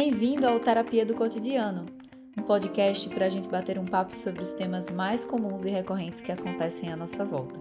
Bem-vindo 0.00 0.46
ao 0.46 0.60
Terapia 0.60 1.04
do 1.04 1.12
Cotidiano, 1.12 1.84
um 2.38 2.42
podcast 2.42 3.08
para 3.08 3.26
a 3.26 3.28
gente 3.28 3.48
bater 3.48 3.80
um 3.80 3.84
papo 3.84 4.16
sobre 4.16 4.40
os 4.40 4.52
temas 4.52 4.88
mais 4.88 5.24
comuns 5.24 5.64
e 5.64 5.70
recorrentes 5.70 6.20
que 6.20 6.30
acontecem 6.30 6.92
à 6.92 6.96
nossa 6.96 7.24
volta. 7.24 7.58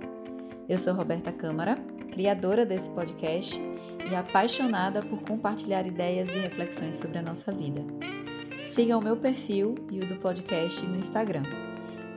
Eu 0.69 0.77
sou 0.77 0.93
Roberta 0.93 1.31
Câmara, 1.31 1.73
criadora 2.11 2.63
desse 2.63 2.91
podcast 2.91 3.59
e 4.07 4.15
apaixonada 4.15 5.01
por 5.01 5.19
compartilhar 5.23 5.87
ideias 5.87 6.29
e 6.29 6.37
reflexões 6.37 6.97
sobre 6.97 7.17
a 7.17 7.23
nossa 7.23 7.51
vida. 7.51 7.83
Siga 8.61 8.95
o 8.95 9.03
meu 9.03 9.17
perfil 9.17 9.73
e 9.91 9.99
o 9.99 10.07
do 10.07 10.17
podcast 10.17 10.85
no 10.85 10.95
Instagram, 10.95 11.41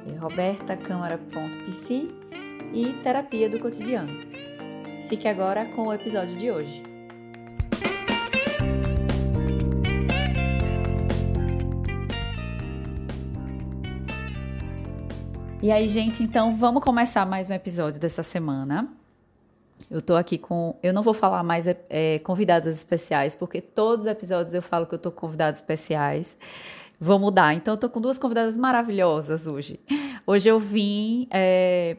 é 0.06 0.18
e 2.74 2.92
Terapia 3.02 3.48
do 3.48 3.58
Cotidiano. 3.58 4.12
Fique 5.08 5.26
agora 5.26 5.64
com 5.74 5.86
o 5.86 5.94
episódio 5.94 6.36
de 6.36 6.50
hoje. 6.50 6.89
E 15.62 15.70
aí, 15.70 15.86
gente, 15.88 16.22
então 16.22 16.54
vamos 16.54 16.82
começar 16.82 17.26
mais 17.26 17.50
um 17.50 17.52
episódio 17.52 18.00
dessa 18.00 18.22
semana. 18.22 18.88
Eu 19.90 20.00
tô 20.00 20.16
aqui 20.16 20.38
com. 20.38 20.74
Eu 20.82 20.94
não 20.94 21.02
vou 21.02 21.12
falar 21.12 21.42
mais 21.42 21.66
é, 21.66 21.78
é, 21.90 22.18
convidadas 22.20 22.74
especiais, 22.78 23.36
porque 23.36 23.60
todos 23.60 24.06
os 24.06 24.10
episódios 24.10 24.54
eu 24.54 24.62
falo 24.62 24.86
que 24.86 24.94
eu 24.94 24.98
tô 24.98 25.12
com 25.12 25.20
convidados 25.20 25.60
especiais. 25.60 26.38
Vou 26.98 27.18
mudar. 27.18 27.52
Então, 27.52 27.74
eu 27.74 27.78
tô 27.78 27.90
com 27.90 28.00
duas 28.00 28.16
convidadas 28.16 28.56
maravilhosas 28.56 29.46
hoje. 29.46 29.78
Hoje 30.26 30.48
eu 30.48 30.58
vim 30.58 31.28
é, 31.30 31.98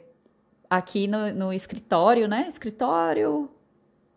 aqui 0.67 1.05
no, 1.07 1.31
no 1.31 1.53
escritório, 1.53 2.27
né? 2.27 2.47
Escritório 2.47 3.47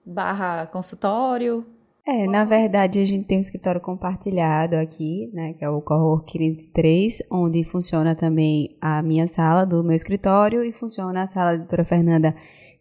barra 0.07 0.67
consultório, 0.67 1.67
é, 2.07 2.27
na 2.27 2.45
verdade, 2.45 2.99
a 2.99 3.05
gente 3.05 3.27
tem 3.27 3.39
um 3.39 3.41
escritório 3.41 3.81
compartilhado 3.81 4.77
aqui, 4.77 5.31
né, 5.33 5.55
que 5.55 5.65
é 5.65 5.69
o 5.69 5.81
Cowork 5.81 6.31
503, 6.33 7.23
onde 7.31 7.65
funciona 7.65 8.15
também 8.15 8.77
a 8.81 9.03
minha 9.03 9.27
sala 9.27 9.65
do 9.65 9.83
meu 9.83 9.97
escritório 9.97 10.63
e 10.63 10.71
funciona 10.71 11.23
a 11.23 11.27
sala 11.27 11.53
da 11.53 11.59
doutora 11.59 11.85
Fernanda 11.85 12.35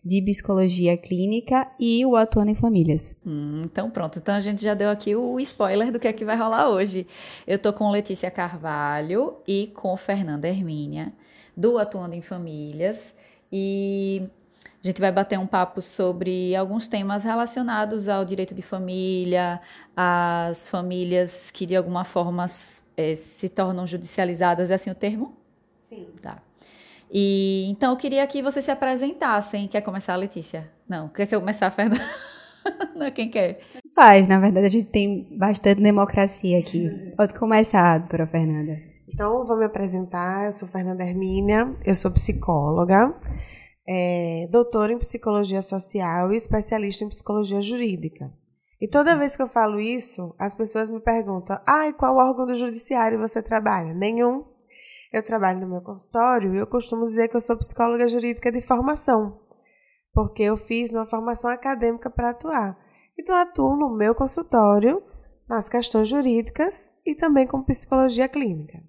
de 0.03 0.22
psicologia 0.22 0.97
clínica 0.97 1.72
e 1.80 2.06
o 2.06 2.16
atuando 2.16 2.52
em 2.52 2.56
famílias. 2.56 3.16
Hum, 3.25 3.62
então 3.64 3.89
pronto, 3.89 4.20
então 4.20 4.36
a 4.36 4.42
gente 4.42 4.62
já 4.62 4.73
deu 4.73 4.89
aqui 4.89 5.16
o 5.16 5.40
spoiler 5.40 5.92
do 5.92 6.00
que 6.00 6.08
é 6.08 6.14
que 6.14 6.25
vai 6.25 6.36
rolar 6.36 6.69
hoje. 6.69 7.08
Eu 7.47 7.58
tô 7.58 7.72
com 7.72 7.90
Letícia 7.90 8.30
Carvalho 8.30 9.38
e 9.47 9.67
com 9.67 9.95
Fernanda 9.95 10.47
Hermínia 10.47 11.14
do 11.56 11.78
Atuando 11.78 12.16
em 12.16 12.22
Famílias 12.22 13.17
e 13.52 14.23
a 14.84 14.88
gente 14.88 15.00
vai 15.00 15.12
bater 15.14 15.39
um 15.39 15.48
papo 15.48 15.81
sobre 15.81 16.53
alguns 16.58 16.89
temas 16.89 17.23
relacionados 17.23 18.09
ao 18.09 18.26
direito 18.26 18.53
de 18.53 18.62
família, 18.62 19.62
as 19.95 20.67
famílias 20.67 21.50
que 21.50 21.66
de 21.66 21.73
alguma 21.73 22.03
forma 22.03 22.45
é, 22.98 23.16
se 23.16 23.48
tornam 23.48 23.88
judicializadas, 23.88 24.70
é 24.70 24.73
assim 24.73 24.92
o 24.92 24.95
termo? 24.95 25.38
Sim. 25.80 26.08
Tá. 26.22 26.38
E 27.09 27.66
então 27.70 27.92
eu 27.92 27.98
queria 27.98 28.28
que 28.28 28.44
vocês 28.44 28.66
se 28.66 28.72
apresentassem. 28.72 29.70
Quer 29.70 29.80
começar, 29.81 30.17
Letícia? 30.17 30.70
Não, 30.88 31.08
quer 31.08 31.28
que 31.28 31.36
eu 31.36 31.40
começar, 31.40 31.72
Fernanda? 31.72 32.03
Não, 32.94 33.09
quem 33.09 33.30
quer? 33.30 33.59
Faz, 33.95 34.28
na 34.28 34.40
verdade 34.40 34.66
a 34.66 34.70
gente 34.70 34.88
tem 34.88 35.28
bastante 35.31 35.81
democracia 35.81 36.59
aqui. 36.59 37.14
Pode 37.16 37.34
começar, 37.34 38.00
doutora 38.00 38.28
Fernanda. 38.28 38.81
Então, 39.08 39.45
vou 39.45 39.58
me 39.58 39.66
apresentar. 39.66 40.45
Eu 40.45 40.52
sou 40.52 40.68
Fernanda 40.68 41.03
Hermínia, 41.03 41.72
eu 41.86 41.95
sou 41.95 42.12
psicóloga 42.12 43.14
é, 43.88 44.48
doutora 44.50 44.94
em 44.94 44.98
psicologia 44.98 45.62
social 45.62 46.31
e 46.31 46.38
especialista 46.38 47.03
em 47.03 47.09
psicologia 47.09 47.62
jurídica. 47.62 48.31
E 48.80 48.88
toda 48.88 49.17
vez 49.17 49.36
que 49.36 49.42
eu 49.42 49.48
falo 49.48 49.80
isso, 49.80 50.36
as 50.38 50.53
pessoas 50.56 50.90
me 50.90 51.00
perguntam: 51.00 51.58
ah, 51.67 51.88
e 51.88 51.94
qual 51.94 52.17
órgão 52.17 52.45
do 52.45 52.53
judiciário 52.53 53.20
você 53.20 53.42
trabalha? 53.42 53.94
Nenhum. 53.94 54.45
Eu 55.12 55.23
trabalho 55.23 55.59
no 55.59 55.69
meu 55.69 55.81
consultório 55.81 56.56
e 56.56 56.57
eu 56.57 56.66
costumo 56.66 57.06
dizer 57.06 57.28
que 57.28 57.35
eu 57.35 57.41
sou 57.41 57.56
psicóloga 57.56 58.07
jurídica 58.07 58.52
de 58.52 58.62
formação, 58.62 59.40
porque 60.12 60.41
eu 60.41 60.57
fiz 60.57 60.90
uma 60.90 61.06
formação 61.06 61.52
acadêmica 61.52 62.09
para 62.09 62.31
atuar. 62.31 62.78
Então, 63.18 63.36
atuo 63.36 63.75
no 63.78 63.96
meu 63.96 64.16
consultório 64.16 65.03
nas 65.47 65.69
questões 65.69 66.07
jurídicas 66.07 66.91
e 67.06 67.16
também 67.16 67.46
com 67.46 67.63
psicologia 67.63 68.28
clínica. 68.28 68.81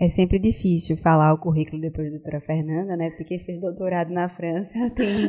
É 0.00 0.08
sempre 0.08 0.38
difícil 0.38 0.96
falar 0.96 1.32
o 1.32 1.38
currículo 1.38 1.82
depois 1.82 2.06
da 2.06 2.18
doutora 2.18 2.40
Fernanda, 2.40 2.96
né? 2.96 3.10
Porque 3.10 3.24
quem 3.24 3.38
fez 3.40 3.60
doutorado 3.60 4.12
na 4.12 4.28
França 4.28 4.88
tem 4.94 5.28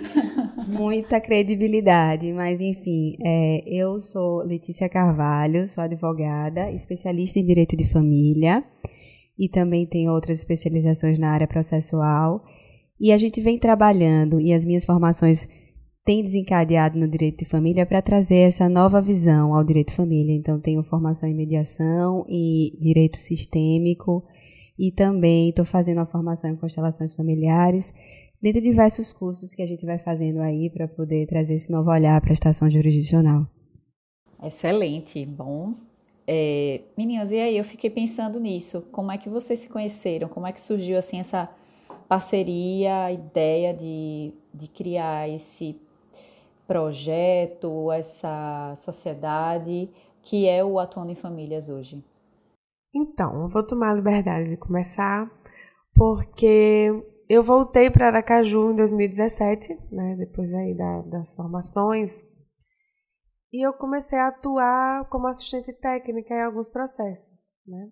muita 0.72 1.20
credibilidade. 1.20 2.32
Mas, 2.32 2.62
enfim, 2.62 3.18
é, 3.26 3.64
eu 3.66 4.00
sou 4.00 4.44
Letícia 4.44 4.88
Carvalho, 4.88 5.68
sou 5.68 5.84
advogada, 5.84 6.72
especialista 6.72 7.40
em 7.40 7.46
direito 7.46 7.76
de 7.76 7.84
família 7.84 8.64
e 9.40 9.50
também 9.50 9.88
tenho 9.88 10.12
outras 10.12 10.38
especializações 10.38 11.18
na 11.18 11.32
área 11.32 11.48
processual. 11.48 12.44
E 13.00 13.12
a 13.12 13.18
gente 13.18 13.42
vem 13.42 13.58
trabalhando 13.58 14.40
e 14.40 14.54
as 14.54 14.64
minhas 14.64 14.86
formações 14.86 15.48
têm 16.06 16.24
desencadeado 16.24 17.00
no 17.00 17.08
direito 17.08 17.40
de 17.40 17.46
família 17.46 17.88
para 17.88 18.04
trazer 18.04 18.42
essa 18.42 18.70
nova 18.70 19.02
visão 19.02 19.56
ao 19.56 19.64
direito 19.64 19.90
de 19.90 19.96
família. 19.96 20.36
Então, 20.36 20.60
tenho 20.60 20.84
formação 20.84 21.28
em 21.28 21.34
mediação 21.34 22.24
e 22.30 22.78
direito 22.80 23.18
sistêmico 23.18 24.24
e 24.80 24.94
também 24.94 25.50
estou 25.50 25.66
fazendo 25.66 25.98
uma 25.98 26.06
formação 26.06 26.50
em 26.50 26.56
constelações 26.56 27.14
familiares, 27.14 27.94
dentre 28.42 28.62
diversos 28.62 29.12
cursos 29.12 29.54
que 29.54 29.62
a 29.62 29.68
gente 29.68 29.86
vai 29.86 30.00
fazendo 30.00 30.40
aí 30.40 30.70
para 30.70 30.88
poder 30.88 31.28
trazer 31.28 31.56
esse 31.56 31.70
novo 31.70 31.92
olhar 31.92 32.16
à 32.16 32.22
prestação 32.22 32.70
jurisdicional. 32.70 33.46
Excelente, 34.42 35.26
bom. 35.26 35.74
É, 36.26 36.80
meninas, 36.98 37.34
e 37.34 37.36
aí 37.36 37.58
eu 37.58 37.64
fiquei 37.66 37.90
pensando 37.90 38.40
nisso. 38.40 38.88
Como 38.90 39.12
é 39.12 39.18
que 39.18 39.28
vocês 39.28 39.60
se 39.60 39.68
conheceram? 39.68 40.30
Como 40.30 40.48
é 40.48 40.54
que 40.54 40.62
surgiu 40.62 40.98
assim 40.98 41.20
essa 41.20 41.50
parceria, 42.08 43.04
a 43.04 43.12
ideia 43.12 43.74
de, 43.74 44.32
de 44.54 44.68
criar 44.70 45.28
esse 45.28 45.76
projeto, 46.66 47.92
essa 47.92 48.74
sociedade 48.78 49.90
que 50.22 50.48
é 50.48 50.64
o 50.64 50.80
Atuando 50.80 51.12
em 51.12 51.16
Famílias 51.16 51.68
hoje? 51.68 52.02
Então, 52.94 53.44
eu 53.44 53.50
vou 53.50 53.66
tomar 53.66 53.92
a 53.92 53.96
liberdade 53.96 54.50
de 54.50 54.58
começar, 54.58 55.30
porque 55.94 56.90
eu 57.30 57.44
voltei 57.44 57.90
para 57.92 58.08
Aracaju 58.08 58.72
em 58.72 58.76
2017, 58.76 59.78
né, 59.92 60.16
depois 60.18 60.52
aí 60.54 60.76
da, 60.76 61.02
das 61.04 61.36
formações, 61.36 62.24
e 63.52 63.66
eu 63.66 63.74
comecei 63.74 64.18
a 64.18 64.28
atuar 64.28 65.08
como 65.10 65.28
assistente 65.28 65.74
técnica 65.74 66.34
em 66.34 66.44
alguns 66.44 66.70
processos, 66.70 67.34
né? 67.66 67.92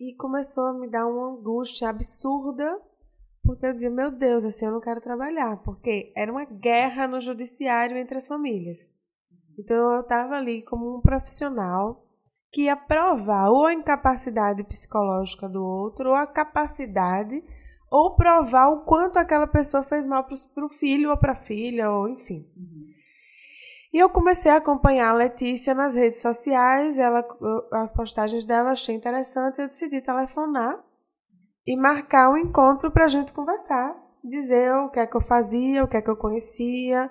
E 0.00 0.14
começou 0.16 0.66
a 0.66 0.74
me 0.74 0.90
dar 0.90 1.06
uma 1.06 1.32
angústia 1.32 1.88
absurda, 1.88 2.80
porque 3.44 3.66
eu 3.66 3.72
dizia, 3.72 3.90
meu 3.90 4.10
Deus, 4.10 4.44
assim, 4.44 4.66
eu 4.66 4.72
não 4.72 4.80
quero 4.80 5.00
trabalhar, 5.00 5.62
porque 5.62 6.12
era 6.16 6.30
uma 6.30 6.44
guerra 6.44 7.06
no 7.06 7.20
judiciário 7.20 7.96
entre 7.96 8.18
as 8.18 8.26
famílias. 8.26 8.92
Então 9.56 9.76
eu 9.94 10.00
estava 10.00 10.34
ali 10.34 10.62
como 10.62 10.96
um 10.96 11.00
profissional 11.00 12.03
que 12.54 12.62
ia 12.62 12.76
provar 12.76 13.50
ou 13.50 13.66
a 13.66 13.74
incapacidade 13.74 14.62
psicológica 14.62 15.48
do 15.48 15.60
outro, 15.60 16.10
ou 16.10 16.14
a 16.14 16.24
capacidade, 16.24 17.42
ou 17.90 18.14
provar 18.14 18.68
o 18.68 18.84
quanto 18.84 19.18
aquela 19.18 19.48
pessoa 19.48 19.82
fez 19.82 20.06
mal 20.06 20.24
para 20.24 20.64
o 20.64 20.68
filho 20.68 21.10
ou 21.10 21.16
para 21.16 21.32
a 21.32 21.36
filha, 21.36 21.90
ou 21.90 22.08
enfim. 22.08 22.46
E 23.92 23.98
eu 23.98 24.08
comecei 24.08 24.52
a 24.52 24.56
acompanhar 24.58 25.10
a 25.10 25.16
Letícia 25.16 25.74
nas 25.74 25.96
redes 25.96 26.22
sociais, 26.22 26.96
ela, 26.96 27.26
as 27.72 27.90
postagens 27.90 28.44
dela 28.44 28.70
achei 28.70 28.94
interessante, 28.94 29.60
eu 29.60 29.66
decidi 29.66 30.00
telefonar 30.00 30.80
e 31.66 31.76
marcar 31.76 32.30
um 32.30 32.36
encontro 32.36 32.88
para 32.88 33.06
a 33.06 33.08
gente 33.08 33.32
conversar, 33.32 33.96
dizer 34.22 34.72
o 34.76 34.90
que 34.90 35.00
é 35.00 35.06
que 35.08 35.16
eu 35.16 35.20
fazia, 35.20 35.82
o 35.82 35.88
que 35.88 35.96
é 35.96 36.02
que 36.02 36.10
eu 36.10 36.16
conhecia, 36.16 37.10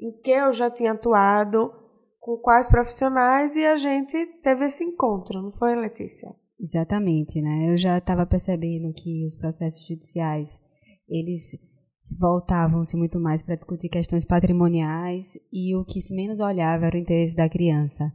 em 0.00 0.10
que 0.20 0.32
eu 0.32 0.52
já 0.52 0.68
tinha 0.68 0.92
atuado, 0.92 1.79
com 2.20 2.36
quais 2.36 2.68
profissionais 2.68 3.56
e 3.56 3.64
a 3.64 3.76
gente 3.76 4.14
teve 4.42 4.66
esse 4.66 4.84
encontro, 4.84 5.42
não 5.42 5.50
foi, 5.50 5.74
Letícia? 5.74 6.28
Exatamente, 6.60 7.40
né? 7.40 7.72
Eu 7.72 7.78
já 7.78 7.96
estava 7.96 8.26
percebendo 8.26 8.92
que 8.92 9.24
os 9.24 9.34
processos 9.34 9.86
judiciais, 9.86 10.60
eles 11.08 11.58
voltavam-se 12.18 12.96
muito 12.96 13.18
mais 13.18 13.40
para 13.40 13.54
discutir 13.54 13.88
questões 13.88 14.24
patrimoniais 14.24 15.38
e 15.50 15.74
o 15.74 15.84
que 15.84 16.00
se 16.00 16.14
menos 16.14 16.38
olhava 16.38 16.86
era 16.86 16.96
o 16.96 17.00
interesse 17.00 17.34
da 17.34 17.48
criança. 17.48 18.12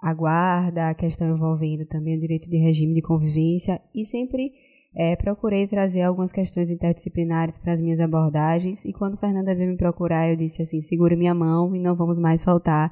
A 0.00 0.14
guarda, 0.14 0.88
a 0.88 0.94
questão 0.94 1.28
envolvendo 1.28 1.84
também 1.86 2.16
o 2.16 2.20
direito 2.20 2.48
de 2.48 2.56
regime 2.56 2.94
de 2.94 3.02
convivência 3.02 3.80
e 3.94 4.06
sempre 4.06 4.52
é, 4.94 5.14
procurei 5.16 5.66
trazer 5.66 6.02
algumas 6.02 6.32
questões 6.32 6.70
interdisciplinares 6.70 7.58
para 7.58 7.72
as 7.72 7.80
minhas 7.80 8.00
abordagens 8.00 8.84
e 8.86 8.92
quando 8.92 9.18
Fernanda 9.18 9.54
veio 9.54 9.70
me 9.70 9.76
procurar 9.76 10.30
eu 10.30 10.36
disse 10.36 10.62
assim, 10.62 10.80
segure 10.80 11.16
minha 11.16 11.34
mão 11.34 11.74
e 11.74 11.80
não 11.80 11.94
vamos 11.94 12.18
mais 12.18 12.40
soltar 12.40 12.90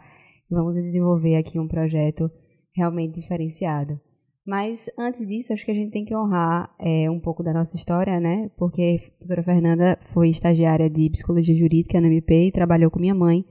vamos 0.50 0.75
desenvolver 0.75 1.37
aqui 1.37 1.58
um 1.58 1.69
projeto 1.69 2.31
realmente 2.75 3.14
diferenciado. 3.14 3.99
Mas 4.46 4.91
antes 4.99 5.26
disso, 5.26 5.52
acho 5.52 5.64
que 5.64 5.70
a 5.70 5.75
gente 5.75 5.91
tem 5.91 6.05
que 6.05 6.14
honrar 6.14 6.75
é, 6.79 7.11
um 7.11 7.19
pouco 7.19 7.43
da 7.43 7.52
nossa 7.52 7.76
história, 7.76 8.20
né? 8.20 8.50
Porque 8.58 9.00
a 9.00 9.19
doutora 9.20 9.43
Fernanda 9.43 9.99
foi 10.12 10.29
estagiária 10.29 10.91
de 10.91 11.08
psicologia 11.11 11.55
jurídica 11.55 11.99
na 11.99 12.08
MP 12.08 12.49
e 12.49 12.52
trabalhou 12.52 12.91
com 12.91 13.00
minha 13.00 13.14
mãe. 13.14 13.44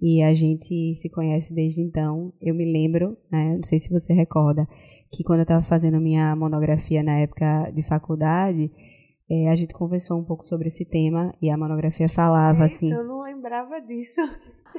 e 0.00 0.20
a 0.22 0.34
gente 0.34 0.94
se 0.96 1.08
conhece 1.10 1.54
desde 1.54 1.80
então. 1.80 2.32
Eu 2.40 2.54
me 2.54 2.64
lembro, 2.64 3.16
né, 3.30 3.54
não 3.54 3.62
sei 3.62 3.78
se 3.78 3.88
você 3.88 4.12
recorda, 4.12 4.66
que 5.12 5.22
quando 5.22 5.40
eu 5.40 5.44
estava 5.44 5.62
fazendo 5.62 6.00
minha 6.00 6.34
monografia 6.34 7.02
na 7.02 7.18
época 7.20 7.70
de 7.70 7.82
faculdade, 7.82 8.70
é, 9.30 9.48
a 9.48 9.54
gente 9.54 9.74
conversou 9.74 10.18
um 10.18 10.24
pouco 10.24 10.44
sobre 10.44 10.68
esse 10.68 10.84
tema 10.84 11.32
e 11.40 11.50
a 11.50 11.56
monografia 11.56 12.08
falava 12.08 12.62
Eita, 12.62 12.64
assim. 12.64 12.90
Eu 12.90 13.04
não 13.04 13.20
lembrava 13.20 13.80
disso. 13.80 14.20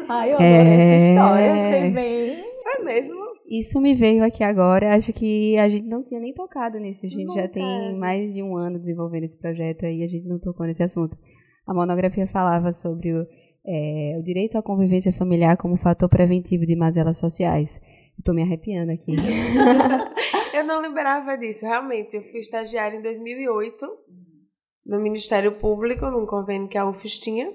Ai, 0.10 0.31
eu 0.31 0.36
adoro 0.36 0.50
é... 0.50 0.74
essa 0.74 1.06
história, 1.06 1.51
achei 1.54 1.90
bem. 1.90 2.44
Foi 2.63 2.84
mesmo? 2.84 3.24
Isso 3.50 3.80
me 3.80 3.94
veio 3.94 4.24
aqui 4.24 4.44
agora. 4.44 4.95
Acho 4.95 5.13
que 5.13 5.57
a 5.57 5.69
gente 5.69 5.88
não 5.88 6.04
tinha 6.04 6.19
nem 6.19 6.34
tocado 6.34 6.80
nisso. 6.80 7.06
A 7.06 7.10
gente 7.10 7.25
não 7.25 7.36
já 7.36 7.48
tem 7.48 7.95
mais 7.98 8.34
de 8.34 8.42
um 8.42 8.57
ano 8.57 8.80
desenvolvendo 8.80 9.24
esse 9.24 9.38
projeto 9.38 9.86
aí, 9.86 10.04
a 10.04 10.07
gente 10.07 10.28
não 10.28 10.40
tocou 10.40 10.66
nesse 10.66 10.81
assunto. 10.81 11.18
A 11.68 11.74
monografia 11.74 12.25
falava 12.28 12.72
sobre 12.72 13.13
o, 13.13 13.28
é, 13.66 14.18
o 14.19 14.24
direito 14.24 14.57
à 14.57 14.63
convivência 14.63 15.12
familiar 15.12 15.56
como 15.57 15.78
fator 15.78 16.10
preventivo 16.10 16.66
de 16.66 16.75
mazelas 16.75 17.18
sociais. 17.18 17.80
Estou 18.18 18.34
me 18.34 18.42
arrepiando 18.42 18.92
aqui. 18.92 19.13
eu 20.54 20.63
não 20.63 20.81
lembrava 20.81 21.38
disso. 21.38 21.66
Realmente, 21.66 22.16
eu 22.16 22.24
fui 22.24 22.40
estagiária 22.40 22.98
em 22.98 23.01
2008 23.01 23.88
no 24.86 25.00
Ministério 25.00 25.51
Público, 25.51 26.06
num 26.07 26.25
convênio 26.25 26.68
que 26.68 26.78
a 26.78 26.88
UFES 26.88 27.19
tinha. 27.19 27.54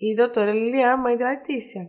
E 0.00 0.14
doutora 0.14 0.52
Lilian, 0.52 0.96
mãe 0.96 1.16
de 1.16 1.24
Letícia. 1.24 1.88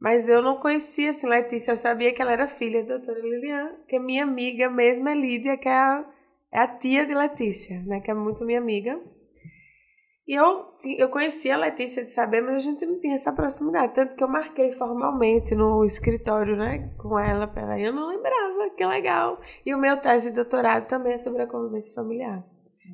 Mas 0.00 0.28
eu 0.28 0.42
não 0.42 0.58
conhecia 0.58 1.10
assim 1.10 1.26
Letícia, 1.26 1.72
eu 1.72 1.76
sabia 1.76 2.12
que 2.12 2.20
ela 2.20 2.32
era 2.32 2.46
filha 2.46 2.82
da 2.82 2.96
doutora 2.98 3.20
Lilian, 3.20 3.76
que 3.88 3.96
é 3.96 3.98
minha 3.98 4.22
amiga 4.22 4.68
mesmo 4.68 5.08
é 5.08 5.14
Lídia, 5.14 5.56
que 5.56 5.68
é 5.68 5.72
a, 5.72 6.04
é 6.52 6.58
a 6.58 6.68
tia 6.68 7.06
de 7.06 7.14
Letícia, 7.14 7.82
né, 7.86 8.00
que 8.00 8.10
é 8.10 8.14
muito 8.14 8.44
minha 8.44 8.58
amiga. 8.58 9.00
E 10.26 10.32
eu, 10.32 10.74
eu 10.98 11.10
conhecia 11.10 11.54
a 11.54 11.58
Letícia 11.58 12.02
de 12.02 12.10
saber, 12.10 12.40
mas 12.40 12.54
a 12.54 12.58
gente 12.58 12.84
não 12.86 12.98
tinha 12.98 13.14
essa 13.14 13.32
proximidade. 13.32 13.92
Tanto 13.92 14.16
que 14.16 14.24
eu 14.24 14.28
marquei 14.28 14.72
formalmente 14.72 15.54
no 15.54 15.84
escritório, 15.84 16.56
né, 16.56 16.90
com 16.98 17.18
ela. 17.18 17.46
Peraí, 17.46 17.84
eu 17.84 17.92
não 17.92 18.08
lembrava, 18.08 18.70
que 18.74 18.84
legal. 18.86 19.38
E 19.66 19.74
o 19.74 19.78
meu 19.78 19.98
tese 19.98 20.30
de 20.30 20.36
doutorado 20.36 20.86
também 20.86 21.12
é 21.12 21.18
sobre 21.18 21.42
a 21.42 21.46
convivência 21.46 21.94
familiar. 21.94 22.42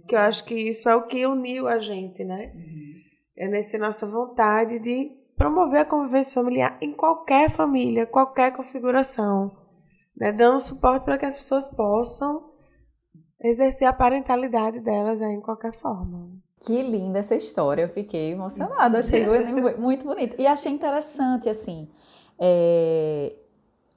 Que 0.09 0.17
eu 0.17 0.21
acho 0.21 0.45
que 0.45 0.55
isso 0.55 0.89
é 0.89 0.95
o 0.97 1.07
que 1.07 1.25
uniu 1.25 1.69
a 1.69 1.79
gente, 1.79 2.25
né? 2.25 2.53
Uhum. 2.55 2.70
É 3.41 3.49
nessa 3.49 3.79
nossa 3.79 4.07
vontade 4.07 4.79
de 4.79 5.11
promover 5.35 5.81
a 5.81 5.85
convivência 5.87 6.35
familiar 6.35 6.77
em 6.79 6.93
qualquer 6.93 7.49
família, 7.49 8.05
qualquer 8.07 8.53
configuração. 8.53 9.51
Né, 10.15 10.31
dando 10.31 10.61
suporte 10.61 11.05
para 11.05 11.17
que 11.17 11.25
as 11.25 11.37
pessoas 11.37 11.67
possam 11.69 12.51
exercer 13.43 13.89
a 13.89 13.95
parentalidade 13.95 14.81
delas 14.81 15.23
aí, 15.23 15.33
em 15.33 15.41
qualquer 15.41 15.73
forma. 15.73 16.31
Que 16.61 16.83
linda 16.83 17.21
essa 17.21 17.35
história, 17.35 17.85
eu 17.85 17.89
fiquei 17.89 18.33
emocionada, 18.33 18.99
achei 18.99 19.25
muito 19.79 20.05
bonita. 20.05 20.37
E 20.39 20.47
achei 20.47 20.71
interessante, 20.71 21.49
assim, 21.49 21.91
é, 22.39 23.35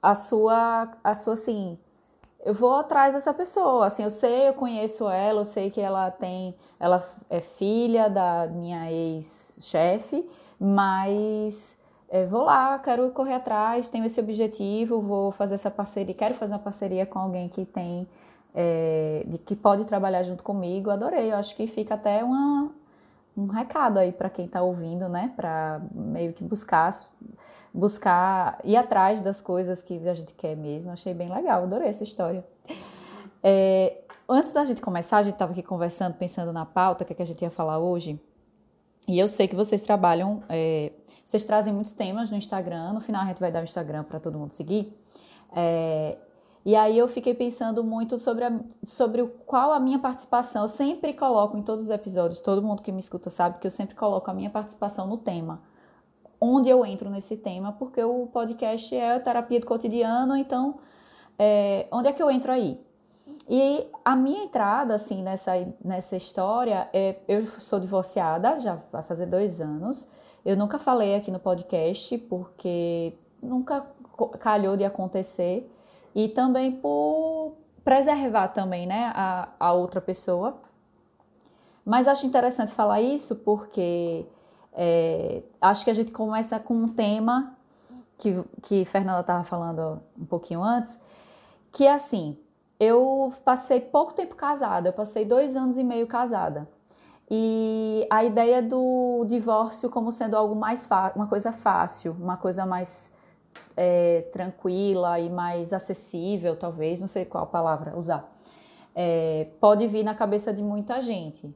a 0.00 0.14
sua, 0.14 0.96
a 1.04 1.14
sua, 1.14 1.34
assim, 1.34 1.78
eu 2.44 2.52
vou 2.54 2.76
atrás 2.76 3.14
dessa 3.14 3.32
pessoa, 3.32 3.86
assim, 3.86 4.02
eu 4.02 4.10
sei, 4.10 4.48
eu 4.48 4.54
conheço 4.54 5.08
ela, 5.08 5.40
eu 5.40 5.44
sei 5.44 5.70
que 5.70 5.80
ela 5.80 6.10
tem, 6.10 6.54
ela 6.78 7.02
é 7.30 7.40
filha 7.40 8.08
da 8.08 8.46
minha 8.46 8.90
ex-chefe, 8.90 10.28
mas 10.60 11.78
é, 12.08 12.26
vou 12.26 12.44
lá, 12.44 12.78
quero 12.78 13.10
correr 13.10 13.34
atrás, 13.34 13.88
tenho 13.88 14.04
esse 14.04 14.20
objetivo, 14.20 15.00
vou 15.00 15.32
fazer 15.32 15.54
essa 15.54 15.70
parceria, 15.70 16.14
quero 16.14 16.34
fazer 16.34 16.52
uma 16.52 16.58
parceria 16.58 17.06
com 17.06 17.18
alguém 17.18 17.48
que 17.48 17.64
tem 17.64 18.06
é, 18.54 19.24
de 19.26 19.38
que 19.38 19.56
pode 19.56 19.84
trabalhar 19.84 20.22
junto 20.22 20.44
comigo, 20.44 20.90
adorei. 20.90 21.32
Eu 21.32 21.36
acho 21.36 21.56
que 21.56 21.66
fica 21.66 21.94
até 21.94 22.22
uma, 22.22 22.70
um 23.36 23.46
recado 23.46 23.98
aí 23.98 24.12
para 24.12 24.30
quem 24.30 24.44
está 24.46 24.62
ouvindo, 24.62 25.08
né? 25.08 25.32
Para 25.34 25.80
meio 25.92 26.32
que 26.32 26.44
buscar, 26.44 26.92
buscar, 27.74 28.60
ir 28.62 28.76
atrás 28.76 29.20
das 29.20 29.40
coisas 29.40 29.82
que 29.82 30.08
a 30.08 30.14
gente 30.14 30.32
quer 30.34 30.56
mesmo. 30.56 30.92
Achei 30.92 31.12
bem 31.12 31.28
legal, 31.28 31.64
adorei 31.64 31.88
essa 31.88 32.04
história. 32.04 32.46
É, 33.42 33.98
antes 34.28 34.52
da 34.52 34.64
gente 34.64 34.80
começar, 34.80 35.18
a 35.18 35.22
gente 35.24 35.34
estava 35.34 35.50
aqui 35.50 35.62
conversando, 35.62 36.14
pensando 36.14 36.52
na 36.52 36.64
pauta, 36.64 37.02
o 37.02 37.06
que, 37.06 37.12
é 37.12 37.16
que 37.16 37.22
a 37.22 37.26
gente 37.26 37.42
ia 37.42 37.50
falar 37.50 37.78
hoje. 37.78 38.18
E 39.08 39.18
eu 39.18 39.26
sei 39.26 39.48
que 39.48 39.56
vocês 39.56 39.82
trabalham, 39.82 40.42
é, 40.48 40.92
vocês 41.24 41.44
trazem 41.44 41.72
muitos 41.72 41.92
temas 41.92 42.30
no 42.30 42.36
Instagram. 42.36 42.92
No 42.92 43.00
final 43.00 43.22
a 43.22 43.26
gente 43.26 43.40
vai 43.40 43.50
dar 43.50 43.60
o 43.60 43.64
Instagram 43.64 44.04
para 44.04 44.20
todo 44.20 44.38
mundo 44.38 44.52
seguir. 44.52 44.96
É, 45.54 46.16
e 46.64 46.76
aí 46.76 46.96
eu 46.96 47.08
fiquei 47.08 47.34
pensando 47.34 47.82
muito 47.82 48.18
sobre, 48.18 48.44
a, 48.44 48.60
sobre 48.84 49.20
o, 49.20 49.28
qual 49.28 49.72
a 49.72 49.80
minha 49.80 49.98
participação. 49.98 50.62
Eu 50.62 50.68
sempre 50.68 51.12
coloco 51.12 51.56
em 51.58 51.62
todos 51.62 51.86
os 51.86 51.90
episódios, 51.90 52.40
todo 52.40 52.62
mundo 52.62 52.82
que 52.82 52.92
me 52.92 53.00
escuta 53.00 53.28
sabe 53.30 53.58
que 53.58 53.66
eu 53.66 53.70
sempre 53.70 53.96
coloco 53.96 54.30
a 54.30 54.34
minha 54.34 54.48
participação 54.48 55.08
no 55.08 55.18
tema. 55.18 55.60
Onde 56.46 56.68
eu 56.68 56.84
entro 56.84 57.08
nesse 57.08 57.38
tema, 57.38 57.72
porque 57.72 58.04
o 58.04 58.26
podcast 58.26 58.94
é 58.94 59.18
terapia 59.18 59.58
do 59.58 59.64
cotidiano, 59.64 60.36
então 60.36 60.74
é, 61.38 61.86
onde 61.90 62.08
é 62.08 62.12
que 62.12 62.22
eu 62.22 62.30
entro 62.30 62.52
aí? 62.52 62.78
E 63.48 63.86
a 64.04 64.14
minha 64.14 64.44
entrada, 64.44 64.94
assim, 64.94 65.22
nessa, 65.22 65.52
nessa 65.82 66.16
história, 66.16 66.86
é, 66.92 67.16
eu 67.26 67.46
sou 67.46 67.80
divorciada, 67.80 68.58
já 68.58 68.78
vai 68.92 69.02
fazer 69.02 69.24
dois 69.24 69.58
anos. 69.58 70.06
Eu 70.44 70.54
nunca 70.54 70.78
falei 70.78 71.14
aqui 71.14 71.30
no 71.30 71.38
podcast, 71.38 72.18
porque 72.18 73.14
nunca 73.42 73.86
calhou 74.38 74.76
de 74.76 74.84
acontecer 74.84 75.66
e 76.14 76.28
também 76.28 76.72
por 76.72 77.54
preservar 77.82 78.48
também, 78.48 78.86
né, 78.86 79.10
a, 79.14 79.48
a 79.58 79.72
outra 79.72 79.98
pessoa. 79.98 80.58
Mas 81.86 82.06
acho 82.06 82.26
interessante 82.26 82.70
falar 82.70 83.00
isso 83.00 83.36
porque 83.36 84.26
é, 84.74 85.42
acho 85.60 85.84
que 85.84 85.90
a 85.90 85.94
gente 85.94 86.10
começa 86.10 86.58
com 86.58 86.74
um 86.74 86.88
tema 86.88 87.56
que, 88.18 88.42
que 88.62 88.84
Fernanda 88.84 89.20
estava 89.20 89.44
falando 89.44 90.00
um 90.18 90.24
pouquinho 90.24 90.62
antes, 90.62 91.00
que 91.72 91.84
é 91.84 91.92
assim, 91.92 92.36
eu 92.78 93.32
passei 93.44 93.80
pouco 93.80 94.12
tempo 94.12 94.34
casada, 94.34 94.88
eu 94.88 94.92
passei 94.92 95.24
dois 95.24 95.56
anos 95.56 95.78
e 95.78 95.84
meio 95.84 96.06
casada. 96.06 96.68
E 97.30 98.06
a 98.10 98.22
ideia 98.22 98.62
do 98.62 99.24
divórcio 99.26 99.88
como 99.88 100.12
sendo 100.12 100.36
algo 100.36 100.54
mais 100.54 100.88
uma 101.16 101.26
coisa 101.26 101.52
fácil, 101.52 102.14
uma 102.20 102.36
coisa 102.36 102.66
mais 102.66 103.12
é, 103.76 104.22
tranquila 104.32 105.18
e 105.18 105.30
mais 105.30 105.72
acessível, 105.72 106.56
talvez, 106.56 107.00
não 107.00 107.08
sei 107.08 107.24
qual 107.24 107.46
palavra 107.46 107.96
usar, 107.96 108.30
é, 108.94 109.48
pode 109.58 109.86
vir 109.86 110.04
na 110.04 110.14
cabeça 110.14 110.52
de 110.52 110.62
muita 110.62 111.00
gente. 111.00 111.52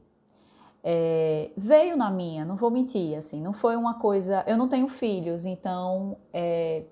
É, 0.83 1.51
veio 1.57 1.97
na 1.97 2.09
minha, 2.09 2.45
não 2.45 2.55
vou 2.55 2.71
mentir, 2.71 3.17
assim, 3.17 3.41
não 3.41 3.53
foi 3.53 3.75
uma 3.75 3.95
coisa. 3.95 4.43
Eu 4.47 4.57
não 4.57 4.67
tenho 4.67 4.87
filhos, 4.87 5.45
então 5.45 6.17
é, 6.33 6.83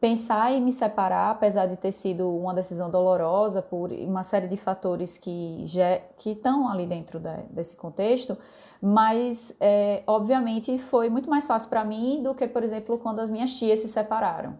pensar 0.00 0.52
em 0.52 0.62
me 0.62 0.72
separar, 0.72 1.30
apesar 1.30 1.66
de 1.66 1.76
ter 1.76 1.92
sido 1.92 2.28
uma 2.34 2.54
decisão 2.54 2.90
dolorosa 2.90 3.60
por 3.60 3.92
uma 3.92 4.24
série 4.24 4.48
de 4.48 4.56
fatores 4.56 5.18
que 5.18 5.62
já 5.66 5.98
que 6.16 6.30
estão 6.30 6.68
ali 6.68 6.86
dentro 6.86 7.20
desse 7.50 7.76
contexto, 7.76 8.38
mas 8.80 9.56
é, 9.60 10.02
obviamente 10.06 10.78
foi 10.78 11.10
muito 11.10 11.28
mais 11.28 11.46
fácil 11.46 11.68
para 11.68 11.84
mim 11.84 12.22
do 12.22 12.34
que, 12.34 12.48
por 12.48 12.62
exemplo, 12.62 12.96
quando 12.98 13.20
as 13.20 13.30
minhas 13.30 13.52
tias 13.52 13.80
se 13.80 13.88
separaram. 13.88 14.58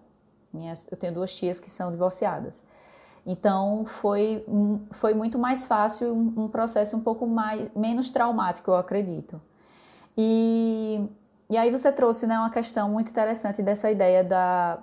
Minhas, 0.52 0.86
eu 0.90 0.96
tenho 0.96 1.14
duas 1.14 1.34
tias 1.34 1.58
que 1.58 1.70
são 1.70 1.90
divorciadas. 1.90 2.62
Então 3.26 3.84
foi, 3.84 4.44
foi 4.90 5.14
muito 5.14 5.38
mais 5.38 5.66
fácil, 5.66 6.12
um, 6.14 6.48
processo 6.48 6.96
um 6.96 7.02
pouco 7.02 7.26
mais, 7.26 7.70
menos 7.74 8.10
traumático, 8.10 8.70
eu 8.70 8.76
acredito. 8.76 9.40
E, 10.16 11.06
e 11.48 11.56
aí 11.56 11.70
você 11.70 11.92
trouxe 11.92 12.26
né, 12.26 12.38
uma 12.38 12.50
questão 12.50 12.90
muito 12.90 13.10
interessante 13.10 13.62
dessa 13.62 13.90
ideia 13.90 14.24
da. 14.24 14.82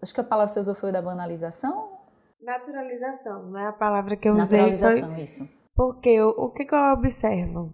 Acho 0.00 0.14
que 0.14 0.20
a 0.20 0.24
palavra 0.24 0.48
que 0.48 0.54
você 0.54 0.60
usou 0.60 0.74
foi 0.74 0.92
da 0.92 1.00
banalização? 1.00 1.98
Naturalização, 2.40 3.44
não 3.44 3.58
é 3.58 3.68
a 3.68 3.72
palavra 3.72 4.16
que 4.16 4.28
eu 4.28 4.34
usei. 4.34 4.74
Foi... 4.74 5.20
isso. 5.20 5.48
Porque 5.74 6.20
o, 6.20 6.28
o 6.28 6.50
que, 6.50 6.64
que 6.64 6.74
eu 6.74 6.92
observo? 6.92 7.72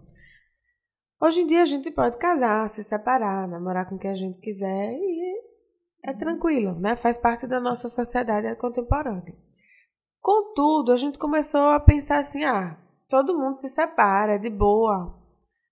Hoje 1.21 1.41
em 1.41 1.47
dia 1.47 1.63
a 1.63 1.65
gente 1.65 1.91
pode 1.91 2.17
casar, 2.17 2.69
se 2.69 2.81
separar, 2.83 3.47
namorar 3.47 3.89
com 3.89 3.97
quem 3.97 4.11
a 4.11 4.15
gente 4.15 4.39
quiser 4.39 4.93
e 4.93 5.41
é 6.05 6.13
tranquilo, 6.13 6.79
né? 6.79 6.95
Faz 6.95 7.17
parte 7.17 7.45
da 7.45 7.59
nossa 7.59 7.89
sociedade 7.89 8.55
contemporânea. 8.55 9.35
Contudo, 10.21 10.91
a 10.91 10.97
gente 10.97 11.17
começou 11.17 11.69
a 11.69 11.79
pensar 11.79 12.19
assim: 12.19 12.43
ah, 12.43 12.77
todo 13.09 13.37
mundo 13.37 13.55
se 13.55 13.69
separa, 13.69 14.35
é 14.35 14.37
de 14.37 14.49
boa. 14.49 15.17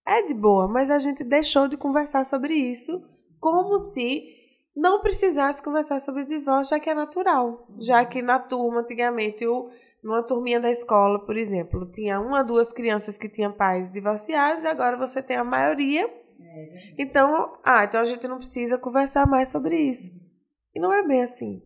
É 0.06 0.24
de 0.24 0.34
boa, 0.34 0.68
mas 0.68 0.90
a 0.90 1.00
gente 1.00 1.24
deixou 1.24 1.68
de 1.68 1.76
conversar 1.76 2.26
sobre 2.26 2.54
isso 2.54 3.04
como 3.40 3.78
se 3.78 4.24
não 4.76 5.02
precisasse 5.02 5.62
conversar 5.62 6.00
sobre 6.00 6.24
divórcio, 6.24 6.76
já 6.76 6.80
que 6.80 6.90
é 6.90 6.94
natural. 6.94 7.68
Já 7.80 8.06
que 8.06 8.22
na 8.22 8.40
turma, 8.40 8.82
antigamente, 8.82 9.46
o 9.46 9.70
numa 10.04 10.24
turminha 10.24 10.60
da 10.60 10.72
escola, 10.72 11.26
por 11.26 11.36
exemplo, 11.36 11.90
tinha 11.92 12.20
uma, 12.20 12.44
duas 12.44 12.72
crianças 12.72 13.18
que 13.18 13.28
tinham 13.28 13.52
pais 13.52 13.92
divorciados, 13.92 14.64
e 14.64 14.68
agora 14.68 14.96
você 14.96 15.22
tem 15.22 15.36
a 15.36 15.44
maioria. 15.44 16.06
É 16.40 16.96
então, 16.98 17.58
ah, 17.64 17.84
então 17.84 18.00
a 18.00 18.06
gente 18.06 18.28
não 18.28 18.38
precisa 18.38 18.78
conversar 18.78 19.28
mais 19.28 19.50
sobre 19.50 19.78
isso. 19.78 20.12
E 20.74 20.80
não 20.80 20.94
é 20.94 21.06
bem 21.06 21.24
assim. 21.24 21.62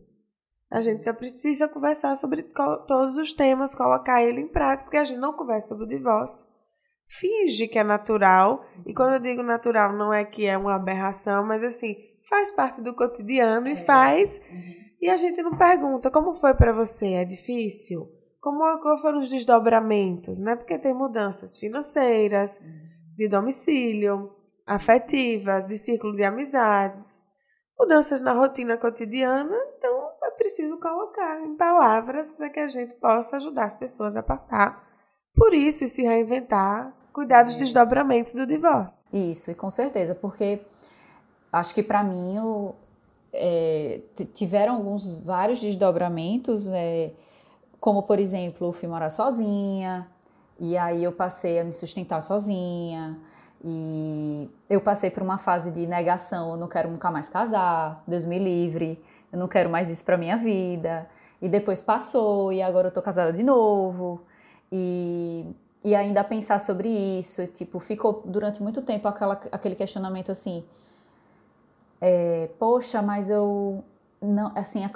A 0.72 0.80
gente 0.80 1.12
precisa 1.12 1.68
conversar 1.68 2.16
sobre 2.16 2.42
todos 2.42 3.18
os 3.18 3.34
temas, 3.34 3.74
colocar 3.74 4.22
ele 4.22 4.40
em 4.40 4.48
prática, 4.48 4.84
porque 4.84 4.96
a 4.96 5.04
gente 5.04 5.20
não 5.20 5.34
conversa 5.34 5.68
sobre 5.68 5.84
o 5.84 5.88
divórcio. 5.88 6.48
Finge 7.06 7.68
que 7.68 7.78
é 7.78 7.84
natural, 7.84 8.64
e 8.86 8.94
quando 8.94 9.12
eu 9.12 9.20
digo 9.20 9.42
natural, 9.42 9.92
não 9.92 10.10
é 10.10 10.24
que 10.24 10.46
é 10.46 10.56
uma 10.56 10.74
aberração, 10.74 11.44
mas 11.44 11.62
assim, 11.62 11.94
faz 12.26 12.50
parte 12.52 12.80
do 12.80 12.96
cotidiano 12.96 13.68
e 13.68 13.76
faz. 13.76 14.40
E 14.98 15.10
a 15.10 15.16
gente 15.18 15.42
não 15.42 15.58
pergunta 15.58 16.10
como 16.10 16.34
foi 16.34 16.54
para 16.54 16.72
você, 16.72 17.14
é 17.14 17.24
difícil? 17.26 18.08
Como 18.40 18.58
qual 18.80 18.96
foram 18.96 19.18
os 19.18 19.28
desdobramentos, 19.28 20.38
né? 20.38 20.56
Porque 20.56 20.78
tem 20.78 20.94
mudanças 20.94 21.58
financeiras, 21.58 22.58
de 23.14 23.28
domicílio, 23.28 24.34
afetivas, 24.66 25.66
de 25.66 25.76
ciclo 25.76 26.16
de 26.16 26.24
amizades, 26.24 27.26
mudanças 27.78 28.22
na 28.22 28.32
rotina 28.32 28.78
cotidiana, 28.78 29.54
é 29.54 29.71
preciso 30.52 30.78
colocar 30.78 31.40
em 31.40 31.56
palavras 31.56 32.30
para 32.30 32.50
que 32.50 32.60
a 32.60 32.68
gente 32.68 32.92
possa 32.94 33.38
ajudar 33.38 33.64
as 33.64 33.74
pessoas 33.74 34.14
a 34.14 34.22
passar 34.22 34.86
por 35.34 35.54
isso 35.54 35.82
e 35.84 35.88
se 35.88 36.02
reinventar, 36.02 36.92
cuidar 37.10 37.42
dos 37.42 37.56
desdobramentos 37.56 38.34
do 38.34 38.46
divórcio. 38.46 39.02
Isso, 39.10 39.50
e 39.50 39.54
com 39.54 39.70
certeza, 39.70 40.14
porque 40.14 40.60
acho 41.50 41.74
que 41.74 41.82
para 41.82 42.04
mim 42.04 42.38
o, 42.38 42.74
é, 43.32 44.02
tiveram 44.34 44.74
alguns 44.74 45.14
vários 45.24 45.58
desdobramentos, 45.58 46.68
é, 46.68 47.12
como 47.80 48.02
por 48.02 48.18
exemplo, 48.18 48.68
eu 48.68 48.72
fui 48.74 48.86
morar 48.86 49.08
sozinha, 49.08 50.06
e 50.60 50.76
aí 50.76 51.02
eu 51.02 51.12
passei 51.12 51.60
a 51.60 51.64
me 51.64 51.72
sustentar 51.72 52.20
sozinha, 52.20 53.18
e 53.64 54.50
eu 54.68 54.82
passei 54.82 55.10
por 55.10 55.22
uma 55.22 55.38
fase 55.38 55.70
de 55.70 55.86
negação, 55.86 56.50
eu 56.50 56.56
não 56.58 56.68
quero 56.68 56.90
nunca 56.90 57.10
mais 57.10 57.30
casar, 57.30 58.04
Deus 58.06 58.26
me 58.26 58.38
livre, 58.38 59.02
eu 59.32 59.38
não 59.38 59.48
quero 59.48 59.70
mais 59.70 59.88
isso 59.88 60.04
para 60.04 60.16
minha 60.16 60.36
vida. 60.36 61.08
E 61.40 61.48
depois 61.48 61.80
passou, 61.82 62.52
e 62.52 62.62
agora 62.62 62.88
eu 62.88 62.92
tô 62.92 63.02
casada 63.02 63.32
de 63.32 63.42
novo. 63.42 64.22
E, 64.70 65.44
e 65.82 65.94
ainda 65.94 66.22
pensar 66.22 66.60
sobre 66.60 66.88
isso, 66.88 67.46
tipo, 67.48 67.80
ficou 67.80 68.22
durante 68.24 68.62
muito 68.62 68.82
tempo 68.82 69.08
aquela, 69.08 69.40
aquele 69.50 69.74
questionamento 69.74 70.30
assim, 70.30 70.64
é, 72.00 72.48
poxa, 72.58 73.02
mas 73.02 73.28
eu 73.30 73.84
não, 74.20 74.52
assim, 74.54 74.88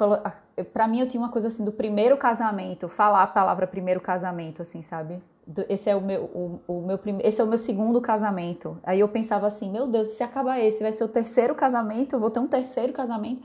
para 0.72 0.86
mim 0.86 1.00
eu 1.00 1.08
tinha 1.08 1.20
uma 1.20 1.30
coisa 1.30 1.48
assim 1.48 1.64
do 1.64 1.72
primeiro 1.72 2.16
casamento, 2.16 2.88
falar 2.88 3.24
a 3.24 3.26
palavra 3.26 3.66
primeiro 3.66 4.00
casamento, 4.00 4.62
assim, 4.62 4.82
sabe? 4.82 5.20
Esse 5.68 5.90
é 5.90 5.94
o 5.96 6.00
meu, 6.00 6.22
o, 6.22 6.60
o 6.66 6.80
meu 6.82 6.98
esse 7.22 7.40
é 7.40 7.44
o 7.44 7.46
meu 7.46 7.58
segundo 7.58 8.00
casamento. 8.00 8.78
Aí 8.82 9.00
eu 9.00 9.08
pensava 9.08 9.46
assim, 9.46 9.70
meu 9.70 9.86
Deus, 9.86 10.08
se 10.08 10.22
acabar 10.22 10.58
esse, 10.60 10.82
vai 10.82 10.92
ser 10.92 11.04
o 11.04 11.08
terceiro 11.08 11.54
casamento, 11.54 12.14
eu 12.14 12.20
vou 12.20 12.30
ter 12.30 12.40
um 12.40 12.48
terceiro 12.48 12.92
casamento. 12.92 13.42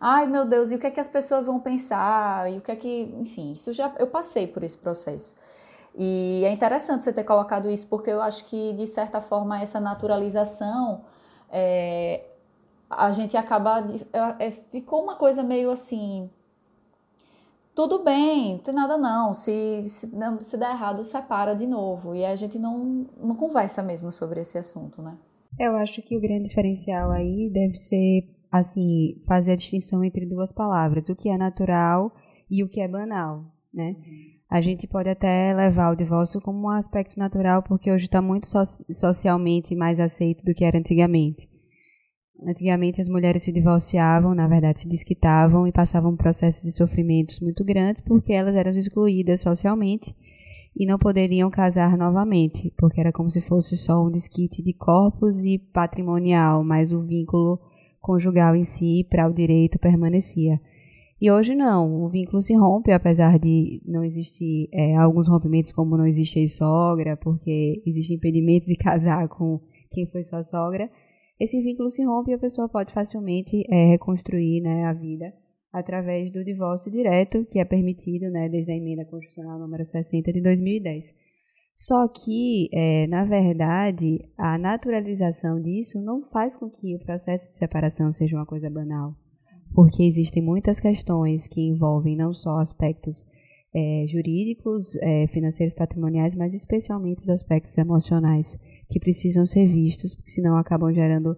Ai, 0.00 0.26
meu 0.26 0.46
Deus, 0.46 0.70
e 0.70 0.76
o 0.76 0.78
que 0.78 0.86
é 0.86 0.90
que 0.90 1.00
as 1.00 1.08
pessoas 1.08 1.44
vão 1.44 1.60
pensar? 1.60 2.50
E 2.50 2.58
o 2.58 2.60
que 2.62 2.72
é 2.72 2.76
que, 2.76 3.14
enfim, 3.20 3.52
isso 3.52 3.72
já 3.72 3.94
eu 3.98 4.06
passei 4.06 4.46
por 4.46 4.62
esse 4.62 4.76
processo. 4.76 5.36
E 5.94 6.42
é 6.44 6.50
interessante 6.50 7.04
você 7.04 7.12
ter 7.12 7.24
colocado 7.24 7.68
isso, 7.70 7.86
porque 7.86 8.10
eu 8.10 8.22
acho 8.22 8.44
que, 8.46 8.72
de 8.72 8.86
certa 8.86 9.20
forma, 9.20 9.60
essa 9.60 9.78
naturalização 9.78 11.02
é, 11.50 12.24
a 12.88 13.10
gente 13.12 13.36
acaba. 13.36 13.84
É, 14.12 14.46
é, 14.46 14.50
ficou 14.50 15.02
uma 15.02 15.16
coisa 15.16 15.42
meio 15.42 15.70
assim. 15.70 16.30
Tudo 17.74 18.02
bem, 18.02 18.54
não 18.54 18.58
tem 18.58 18.74
nada 18.74 18.98
não. 18.98 19.32
Se, 19.32 19.84
se, 19.88 20.10
se 20.42 20.56
der 20.58 20.70
errado, 20.70 21.04
separa 21.04 21.54
de 21.54 21.66
novo. 21.66 22.14
E 22.14 22.24
a 22.24 22.34
gente 22.34 22.58
não, 22.58 23.06
não 23.16 23.34
conversa 23.36 23.82
mesmo 23.82 24.10
sobre 24.10 24.40
esse 24.40 24.58
assunto, 24.58 25.00
né? 25.00 25.16
Eu 25.58 25.76
acho 25.76 26.02
que 26.02 26.16
o 26.16 26.20
grande 26.20 26.48
diferencial 26.48 27.10
aí 27.10 27.50
deve 27.52 27.74
ser, 27.74 28.28
assim, 28.50 29.20
fazer 29.26 29.52
a 29.52 29.56
distinção 29.56 30.02
entre 30.02 30.26
duas 30.26 30.52
palavras: 30.52 31.08
o 31.08 31.16
que 31.16 31.28
é 31.28 31.36
natural 31.36 32.12
e 32.50 32.62
o 32.64 32.68
que 32.68 32.80
é 32.80 32.88
banal, 32.88 33.44
né? 33.72 33.96
A 34.50 34.60
gente 34.60 34.88
pode 34.88 35.08
até 35.08 35.54
levar 35.54 35.92
o 35.92 35.96
divórcio 35.96 36.40
como 36.40 36.66
um 36.66 36.70
aspecto 36.70 37.16
natural, 37.16 37.62
porque 37.62 37.90
hoje 37.90 38.06
está 38.06 38.20
muito 38.20 38.48
so 38.48 38.58
socialmente 38.90 39.76
mais 39.76 40.00
aceito 40.00 40.44
do 40.44 40.52
que 40.52 40.64
era 40.64 40.76
antigamente. 40.76 41.48
Antigamente 42.44 43.00
as 43.00 43.08
mulheres 43.08 43.42
se 43.42 43.52
divorciavam, 43.52 44.34
na 44.34 44.48
verdade 44.48 44.80
se 44.80 44.88
desquitavam 44.88 45.66
e 45.66 45.72
passavam 45.72 46.16
processos 46.16 46.62
de 46.62 46.72
sofrimentos 46.72 47.38
muito 47.38 47.62
grandes 47.62 48.00
porque 48.00 48.32
elas 48.32 48.56
eram 48.56 48.72
excluídas 48.72 49.42
socialmente 49.42 50.16
e 50.74 50.86
não 50.86 50.98
poderiam 50.98 51.50
casar 51.50 51.98
novamente, 51.98 52.72
porque 52.78 53.00
era 53.00 53.12
como 53.12 53.30
se 53.30 53.40
fosse 53.40 53.76
só 53.76 54.02
um 54.04 54.10
desquite 54.10 54.62
de 54.62 54.72
corpos 54.72 55.44
e 55.44 55.58
patrimonial, 55.58 56.64
mas 56.64 56.92
o 56.92 57.02
vínculo 57.02 57.60
conjugal 58.00 58.56
em 58.56 58.64
si 58.64 59.06
para 59.08 59.28
o 59.28 59.32
direito 59.32 59.78
permanecia. 59.78 60.60
E 61.20 61.30
hoje 61.30 61.54
não, 61.54 62.02
o 62.02 62.08
vínculo 62.08 62.40
se 62.40 62.54
rompe, 62.54 62.92
apesar 62.92 63.38
de 63.38 63.82
não 63.84 64.02
existir 64.02 64.68
é, 64.72 64.96
alguns 64.96 65.28
rompimentos, 65.28 65.70
como 65.70 65.96
não 65.96 66.06
existe 66.06 66.48
sogra, 66.48 67.16
porque 67.16 67.82
existem 67.86 68.16
impedimentos 68.16 68.66
de 68.66 68.76
casar 68.82 69.28
com 69.28 69.60
quem 69.92 70.06
foi 70.06 70.24
sua 70.24 70.42
sogra 70.42 70.90
esse 71.40 71.58
vínculo 71.62 71.88
se 71.88 72.04
rompe 72.04 72.30
e 72.30 72.34
a 72.34 72.38
pessoa 72.38 72.68
pode 72.68 72.92
facilmente 72.92 73.64
é, 73.70 73.86
reconstruir 73.86 74.60
né, 74.60 74.84
a 74.84 74.92
vida 74.92 75.32
através 75.72 76.30
do 76.30 76.44
divórcio 76.44 76.92
direto, 76.92 77.46
que 77.46 77.58
é 77.58 77.64
permitido 77.64 78.30
né, 78.30 78.46
desde 78.50 78.72
a 78.72 78.76
emenda 78.76 79.06
constitucional 79.06 79.58
número 79.58 79.82
60 79.82 80.30
de 80.34 80.42
2010. 80.42 81.14
Só 81.74 82.06
que, 82.08 82.68
é, 82.72 83.06
na 83.06 83.24
verdade, 83.24 84.18
a 84.36 84.58
naturalização 84.58 85.60
disso 85.60 86.00
não 86.00 86.22
faz 86.22 86.56
com 86.56 86.68
que 86.68 86.94
o 86.94 86.98
processo 86.98 87.48
de 87.48 87.56
separação 87.56 88.12
seja 88.12 88.36
uma 88.36 88.44
coisa 88.44 88.68
banal, 88.68 89.14
porque 89.74 90.02
existem 90.02 90.42
muitas 90.42 90.78
questões 90.78 91.48
que 91.48 91.60
envolvem 91.60 92.16
não 92.16 92.34
só 92.34 92.58
aspectos 92.58 93.24
é, 93.74 94.04
jurídicos, 94.08 94.96
é, 94.96 95.26
financeiros, 95.28 95.74
patrimoniais, 95.74 96.34
mas 96.34 96.54
especialmente 96.54 97.22
os 97.22 97.30
aspectos 97.30 97.78
emocionais 97.78 98.58
que 98.88 98.98
precisam 98.98 99.46
ser 99.46 99.66
vistos, 99.66 100.14
porque 100.14 100.30
senão 100.30 100.56
acabam 100.56 100.92
gerando 100.92 101.36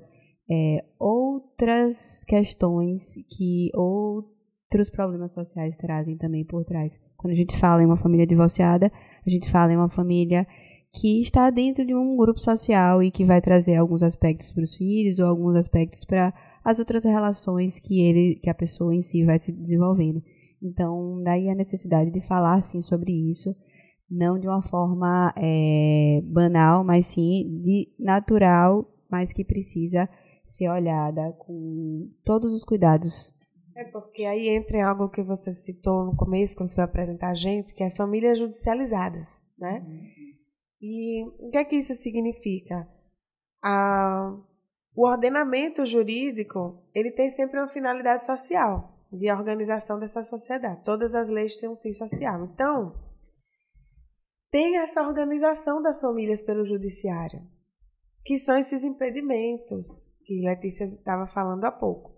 é, 0.50 0.84
outras 0.98 2.24
questões 2.24 3.14
que 3.30 3.70
outros 3.74 4.90
problemas 4.90 5.32
sociais 5.32 5.76
trazem 5.76 6.16
também 6.16 6.44
por 6.44 6.64
trás. 6.64 6.92
Quando 7.16 7.34
a 7.34 7.36
gente 7.36 7.56
fala 7.56 7.82
em 7.82 7.86
uma 7.86 7.96
família 7.96 8.26
divorciada, 8.26 8.90
a 9.26 9.30
gente 9.30 9.50
fala 9.50 9.72
em 9.72 9.76
uma 9.76 9.88
família 9.88 10.46
que 10.92 11.20
está 11.20 11.48
dentro 11.50 11.86
de 11.86 11.94
um 11.94 12.16
grupo 12.16 12.38
social 12.38 13.02
e 13.02 13.10
que 13.10 13.24
vai 13.24 13.40
trazer 13.40 13.76
alguns 13.76 14.02
aspectos 14.02 14.52
para 14.52 14.62
os 14.62 14.74
filhos 14.74 15.18
ou 15.18 15.26
alguns 15.26 15.56
aspectos 15.56 16.04
para 16.04 16.34
as 16.64 16.78
outras 16.78 17.04
relações 17.04 17.78
que 17.78 18.00
ele, 18.00 18.36
que 18.36 18.50
a 18.50 18.54
pessoa 18.54 18.94
em 18.94 19.00
si 19.00 19.24
vai 19.24 19.38
se 19.38 19.52
desenvolvendo. 19.52 20.22
Então, 20.62 21.22
daí 21.22 21.48
a 21.48 21.54
necessidade 21.54 22.10
de 22.10 22.20
falar 22.20 22.62
sim 22.62 22.82
sobre 22.82 23.12
isso 23.12 23.54
não 24.12 24.38
de 24.38 24.46
uma 24.46 24.62
forma 24.62 25.32
é, 25.36 26.20
banal, 26.24 26.84
mas 26.84 27.06
sim 27.06 27.60
de 27.62 27.88
natural, 27.98 28.86
mas 29.10 29.32
que 29.32 29.42
precisa 29.42 30.08
ser 30.44 30.68
olhada 30.68 31.32
com 31.38 32.10
todos 32.22 32.52
os 32.52 32.62
cuidados. 32.62 33.38
É 33.74 33.84
porque 33.84 34.24
aí 34.24 34.48
entra 34.48 34.86
algo 34.86 35.08
que 35.08 35.22
você 35.22 35.52
citou 35.52 36.04
no 36.04 36.16
começo, 36.16 36.56
quando 36.56 36.68
você 36.68 36.74
foi 36.74 36.84
apresentar 36.84 37.30
a 37.30 37.34
gente, 37.34 37.74
que 37.74 37.82
é 37.82 37.90
famílias 37.90 38.38
judicializadas, 38.38 39.42
né? 39.58 39.84
Uhum. 39.86 40.22
E 40.80 41.24
o 41.38 41.50
que 41.50 41.58
é 41.58 41.64
que 41.64 41.76
isso 41.76 41.94
significa? 41.94 42.88
Ah, 43.62 44.36
o 44.94 45.06
ordenamento 45.06 45.86
jurídico, 45.86 46.84
ele 46.94 47.12
tem 47.12 47.30
sempre 47.30 47.58
uma 47.58 47.68
finalidade 47.68 48.26
social, 48.26 48.92
de 49.10 49.30
organização 49.30 49.98
dessa 49.98 50.22
sociedade. 50.22 50.84
Todas 50.84 51.14
as 51.14 51.28
leis 51.28 51.56
têm 51.56 51.68
um 51.68 51.76
fim 51.76 51.92
social. 51.92 52.44
Então, 52.44 52.94
tem 54.50 54.76
essa 54.76 55.02
organização 55.02 55.80
das 55.80 56.00
famílias 56.00 56.42
pelo 56.42 56.66
judiciário, 56.66 57.40
que 58.24 58.36
são 58.38 58.58
esses 58.58 58.84
impedimentos 58.84 60.10
que 60.24 60.42
Letícia 60.42 60.84
estava 60.84 61.26
falando 61.26 61.64
há 61.64 61.72
pouco. 61.72 62.12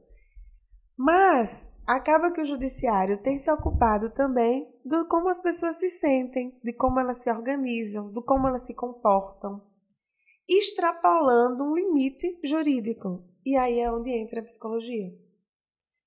Mas 0.96 1.70
acaba 1.86 2.30
que 2.30 2.40
o 2.40 2.44
judiciário 2.44 3.20
tem 3.22 3.38
se 3.38 3.50
ocupado 3.50 4.10
também 4.10 4.72
do 4.84 5.06
como 5.08 5.28
as 5.28 5.40
pessoas 5.40 5.76
se 5.76 5.90
sentem, 5.90 6.58
de 6.62 6.72
como 6.72 7.00
elas 7.00 7.22
se 7.22 7.30
organizam, 7.30 8.10
do 8.10 8.22
como 8.22 8.46
elas 8.46 8.62
se 8.62 8.74
comportam, 8.74 9.62
extrapolando 10.48 11.64
um 11.64 11.74
limite 11.74 12.38
jurídico. 12.44 13.24
E 13.44 13.56
aí 13.56 13.80
é 13.80 13.90
onde 13.90 14.10
entra 14.10 14.40
a 14.40 14.44
psicologia. 14.44 15.12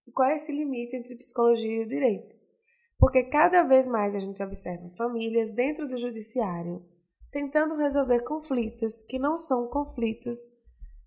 E 0.07 0.11
qual 0.11 0.29
é 0.29 0.37
esse 0.37 0.51
limite 0.51 0.95
entre 0.95 1.17
psicologia 1.17 1.81
e 1.81 1.83
o 1.83 1.87
direito? 1.87 2.35
Porque 2.97 3.23
cada 3.23 3.63
vez 3.63 3.87
mais 3.87 4.15
a 4.15 4.19
gente 4.19 4.41
observa 4.41 4.87
famílias 4.97 5.51
dentro 5.51 5.87
do 5.87 5.97
judiciário 5.97 6.83
tentando 7.31 7.75
resolver 7.75 8.21
conflitos 8.21 9.01
que 9.03 9.19
não 9.19 9.37
são 9.37 9.67
conflitos 9.67 10.37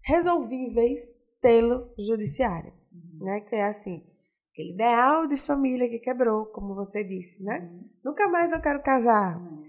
resolvíveis 0.04 1.20
pelo 1.40 1.92
judiciário, 1.98 2.72
uhum. 2.92 3.24
né? 3.24 3.40
Que 3.40 3.56
é 3.56 3.64
assim, 3.64 4.04
aquele 4.52 4.72
ideal 4.72 5.26
de 5.26 5.36
família 5.36 5.88
que 5.88 5.98
quebrou, 5.98 6.46
como 6.46 6.74
você 6.74 7.04
disse, 7.04 7.42
né? 7.42 7.60
Uhum. 7.60 7.90
Nunca 8.04 8.28
mais 8.28 8.52
eu 8.52 8.60
quero 8.60 8.82
casar. 8.82 9.38
Uhum. 9.38 9.62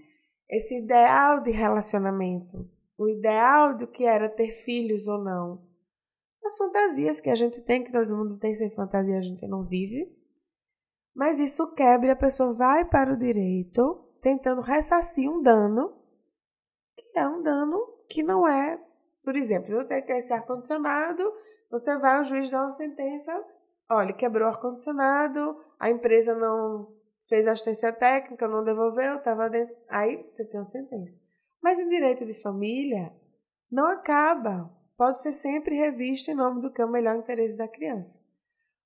Esse 0.48 0.82
ideal 0.82 1.42
de 1.42 1.50
relacionamento, 1.50 2.68
o 2.98 3.08
ideal 3.08 3.76
do 3.76 3.86
que 3.86 4.04
era 4.04 4.28
ter 4.28 4.50
filhos 4.52 5.08
ou 5.08 5.22
não. 5.22 5.66
As 6.44 6.56
fantasias 6.56 7.20
que 7.20 7.30
a 7.30 7.34
gente 7.34 7.60
tem, 7.62 7.84
que 7.84 7.92
todo 7.92 8.16
mundo 8.16 8.38
tem 8.38 8.54
sem 8.54 8.68
fantasia, 8.68 9.16
a 9.16 9.22
gente 9.22 9.46
não 9.46 9.64
vive. 9.64 10.14
Mas 11.14 11.38
isso 11.38 11.72
quebra 11.74 12.08
e 12.08 12.10
a 12.10 12.16
pessoa 12.16 12.54
vai 12.54 12.84
para 12.84 13.12
o 13.12 13.16
direito 13.16 14.08
tentando 14.20 14.62
ressarcir 14.62 15.30
um 15.30 15.42
dano, 15.42 16.00
que 16.96 17.18
é 17.18 17.26
um 17.26 17.42
dano 17.42 17.78
que 18.08 18.22
não 18.22 18.46
é. 18.46 18.80
Por 19.24 19.36
exemplo, 19.36 19.72
eu 19.72 19.86
tenho 19.86 20.04
esse 20.12 20.32
ar-condicionado, 20.32 21.22
Você 21.72 21.96
vai, 21.98 22.20
o 22.20 22.24
juiz 22.24 22.50
dá 22.50 22.60
uma 22.60 22.70
sentença, 22.70 23.32
olha, 23.90 24.12
quebrou 24.12 24.46
o 24.46 24.50
ar-condicionado, 24.50 25.58
a 25.80 25.88
empresa 25.88 26.34
não 26.34 26.94
fez 27.24 27.48
assistência 27.48 27.90
técnica, 27.90 28.46
não 28.46 28.62
devolveu, 28.62 29.16
estava 29.16 29.48
dentro. 29.48 29.74
Aí 29.88 30.22
você 30.36 30.44
tem 30.44 30.60
uma 30.60 30.66
sentença. 30.66 31.18
Mas 31.62 31.78
em 31.78 31.88
direito 31.88 32.26
de 32.26 32.34
família, 32.34 33.10
não 33.70 33.86
acaba. 33.88 34.70
Pode 34.98 35.22
ser 35.22 35.32
sempre 35.32 35.74
revisto 35.74 36.30
em 36.30 36.34
nome 36.34 36.60
do 36.60 36.70
que 36.70 36.82
é 36.82 36.84
o 36.84 36.90
melhor 36.90 37.16
interesse 37.16 37.56
da 37.56 37.66
criança. 37.66 38.20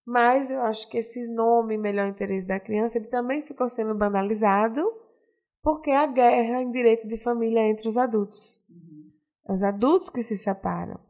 Mas 0.06 0.48
eu 0.52 0.60
acho 0.60 0.88
que 0.88 0.98
esse 0.98 1.26
nome 1.26 1.76
melhor 1.76 2.06
interesse 2.06 2.46
da 2.46 2.60
criança 2.60 2.98
ele 2.98 3.08
também 3.08 3.42
ficou 3.42 3.68
sendo 3.68 3.96
banalizado 3.96 4.80
porque 5.60 5.90
a 5.90 6.06
guerra 6.06 6.62
em 6.62 6.70
direito 6.70 7.08
de 7.08 7.16
família 7.16 7.58
é 7.58 7.68
entre 7.68 7.88
os 7.88 7.96
adultos. 7.96 8.62
Uhum. 8.70 9.10
Os 9.48 9.64
adultos 9.64 10.08
que 10.08 10.22
se 10.22 10.38
separam. 10.38 11.00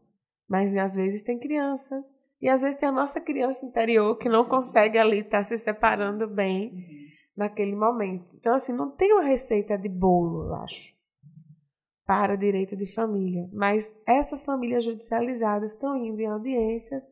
Mas 0.49 0.77
às 0.77 0.95
vezes 0.95 1.23
tem 1.23 1.39
crianças. 1.39 2.05
E 2.41 2.49
às 2.49 2.63
vezes 2.63 2.77
tem 2.77 2.89
a 2.89 2.93
nossa 2.93 3.21
criança 3.21 3.65
interior 3.65 4.17
que 4.17 4.29
não 4.29 4.45
consegue 4.45 4.99
ali 4.99 5.21
estar 5.21 5.39
tá 5.39 5.45
se 5.45 5.57
separando 5.59 6.29
bem 6.29 6.71
uhum. 6.73 7.07
naquele 7.37 7.75
momento. 7.75 8.27
Então, 8.35 8.55
assim, 8.55 8.73
não 8.73 8.91
tem 8.91 9.13
uma 9.13 9.25
receita 9.25 9.79
de 9.79 9.89
bolo, 9.89 10.49
eu 10.49 10.55
acho, 10.57 10.95
para 12.05 12.37
direito 12.37 12.77
de 12.77 12.87
família. 12.93 13.49
Mas 13.53 13.95
essas 14.07 14.45
famílias 14.45 14.85
judicializadas 14.85 15.73
estão 15.73 15.97
indo 15.97 16.21
em 16.21 16.27
audiências. 16.27 17.09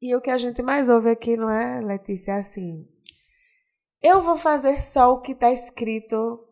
E 0.00 0.14
o 0.16 0.20
que 0.20 0.30
a 0.30 0.38
gente 0.38 0.62
mais 0.62 0.88
ouve 0.88 1.10
aqui, 1.10 1.36
não 1.36 1.50
é, 1.50 1.80
Letícia? 1.80 2.32
É 2.32 2.38
assim: 2.38 2.88
eu 4.02 4.20
vou 4.20 4.36
fazer 4.36 4.76
só 4.78 5.12
o 5.12 5.20
que 5.20 5.30
está 5.30 5.52
escrito 5.52 6.44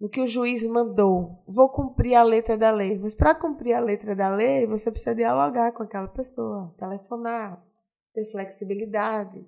no 0.00 0.08
que 0.08 0.20
o 0.20 0.26
juiz 0.26 0.66
mandou. 0.66 1.42
Vou 1.46 1.68
cumprir 1.70 2.14
a 2.14 2.22
letra 2.22 2.56
da 2.56 2.70
lei. 2.70 2.98
Mas 2.98 3.14
para 3.14 3.34
cumprir 3.34 3.74
a 3.74 3.80
letra 3.80 4.14
da 4.14 4.34
lei, 4.34 4.66
você 4.66 4.90
precisa 4.90 5.14
dialogar 5.14 5.72
com 5.72 5.82
aquela 5.82 6.08
pessoa, 6.08 6.74
telefonar, 6.78 7.64
ter 8.12 8.24
flexibilidade. 8.30 9.46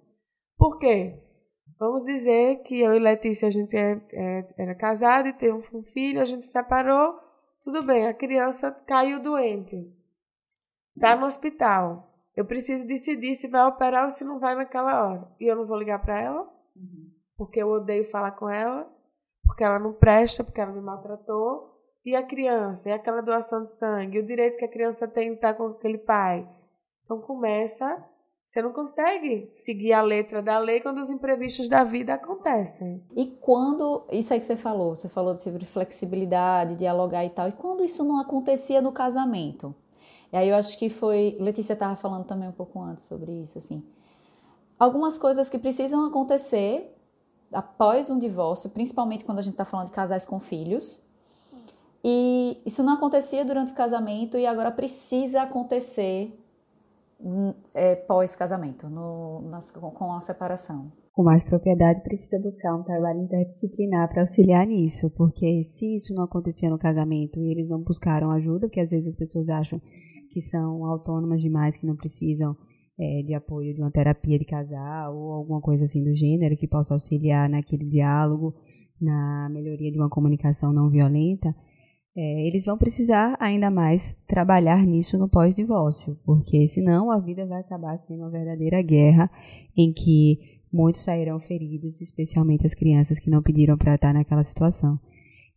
Por 0.56 0.78
quê? 0.78 1.22
Vamos 1.78 2.04
dizer 2.04 2.62
que 2.62 2.80
eu 2.80 2.94
e 2.94 2.98
Letícia 2.98 3.48
a 3.48 3.50
gente 3.50 3.76
é, 3.76 4.00
é, 4.12 4.48
era 4.56 4.74
casada 4.74 5.28
e 5.28 5.32
tem 5.32 5.52
um 5.52 5.60
filho, 5.82 6.20
a 6.20 6.24
gente 6.24 6.44
se 6.44 6.52
separou. 6.52 7.18
Tudo 7.60 7.82
bem, 7.82 8.06
a 8.06 8.14
criança 8.14 8.70
caiu 8.70 9.20
doente. 9.20 9.92
Está 10.94 11.16
no 11.16 11.26
hospital. 11.26 12.14
Eu 12.34 12.46
preciso 12.46 12.86
decidir 12.86 13.34
se 13.34 13.48
vai 13.48 13.66
operar 13.66 14.04
ou 14.04 14.10
se 14.10 14.24
não 14.24 14.38
vai 14.38 14.54
naquela 14.54 15.06
hora. 15.06 15.28
E 15.40 15.46
eu 15.46 15.56
não 15.56 15.66
vou 15.66 15.76
ligar 15.76 16.00
para 16.00 16.20
ela? 16.20 16.42
Uhum 16.74 17.06
porque 17.36 17.62
eu 17.62 17.68
odeio 17.68 18.04
falar 18.04 18.32
com 18.32 18.48
ela, 18.48 18.88
porque 19.46 19.64
ela 19.64 19.78
não 19.78 19.92
presta, 19.92 20.44
porque 20.44 20.60
ela 20.60 20.72
me 20.72 20.80
maltratou. 20.80 21.74
E 22.04 22.14
a 22.14 22.22
criança, 22.22 22.88
e 22.88 22.92
aquela 22.92 23.20
doação 23.20 23.62
de 23.62 23.70
sangue, 23.70 24.20
o 24.20 24.26
direito 24.26 24.56
que 24.58 24.64
a 24.64 24.70
criança 24.70 25.08
tem 25.08 25.30
de 25.30 25.34
estar 25.36 25.54
com 25.54 25.66
aquele 25.66 25.98
pai. 25.98 26.48
Então 27.04 27.20
começa, 27.20 28.04
você 28.46 28.62
não 28.62 28.72
consegue 28.72 29.50
seguir 29.52 29.92
a 29.92 30.02
letra 30.02 30.40
da 30.40 30.56
lei 30.58 30.80
quando 30.80 30.98
os 30.98 31.10
imprevistos 31.10 31.68
da 31.68 31.82
vida 31.82 32.14
acontecem. 32.14 33.02
E 33.16 33.26
quando, 33.26 34.06
isso 34.12 34.32
aí 34.32 34.38
que 34.38 34.46
você 34.46 34.56
falou, 34.56 34.94
você 34.94 35.08
falou 35.08 35.36
sobre 35.36 35.64
flexibilidade, 35.64 36.76
dialogar 36.76 37.24
e 37.24 37.30
tal, 37.30 37.48
e 37.48 37.52
quando 37.52 37.84
isso 37.84 38.04
não 38.04 38.20
acontecia 38.20 38.80
no 38.80 38.92
casamento? 38.92 39.74
E 40.32 40.36
aí 40.36 40.48
eu 40.48 40.54
acho 40.54 40.78
que 40.78 40.88
foi, 40.88 41.36
Letícia 41.40 41.72
estava 41.72 41.96
falando 41.96 42.24
também 42.24 42.48
um 42.48 42.52
pouco 42.52 42.80
antes 42.80 43.06
sobre 43.06 43.32
isso, 43.32 43.58
assim. 43.58 43.84
Algumas 44.78 45.18
coisas 45.18 45.48
que 45.48 45.58
precisam 45.58 46.06
acontecer 46.06 46.95
após 47.52 48.10
um 48.10 48.18
divórcio, 48.18 48.70
principalmente 48.70 49.24
quando 49.24 49.38
a 49.38 49.42
gente 49.42 49.54
está 49.54 49.64
falando 49.64 49.86
de 49.86 49.92
casais 49.92 50.26
com 50.26 50.38
filhos. 50.38 51.04
E 52.04 52.60
isso 52.64 52.82
não 52.84 52.94
acontecia 52.94 53.44
durante 53.44 53.72
o 53.72 53.74
casamento 53.74 54.38
e 54.38 54.46
agora 54.46 54.70
precisa 54.70 55.42
acontecer 55.42 56.38
hum, 57.20 57.52
é, 57.74 57.96
pós-casamento, 57.96 58.86
com 59.94 60.12
a 60.12 60.20
separação. 60.20 60.92
Com 61.12 61.22
mais 61.22 61.42
propriedade, 61.42 62.02
precisa 62.02 62.38
buscar 62.38 62.76
um 62.76 62.82
trabalho 62.82 63.22
interdisciplinar 63.22 64.08
para 64.08 64.20
auxiliar 64.20 64.66
nisso, 64.66 65.10
porque 65.16 65.64
se 65.64 65.96
isso 65.96 66.14
não 66.14 66.24
acontecia 66.24 66.68
no 66.68 66.78
casamento 66.78 67.40
e 67.40 67.50
eles 67.50 67.68
não 67.68 67.80
buscaram 67.80 68.30
ajuda, 68.30 68.68
porque 68.68 68.80
às 68.80 68.90
vezes 68.90 69.08
as 69.08 69.16
pessoas 69.16 69.48
acham 69.48 69.80
que 70.30 70.42
são 70.42 70.84
autônomas 70.84 71.40
demais, 71.40 71.76
que 71.76 71.86
não 71.86 71.96
precisam 71.96 72.54
é, 72.98 73.22
de 73.22 73.34
apoio 73.34 73.74
de 73.74 73.80
uma 73.80 73.90
terapia 73.90 74.38
de 74.38 74.44
casal 74.44 75.16
ou 75.16 75.32
alguma 75.32 75.60
coisa 75.60 75.84
assim 75.84 76.02
do 76.02 76.14
gênero 76.14 76.56
que 76.56 76.66
possa 76.66 76.94
auxiliar 76.94 77.48
naquele 77.48 77.84
diálogo, 77.84 78.54
na 79.00 79.48
melhoria 79.50 79.92
de 79.92 79.98
uma 79.98 80.08
comunicação 80.08 80.72
não 80.72 80.88
violenta, 80.88 81.54
é, 82.16 82.46
eles 82.46 82.64
vão 82.64 82.78
precisar 82.78 83.36
ainda 83.38 83.70
mais 83.70 84.16
trabalhar 84.26 84.86
nisso 84.86 85.18
no 85.18 85.28
pós-divórcio, 85.28 86.18
porque 86.24 86.66
senão 86.66 87.10
a 87.10 87.18
vida 87.18 87.46
vai 87.46 87.60
acabar 87.60 87.98
sendo 87.98 88.20
uma 88.20 88.30
verdadeira 88.30 88.80
guerra 88.80 89.30
em 89.76 89.92
que 89.92 90.38
muitos 90.72 91.02
sairão 91.02 91.38
feridos, 91.38 92.00
especialmente 92.00 92.64
as 92.64 92.74
crianças 92.74 93.18
que 93.18 93.30
não 93.30 93.42
pediram 93.42 93.76
para 93.76 93.96
estar 93.96 94.14
naquela 94.14 94.42
situação. 94.42 94.98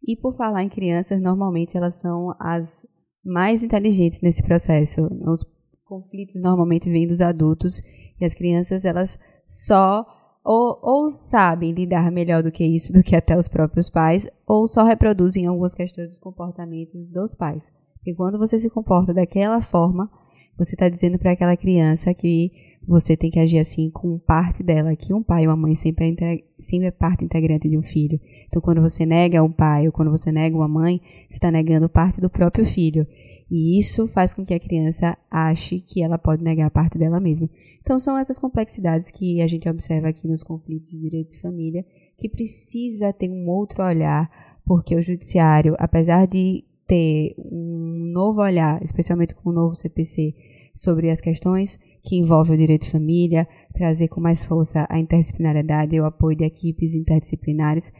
E 0.06 0.17
por 0.17 0.36
falar 0.36 0.63
em 0.63 0.69
crianças, 0.69 1.21
normalmente 1.21 1.78
elas 1.78 1.95
são 1.95 2.36
as 2.39 2.86
mais 3.23 3.63
inteligentes 3.63 4.21
nesse 4.21 4.43
processo. 4.43 5.08
Os 5.25 5.45
conflitos 5.89 6.39
normalmente 6.41 6.89
vêm 6.89 7.08
dos 7.08 7.19
adultos 7.19 7.82
e 8.21 8.23
as 8.23 8.36
crianças 8.36 8.86
elas 8.86 9.19
só 9.45 10.06
ou, 10.43 10.80
ou, 10.82 11.10
sabem 11.10 11.73
lidar 11.73 12.10
melhor 12.12 12.41
do 12.41 12.52
que 12.52 12.65
isso, 12.65 12.93
do 12.93 13.04
que 13.04 13.15
até 13.15 13.38
os 13.38 13.47
próprios 13.47 13.89
pais, 13.89 14.28
ou 14.47 14.67
só 14.67 14.84
reproduzem 14.84 15.45
algumas 15.45 15.73
questões 15.73 16.08
dos 16.08 16.17
comportamentos 16.17 17.06
dos 17.08 17.36
pais. 17.36 17.71
Porque 17.95 18.13
quando 18.15 18.38
você 18.38 18.58
se 18.58 18.69
comporta 18.69 19.13
daquela 19.13 19.62
forma, 19.62 20.10
você 20.58 20.75
está 20.75 20.88
dizendo 20.88 21.19
para 21.19 21.32
aquela 21.32 21.58
criança 21.58 22.13
que 22.13 22.52
você 22.88 23.15
tem 23.15 23.30
que 23.30 23.39
agir 23.39 23.60
assim 23.60 23.89
com 23.89 24.17
parte 24.17 24.63
dela, 24.63 24.95
que 24.95 25.13
um 25.13 25.21
pai 25.21 25.43
e 25.43 25.47
uma 25.47 25.56
mãe 25.56 25.75
sempre 25.75 26.15
é, 26.19 26.39
sempre 26.58 26.88
é 26.88 26.91
parte 26.91 27.23
integrante 27.23 27.69
de 27.69 27.78
um 27.78 27.84
filho. 27.84 28.19
Então, 28.47 28.62
quando 28.62 28.82
você 28.82 29.06
nega 29.06 29.43
um 29.43 29.52
pai 29.52 29.86
ou 29.86 29.91
quando 29.91 30.10
você 30.10 30.32
nega 30.32 30.56
uma 30.56 30.67
mãe, 30.67 31.02
você 31.30 31.36
está 31.36 31.52
negando 31.52 31.88
parte 31.88 32.19
do 32.19 32.30
próprio 32.30 32.65
filho. 32.65 33.06
E 33.49 33.79
isso 33.79 34.07
faz 34.07 34.33
com 34.33 34.45
que 34.45 34.53
a 34.53 34.59
criança 34.59 35.17
ache 35.29 35.79
que 35.79 36.03
ela 36.03 36.17
pode 36.17 36.43
negar 36.43 36.69
parte 36.69 36.97
dela 36.97 37.19
mesma. 37.19 37.49
Então, 37.81 37.97
são 37.97 38.17
essas 38.17 38.38
complexidades 38.38 39.09
que 39.09 39.41
a 39.41 39.47
gente 39.47 39.67
observa 39.67 40.09
aqui 40.09 40.27
nos 40.27 40.43
conflitos 40.43 40.91
de 40.91 40.99
direito 40.99 41.31
de 41.31 41.41
família, 41.41 41.85
que 42.17 42.29
precisa 42.29 43.12
ter 43.12 43.29
um 43.29 43.47
outro 43.49 43.83
olhar, 43.83 44.29
porque 44.65 44.95
o 44.95 45.01
judiciário, 45.01 45.75
apesar 45.79 46.27
de 46.27 46.63
ter 46.88 47.33
um 47.38 48.12
novo 48.13 48.41
olhar, 48.41 48.83
especialmente 48.83 49.33
com 49.33 49.49
o 49.49 49.53
novo 49.53 49.75
CPC, 49.75 50.35
sobre 50.73 51.09
as 51.09 51.19
questões 51.19 51.79
que 52.03 52.15
envolvem 52.15 52.53
o 52.55 52.57
direito 52.57 52.83
de 52.83 52.91
família, 52.91 53.47
trazer 53.73 54.07
com 54.07 54.21
mais 54.21 54.45
força 54.45 54.88
a 54.89 54.99
interdisciplinariedade 54.99 55.95
e 55.95 56.01
o 56.01 56.05
apoio 56.05 56.38
de 56.38 56.45
equipes 56.45 56.95
interdisciplinares, 56.95 57.91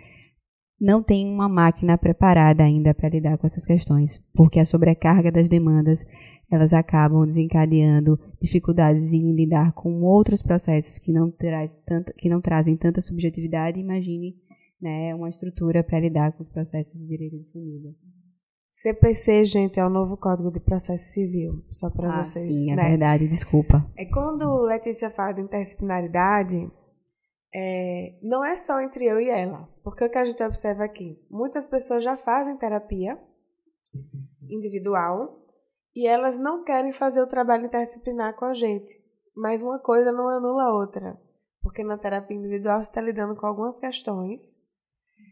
não 0.80 1.04
tem 1.04 1.28
uma 1.28 1.50
máquina 1.50 1.98
preparada 1.98 2.64
ainda 2.64 2.94
para 2.94 3.10
lidar 3.10 3.38
com 3.38 3.46
essas 3.46 3.66
questões, 3.66 4.22
porque 4.34 4.60
a 4.60 4.66
sobrecarga 4.66 5.32
das 5.32 5.50
demandas 5.50 6.06
elas 6.52 6.74
acabam 6.74 7.26
desencadeando 7.26 8.20
dificuldades 8.42 9.14
em 9.14 9.36
lidar 9.36 9.74
com 9.74 10.02
outros 10.02 10.42
processos 10.42 10.98
que 10.98 11.12
não, 11.12 11.30
traz 11.30 11.76
tanta, 11.86 12.12
que 12.14 12.28
não 12.28 12.42
trazem 12.42 12.76
tanta 12.76 13.02
subjetividade. 13.02 13.80
Imagine 13.80 14.36
né, 14.82 15.14
uma 15.14 15.30
estrutura 15.30 15.84
para 15.84 16.00
lidar 16.00 16.32
com 16.32 16.44
os 16.44 16.50
processos 16.50 16.94
de 16.94 17.06
direito 17.06 17.38
de 17.38 17.52
família. 17.52 17.94
CPC, 18.74 19.44
gente, 19.44 19.80
é 19.80 19.86
o 19.86 19.90
novo 19.90 20.16
Código 20.16 20.50
de 20.50 20.60
Processo 20.60 21.12
Civil, 21.12 21.66
só 21.70 21.90
para 21.92 22.14
ah, 22.14 22.24
vocês. 22.24 22.46
Sim, 22.46 22.72
é 22.72 22.76
né? 22.76 22.90
verdade, 22.90 23.28
desculpa. 23.28 23.86
É 23.98 24.06
quando 24.06 24.62
Letícia 24.62 25.10
fala 25.10 25.34
de 25.34 25.42
interdisciplinaridade, 25.42 26.72
é, 27.54 28.18
não 28.22 28.44
é 28.44 28.56
só 28.56 28.80
entre 28.82 29.06
eu 29.06 29.20
e 29.20 29.30
ela, 29.30 29.68
porque 29.84 30.04
o 30.04 30.10
que 30.10 30.18
a 30.18 30.26
gente 30.26 30.44
observa 30.44 30.84
aqui, 30.84 31.20
muitas 31.30 31.68
pessoas 31.68 32.04
já 32.04 32.16
fazem 32.16 32.58
terapia 32.58 33.20
individual 34.50 35.46
e 35.96 36.08
elas 36.08 36.38
não 36.38 36.64
querem 36.64 36.92
fazer 36.92 37.22
o 37.22 37.28
trabalho 37.28 37.66
interdisciplinar 37.66 38.36
com 38.36 38.46
a 38.46 38.54
gente, 38.54 39.02
mas 39.36 39.64
uma 39.64 39.80
coisa 39.80 40.12
não 40.12 40.30
anula 40.30 40.66
a 40.66 40.74
outra, 40.74 41.20
porque 41.62 41.84
na 41.84 41.98
terapia 41.98 42.38
individual 42.38 42.78
você 42.84 42.90
está 42.90 43.02
lidando 43.02 43.36
com 43.36 43.46
algumas 43.46 43.80
questões 43.80 44.60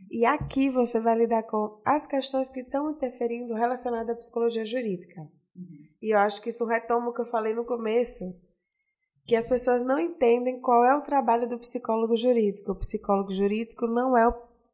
e 0.09 0.25
aqui 0.25 0.69
você 0.69 0.99
vai 0.99 1.15
lidar 1.15 1.43
com 1.43 1.81
as 1.85 2.07
questões 2.07 2.49
que 2.49 2.61
estão 2.61 2.91
interferindo 2.91 3.53
relacionadas 3.53 4.15
à 4.15 4.17
psicologia 4.17 4.65
jurídica. 4.65 5.29
E 6.01 6.13
eu 6.13 6.19
acho 6.19 6.41
que 6.41 6.49
isso 6.49 6.65
retoma 6.65 7.09
o 7.09 7.13
que 7.13 7.21
eu 7.21 7.25
falei 7.25 7.53
no 7.53 7.65
começo, 7.65 8.23
que 9.27 9.35
as 9.35 9.47
pessoas 9.47 9.83
não 9.83 9.99
entendem 9.99 10.61
qual 10.61 10.85
é 10.85 10.95
o 10.95 11.01
trabalho 11.01 11.47
do 11.49 11.59
psicólogo 11.59 12.15
jurídico. 12.15 12.71
O 12.71 12.79
psicólogo 12.79 13.31
jurídico 13.31 13.85
não 13.85 14.17
é 14.17 14.25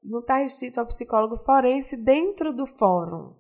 não 0.04 0.20
está 0.20 0.38
restrito 0.38 0.80
ao 0.80 0.86
psicólogo 0.86 1.38
forense 1.38 1.98
dentro 1.98 2.54
do 2.54 2.68
fórum. 2.68 3.34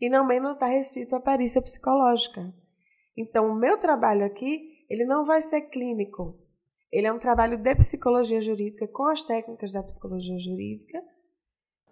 E 0.00 0.10
também 0.10 0.38
não 0.38 0.52
está 0.52 0.66
restrito 0.66 1.16
à 1.16 1.20
perícia 1.20 1.62
psicológica. 1.62 2.54
Então, 3.16 3.48
o 3.48 3.54
meu 3.54 3.78
trabalho 3.78 4.24
aqui, 4.24 4.84
ele 4.88 5.04
não 5.04 5.24
vai 5.24 5.40
ser 5.42 5.62
clínico. 5.62 6.38
Ele 6.92 7.06
é 7.06 7.12
um 7.12 7.18
trabalho 7.18 7.56
de 7.56 7.74
psicologia 7.74 8.40
jurídica 8.40 8.86
com 8.86 9.04
as 9.04 9.24
técnicas 9.24 9.72
da 9.72 9.82
psicologia 9.82 10.38
jurídica 10.38 11.02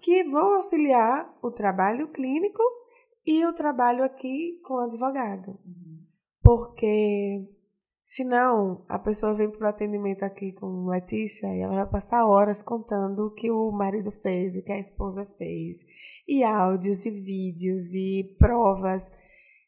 que 0.00 0.24
vão 0.24 0.56
auxiliar 0.56 1.34
o 1.42 1.50
trabalho 1.50 2.08
clínico 2.08 2.62
e 3.26 3.44
o 3.46 3.52
trabalho 3.52 4.04
aqui 4.04 4.60
com 4.64 4.74
o 4.74 4.80
advogado. 4.80 5.58
porque 6.42 7.46
senão 8.10 8.84
a 8.88 8.98
pessoa 8.98 9.36
vem 9.36 9.48
para 9.48 9.66
o 9.66 9.68
atendimento 9.68 10.24
aqui 10.24 10.52
com 10.52 10.88
Letícia 10.88 11.46
e 11.54 11.60
ela 11.60 11.76
vai 11.76 11.86
passar 11.86 12.26
horas 12.26 12.60
contando 12.60 13.26
o 13.26 13.30
que 13.32 13.52
o 13.52 13.70
marido 13.70 14.10
fez, 14.10 14.56
o 14.56 14.64
que 14.64 14.72
a 14.72 14.80
esposa 14.80 15.24
fez, 15.24 15.78
e 16.26 16.42
áudios 16.42 17.06
e 17.06 17.10
vídeos 17.12 17.94
e 17.94 18.34
provas. 18.36 19.08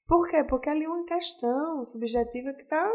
Por 0.09 0.29
quê? 0.29 0.43
Porque 0.43 0.69
ali 0.69 0.83
é 0.83 0.89
uma 0.89 1.05
questão 1.05 1.85
subjetiva 1.85 2.53
que 2.53 2.65
está 2.65 2.91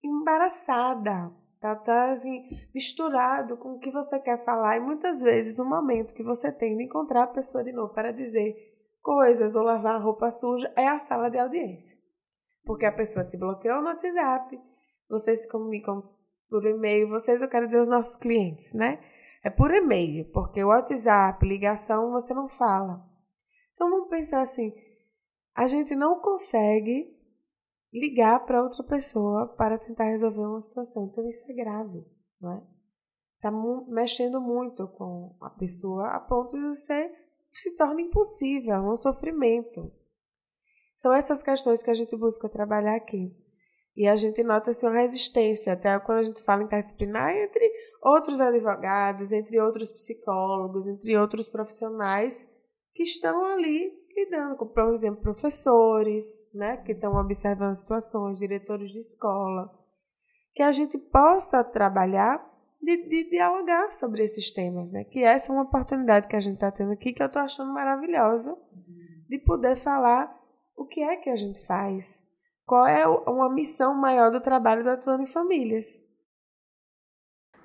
embaraçada, 0.00 1.28
tá, 1.60 1.74
tá 1.74 2.12
assim, 2.12 2.48
misturado 2.72 3.56
com 3.56 3.72
o 3.72 3.78
que 3.80 3.90
você 3.90 4.20
quer 4.20 4.38
falar 4.38 4.76
e 4.76 4.80
muitas 4.80 5.20
vezes 5.20 5.58
o 5.58 5.68
momento 5.68 6.14
que 6.14 6.22
você 6.22 6.52
tem 6.52 6.76
de 6.76 6.84
encontrar 6.84 7.24
a 7.24 7.32
pessoa 7.32 7.64
de 7.64 7.72
novo 7.72 7.92
para 7.92 8.12
dizer 8.12 8.54
coisas 9.02 9.56
ou 9.56 9.64
lavar 9.64 9.96
a 9.96 10.04
roupa 10.04 10.30
suja 10.30 10.72
é 10.76 10.86
a 10.86 11.00
sala 11.00 11.28
de 11.28 11.38
audiência. 11.38 11.98
Porque 12.64 12.86
a 12.86 12.92
pessoa 12.92 13.26
te 13.26 13.36
bloqueou 13.36 13.80
no 13.80 13.88
WhatsApp, 13.88 14.67
vocês 15.08 15.42
se 15.42 15.48
comunicam 15.48 16.02
por 16.48 16.64
e-mail, 16.64 17.08
vocês, 17.08 17.42
eu 17.42 17.48
quero 17.48 17.66
dizer 17.66 17.80
os 17.80 17.88
nossos 17.88 18.16
clientes, 18.16 18.74
né? 18.74 18.98
É 19.42 19.50
por 19.50 19.72
e-mail, 19.72 20.30
porque 20.32 20.62
o 20.62 20.68
WhatsApp, 20.68 21.46
ligação, 21.46 22.10
você 22.10 22.34
não 22.34 22.48
fala. 22.48 23.06
Então 23.72 23.90
vamos 23.90 24.08
pensar 24.08 24.42
assim, 24.42 24.72
a 25.54 25.66
gente 25.66 25.94
não 25.94 26.20
consegue 26.20 27.16
ligar 27.92 28.44
para 28.44 28.62
outra 28.62 28.82
pessoa 28.84 29.46
para 29.46 29.78
tentar 29.78 30.04
resolver 30.04 30.40
uma 30.40 30.60
situação. 30.60 31.06
Então 31.06 31.26
isso 31.28 31.44
é 31.50 31.54
grave, 31.54 32.04
não 32.40 32.52
é? 32.52 32.62
Está 33.36 33.52
mexendo 33.86 34.40
muito 34.40 34.88
com 34.88 35.36
a 35.40 35.50
pessoa 35.50 36.08
a 36.08 36.20
ponto 36.20 36.56
de 36.56 36.68
você 36.68 37.14
se 37.50 37.76
torna 37.76 38.00
impossível, 38.00 38.74
é 38.74 38.80
um 38.80 38.96
sofrimento. 38.96 39.92
São 40.96 41.12
essas 41.12 41.42
questões 41.42 41.82
que 41.82 41.90
a 41.90 41.94
gente 41.94 42.16
busca 42.16 42.48
trabalhar 42.48 42.96
aqui. 42.96 43.34
E 43.98 44.06
a 44.06 44.14
gente 44.14 44.44
nota 44.44 44.70
assim, 44.70 44.86
uma 44.86 45.00
resistência, 45.00 45.72
até 45.72 45.98
quando 45.98 46.18
a 46.18 46.22
gente 46.22 46.40
fala 46.40 46.62
interdisciplinar, 46.62 47.36
entre 47.36 47.68
outros 48.00 48.40
advogados, 48.40 49.32
entre 49.32 49.60
outros 49.60 49.90
psicólogos, 49.90 50.86
entre 50.86 51.18
outros 51.18 51.48
profissionais 51.48 52.48
que 52.94 53.02
estão 53.02 53.44
ali 53.44 53.92
lidando 54.16 54.54
com, 54.54 54.68
por 54.68 54.92
exemplo, 54.92 55.20
professores, 55.20 56.48
né, 56.54 56.76
que 56.76 56.92
estão 56.92 57.12
observando 57.16 57.74
situações, 57.74 58.38
diretores 58.38 58.90
de 58.90 59.00
escola, 59.00 59.68
que 60.54 60.62
a 60.62 60.70
gente 60.70 60.96
possa 60.96 61.64
trabalhar 61.64 62.40
de, 62.80 63.08
de 63.08 63.30
dialogar 63.30 63.90
sobre 63.90 64.22
esses 64.22 64.52
temas, 64.52 64.92
né, 64.92 65.02
que 65.02 65.24
essa 65.24 65.50
é 65.50 65.56
uma 65.56 65.64
oportunidade 65.64 66.28
que 66.28 66.36
a 66.36 66.40
gente 66.40 66.54
está 66.54 66.70
tendo 66.70 66.92
aqui 66.92 67.12
que 67.12 67.20
eu 67.20 67.26
estou 67.26 67.42
achando 67.42 67.72
maravilhosa 67.72 68.56
de 69.28 69.40
poder 69.40 69.74
falar 69.74 70.32
o 70.76 70.86
que 70.86 71.02
é 71.02 71.16
que 71.16 71.30
a 71.30 71.36
gente 71.36 71.66
faz, 71.66 72.27
qual 72.68 72.86
é 72.86 73.04
uma 73.08 73.48
missão 73.48 73.94
maior 73.94 74.30
do 74.30 74.40
trabalho 74.40 74.84
do 74.84 74.90
Atuando 74.90 75.22
em 75.22 75.26
Famílias. 75.26 76.04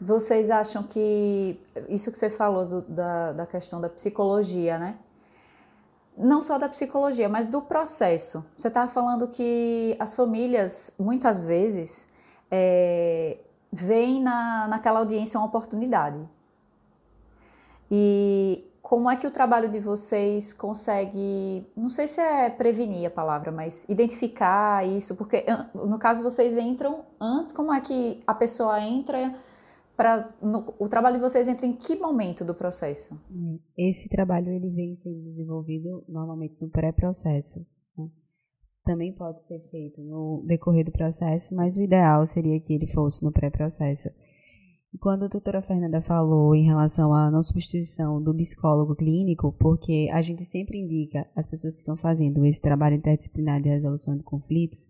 Vocês 0.02 0.50
acham 0.50 0.82
que 0.84 1.60
isso 1.90 2.12
que 2.12 2.18
você 2.18 2.30
falou 2.30 2.66
do, 2.66 2.82
da, 2.82 3.34
da 3.34 3.46
questão 3.46 3.80
da 3.80 3.90
psicologia, 3.90 4.80
né? 4.80 4.98
não 6.18 6.42
só 6.42 6.58
da 6.58 6.70
psicologia, 6.70 7.28
mas 7.28 7.48
do 7.48 7.62
processo. 7.62 8.46
Você 8.56 8.68
estava 8.68 8.90
falando 8.90 9.28
que 9.28 9.96
as 10.00 10.16
famílias, 10.16 10.96
muitas 11.00 11.44
vezes, 11.44 12.08
é, 12.52 13.40
veem 13.72 14.22
na, 14.22 14.68
naquela 14.68 15.00
audiência 15.00 15.40
uma 15.40 15.48
oportunidade. 15.48 16.18
E 17.90 18.64
como 18.84 19.10
é 19.10 19.16
que 19.16 19.26
o 19.26 19.32
trabalho 19.32 19.72
de 19.72 19.80
vocês 19.80 20.52
consegue, 20.52 21.66
não 21.74 21.88
sei 21.88 22.06
se 22.06 22.20
é 22.20 22.50
prevenir 22.50 23.08
a 23.08 23.10
palavra, 23.10 23.50
mas 23.50 23.86
identificar 23.88 24.86
isso? 24.86 25.16
Porque 25.16 25.46
no 25.74 25.98
caso 25.98 26.22
vocês 26.22 26.58
entram 26.58 27.06
antes, 27.20 27.54
como 27.54 27.74
é 27.74 27.80
que 27.80 28.22
a 28.28 28.36
pessoa 28.36 28.82
entra 28.82 29.34
para 29.96 30.30
o 30.78 30.90
trabalho 30.90 31.16
de 31.16 31.22
vocês 31.22 31.48
entra 31.48 31.66
em 31.66 31.72
que 31.72 31.96
momento 31.96 32.44
do 32.44 32.54
processo? 32.54 33.18
Esse 33.78 34.10
trabalho 34.10 34.50
ele 34.50 34.70
vem 34.70 34.98
sendo 34.98 35.24
desenvolvido 35.24 36.04
normalmente 36.10 36.58
no 36.60 36.68
pré-processo. 36.68 37.66
Né? 37.98 38.10
Também 38.84 39.14
pode 39.14 39.46
ser 39.46 39.62
feito 39.72 40.02
no 40.02 40.44
decorrer 40.46 40.84
do 40.84 40.92
processo, 40.92 41.56
mas 41.56 41.78
o 41.78 41.82
ideal 41.82 42.26
seria 42.26 42.60
que 42.60 42.74
ele 42.74 42.88
fosse 42.88 43.24
no 43.24 43.32
pré-processo. 43.32 44.10
Quando 45.00 45.26
a 45.26 45.28
doutora 45.28 45.62
Fernanda 45.62 46.02
falou 46.02 46.56
em 46.56 46.64
relação 46.66 47.14
à 47.14 47.30
não 47.30 47.42
substituição 47.42 48.22
do 48.22 48.34
psicólogo 48.34 48.96
clínico, 48.96 49.52
porque 49.60 50.10
a 50.14 50.22
gente 50.22 50.46
sempre 50.46 50.78
indica 50.78 51.28
às 51.36 51.48
pessoas 51.48 51.76
que 51.76 51.82
estão 51.82 51.98
fazendo 51.98 52.46
esse 52.46 52.62
trabalho 52.62 52.96
interdisciplinar 52.96 53.62
de 53.62 53.70
resolução 53.70 54.16
de 54.16 54.24
conflitos 54.24 54.88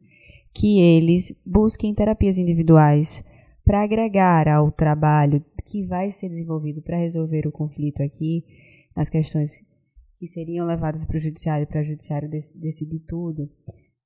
que 0.54 0.80
eles 0.80 1.34
busquem 1.46 1.96
terapias 1.96 2.38
individuais 2.38 3.24
para 3.66 3.82
agregar 3.82 4.48
ao 4.48 4.72
trabalho 4.72 5.44
que 5.66 5.84
vai 5.84 6.12
ser 6.12 6.30
desenvolvido 6.30 6.82
para 6.82 6.98
resolver 6.98 7.48
o 7.48 7.52
conflito 7.52 8.04
aqui, 8.04 8.46
nas 8.96 9.10
questões 9.10 9.64
que 10.20 10.28
seriam 10.28 10.68
levadas 10.68 11.06
para 11.06 11.18
o 11.18 11.20
judiciário, 11.20 11.66
para 11.66 11.82
o 11.82 11.84
judiciário 11.84 12.30
decidir 12.30 13.00
tudo, 13.00 13.50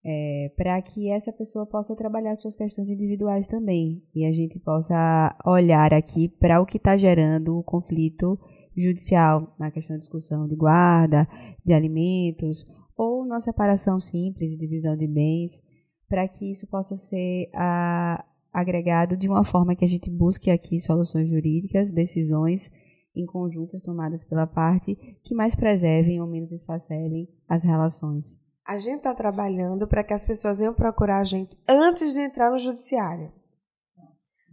é, 0.10 0.50
para 0.56 0.82
que 0.82 1.10
essa 1.10 1.34
pessoa 1.34 1.65
possa 1.65 1.93
trabalhar 1.93 2.34
suas 2.38 2.56
questões 2.56 2.89
individuais 2.89 3.46
também 3.46 4.02
e 4.15 4.26
a 4.26 4.32
gente 4.32 4.58
possa 4.58 5.38
olhar 5.46 5.93
aqui 5.93 6.30
para 6.30 6.62
o 6.62 6.65
que 6.65 6.78
está 6.78 6.96
gerando 6.96 7.58
o 7.58 7.63
conflito 7.63 8.39
judicial 8.76 9.54
na 9.60 9.70
questão 9.70 9.98
da 9.98 10.00
discussão 10.00 10.48
de 10.48 10.56
guarda, 10.56 11.28
de 11.65 11.74
alimentos 11.74 12.63
ou 12.96 13.26
na 13.26 13.41
separação 13.41 14.00
simples 14.00 14.52
de 14.52 14.58
divisão 14.58 14.96
de 14.96 15.08
bens, 15.08 15.62
para 16.08 16.26
que 16.26 16.50
isso 16.50 16.65
possa 16.67 16.96
ser 16.96 17.50
a, 17.54 18.24
agregado 18.54 19.17
de 19.17 19.28
uma 19.28 19.43
forma 19.43 19.76
que 19.76 19.84
a 19.84 19.89
gente 19.89 20.10
busque 20.10 20.50
aqui 20.50 20.80
soluções 20.80 21.28
jurídicas, 21.28 21.91
decisões 21.91 22.72
em 23.13 23.26
conjuntas 23.26 23.82
tomadas 23.82 24.24
pela 24.24 24.48
parte 24.48 24.96
que 25.22 25.36
mais 25.36 25.54
preservem 25.54 26.22
ou 26.22 26.28
menos 26.28 26.54
esfacelem 26.54 27.28
as 27.50 27.65
relações. 27.65 28.46
A 28.67 28.75
gente 28.75 28.97
está 28.97 29.13
trabalhando 29.13 29.88
para 29.88 30.03
que 30.03 30.13
as 30.13 30.25
pessoas 30.25 30.60
venham 30.60 30.73
procurar 30.73 31.19
a 31.19 31.23
gente 31.23 31.58
antes 31.65 32.13
de 32.13 32.19
entrar 32.19 32.51
no 32.51 32.58
judiciário. 32.58 33.32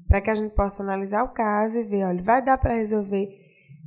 Para 0.07 0.21
que 0.21 0.31
a 0.31 0.37
gente 0.37 0.55
possa 0.55 0.85
analisar 0.85 1.25
o 1.25 1.33
caso 1.33 1.81
e 1.81 1.83
ver, 1.83 2.05
olha, 2.05 2.23
vai 2.23 2.41
dar 2.41 2.57
para 2.57 2.77
resolver 2.77 3.29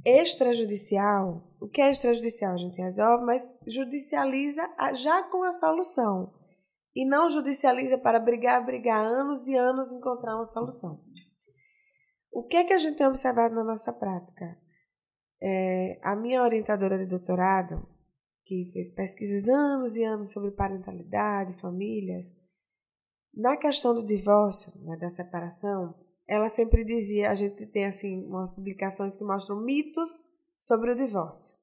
extrajudicial? 0.05 1.49
O 1.61 1.69
que 1.69 1.81
é 1.81 1.89
extrajudicial 1.89 2.53
a 2.53 2.57
gente 2.57 2.81
resolve, 2.81 3.23
mas 3.23 3.41
judicializa 3.65 4.67
já 4.95 5.23
com 5.23 5.43
a 5.43 5.53
solução 5.53 6.33
e 6.93 7.05
não 7.05 7.29
judicializa 7.29 7.97
para 7.97 8.19
brigar, 8.19 8.65
brigar 8.65 9.05
anos 9.05 9.47
e 9.47 9.55
anos 9.55 9.93
encontrar 9.93 10.35
uma 10.35 10.45
solução. 10.45 10.99
O 12.33 12.43
que 12.43 12.57
é 12.57 12.65
que 12.65 12.73
a 12.73 12.77
gente 12.77 12.97
tem 12.97 13.07
observado 13.07 13.55
na 13.55 13.63
nossa 13.63 13.93
prática? 13.93 14.57
É, 15.41 15.99
a 16.03 16.17
minha 16.17 16.41
orientadora 16.41 16.97
de 16.97 17.05
doutorado, 17.05 17.87
que 18.47 18.63
fez 18.71 18.89
pesquisas 18.89 19.49
anos 19.49 19.97
e 19.97 20.03
anos 20.03 20.31
sobre 20.31 20.51
parentalidade, 20.51 21.59
famílias, 21.59 22.33
na 23.33 23.57
questão 23.57 23.93
do 23.93 24.05
divórcio, 24.05 24.71
né, 24.79 24.95
da 24.95 25.09
separação, 25.09 25.93
ela 26.25 26.47
sempre 26.47 26.85
dizia, 26.85 27.29
a 27.29 27.35
gente 27.35 27.65
tem 27.67 27.85
assim 27.85 28.25
umas 28.25 28.49
publicações 28.49 29.17
que 29.17 29.23
mostram 29.23 29.61
mitos 29.61 30.25
sobre 30.57 30.91
o 30.91 30.95
divórcio. 30.95 31.57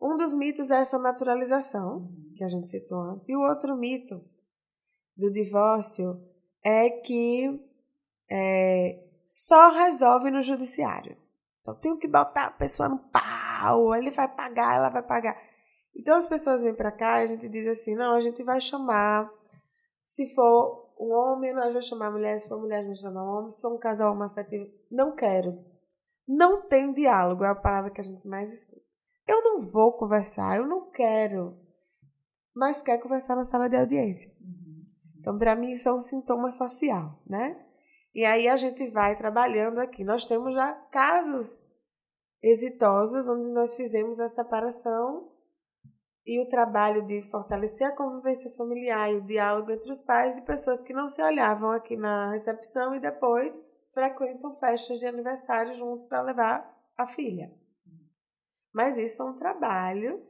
Um 0.00 0.16
dos 0.16 0.34
mitos 0.34 0.70
é 0.70 0.80
essa 0.80 0.98
naturalização, 0.98 2.10
que 2.34 2.42
a 2.42 2.48
gente 2.48 2.68
citou 2.68 2.98
antes, 2.98 3.28
e 3.28 3.36
o 3.36 3.40
outro 3.40 3.76
mito 3.76 4.24
do 5.14 5.30
divórcio 5.30 6.20
é 6.64 6.90
que 6.90 7.60
é, 8.30 9.04
só 9.22 9.70
resolve 9.70 10.30
no 10.30 10.40
judiciário. 10.40 11.16
Então, 11.60 11.74
tenho 11.74 11.98
que 11.98 12.08
botar 12.08 12.46
a 12.46 12.50
pessoa 12.50 12.88
no 12.88 12.98
pau, 12.98 13.94
ele 13.94 14.10
vai 14.10 14.28
pagar, 14.28 14.76
ela 14.76 14.88
vai 14.88 15.02
pagar. 15.02 15.55
Então, 15.98 16.16
as 16.16 16.28
pessoas 16.28 16.60
vêm 16.60 16.74
para 16.74 16.92
cá 16.92 17.20
e 17.20 17.22
a 17.22 17.26
gente 17.26 17.48
diz 17.48 17.66
assim: 17.66 17.94
não, 17.94 18.14
a 18.14 18.20
gente 18.20 18.42
vai 18.42 18.60
chamar, 18.60 19.32
se 20.04 20.34
for 20.34 20.92
um 21.00 21.10
homem, 21.12 21.54
nós 21.54 21.68
vamos 21.68 21.86
chamar 21.86 22.08
a 22.08 22.10
mulher, 22.10 22.38
se 22.38 22.48
for 22.48 22.60
mulher, 22.60 22.78
nós 22.78 22.86
vamos 22.86 23.00
chamar 23.00 23.24
um 23.24 23.38
homem, 23.38 23.50
se 23.50 23.62
for 23.62 23.72
um 23.72 23.78
casal 23.78 24.12
homoafetivo. 24.12 24.70
Não 24.90 25.16
quero. 25.16 25.58
Não 26.28 26.68
tem 26.68 26.92
diálogo, 26.92 27.44
é 27.44 27.48
a 27.48 27.54
palavra 27.54 27.90
que 27.90 28.00
a 28.00 28.04
gente 28.04 28.26
mais 28.28 28.52
escuta. 28.52 28.82
Eu 29.26 29.42
não 29.42 29.60
vou 29.60 29.96
conversar, 29.96 30.56
eu 30.56 30.66
não 30.66 30.90
quero. 30.90 31.56
Mas 32.54 32.82
quer 32.82 32.98
conversar 32.98 33.36
na 33.36 33.44
sala 33.44 33.68
de 33.68 33.76
audiência. 33.76 34.30
Então, 35.18 35.38
para 35.38 35.56
mim, 35.56 35.72
isso 35.72 35.88
é 35.88 35.92
um 35.92 36.00
sintoma 36.00 36.50
social, 36.50 37.20
né? 37.26 37.60
E 38.14 38.24
aí 38.24 38.48
a 38.48 38.56
gente 38.56 38.88
vai 38.88 39.16
trabalhando 39.16 39.78
aqui. 39.78 40.04
Nós 40.04 40.24
temos 40.24 40.54
já 40.54 40.72
casos 40.90 41.62
exitosos 42.42 43.28
onde 43.28 43.50
nós 43.50 43.74
fizemos 43.74 44.20
a 44.20 44.28
separação 44.28 45.35
e 46.26 46.40
o 46.40 46.48
trabalho 46.48 47.06
de 47.06 47.22
fortalecer 47.22 47.86
a 47.86 47.94
convivência 47.94 48.50
familiar 48.50 49.12
e 49.12 49.16
o 49.16 49.24
diálogo 49.24 49.70
entre 49.70 49.90
os 49.90 50.02
pais 50.02 50.34
de 50.34 50.42
pessoas 50.42 50.82
que 50.82 50.92
não 50.92 51.08
se 51.08 51.22
olhavam 51.22 51.70
aqui 51.70 51.96
na 51.96 52.32
recepção 52.32 52.94
e 52.94 53.00
depois 53.00 53.62
frequentam 53.94 54.52
festas 54.52 54.98
de 54.98 55.06
aniversário 55.06 55.74
junto 55.74 56.04
para 56.06 56.22
levar 56.22 56.76
a 56.98 57.06
filha. 57.06 57.54
Mas 58.74 58.98
isso 58.98 59.22
é 59.22 59.24
um 59.24 59.34
trabalho 59.34 60.20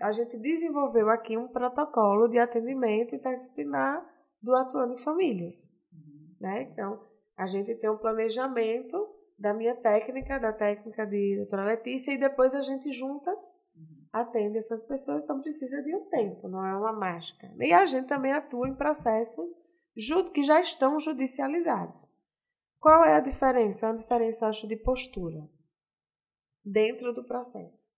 a 0.00 0.12
gente 0.12 0.36
desenvolveu 0.38 1.08
aqui 1.08 1.36
um 1.36 1.48
protocolo 1.48 2.28
de 2.28 2.38
atendimento 2.38 3.14
interdisciplinar 3.14 4.04
do 4.42 4.54
atuando 4.54 4.92
em 4.92 4.98
famílias. 4.98 5.70
Né? 6.38 6.62
Então, 6.62 7.02
a 7.36 7.46
gente 7.46 7.74
tem 7.76 7.88
um 7.88 7.96
planejamento 7.96 9.08
da 9.38 9.54
minha 9.54 9.74
técnica, 9.74 10.38
da 10.38 10.52
técnica 10.52 11.06
de 11.06 11.36
doutora 11.36 11.64
Letícia, 11.64 12.12
e 12.12 12.18
depois 12.18 12.54
a 12.54 12.62
gente 12.62 12.92
juntas 12.92 13.58
atende 14.14 14.58
essas 14.58 14.80
pessoas, 14.84 15.24
então 15.24 15.40
precisa 15.40 15.82
de 15.82 15.92
um 15.92 16.04
tempo, 16.08 16.46
não 16.46 16.64
é 16.64 16.76
uma 16.76 16.92
mágica. 16.92 17.52
E 17.58 17.72
a 17.72 17.84
gente 17.84 18.06
também 18.06 18.32
atua 18.32 18.68
em 18.68 18.74
processos 18.76 19.56
que 20.32 20.44
já 20.44 20.60
estão 20.60 21.00
judicializados. 21.00 22.08
Qual 22.78 23.04
é 23.04 23.16
a 23.16 23.20
diferença? 23.20 23.86
É 23.86 23.88
uma 23.88 23.96
diferença, 23.96 24.44
eu 24.44 24.50
acho, 24.50 24.68
de 24.68 24.76
postura 24.76 25.50
dentro 26.64 27.12
do 27.12 27.24
processo, 27.24 27.90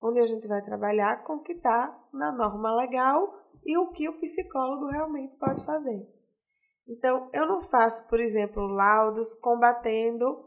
onde 0.00 0.20
a 0.20 0.26
gente 0.26 0.46
vai 0.46 0.62
trabalhar 0.62 1.24
com 1.24 1.34
o 1.34 1.42
que 1.42 1.54
está 1.54 1.98
na 2.12 2.30
norma 2.30 2.72
legal 2.76 3.34
e 3.64 3.76
o 3.76 3.90
que 3.90 4.08
o 4.08 4.20
psicólogo 4.20 4.86
realmente 4.86 5.36
pode 5.36 5.64
fazer. 5.64 6.08
Então, 6.86 7.28
eu 7.34 7.44
não 7.44 7.60
faço, 7.60 8.06
por 8.06 8.20
exemplo, 8.20 8.68
laudos 8.68 9.34
combatendo 9.34 10.45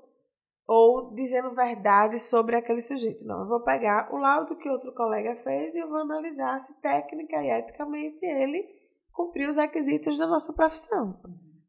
ou 0.69 1.11
dizendo 1.15 1.49
verdade 1.49 2.19
sobre 2.19 2.55
aquele 2.55 2.79
sujeito. 2.79 3.25
Não, 3.25 3.41
eu 3.41 3.47
vou 3.47 3.59
pegar 3.61 4.13
o 4.13 4.17
laudo 4.17 4.55
que 4.55 4.69
outro 4.69 4.93
colega 4.93 5.35
fez 5.35 5.73
e 5.73 5.79
eu 5.79 5.89
vou 5.89 5.97
analisar 5.97 6.59
se 6.59 6.79
técnica 6.79 7.41
e 7.41 7.49
eticamente 7.49 8.23
ele 8.23 8.63
cumpriu 9.11 9.49
os 9.49 9.55
requisitos 9.57 10.15
da 10.15 10.27
nossa 10.27 10.53
profissão. 10.53 11.19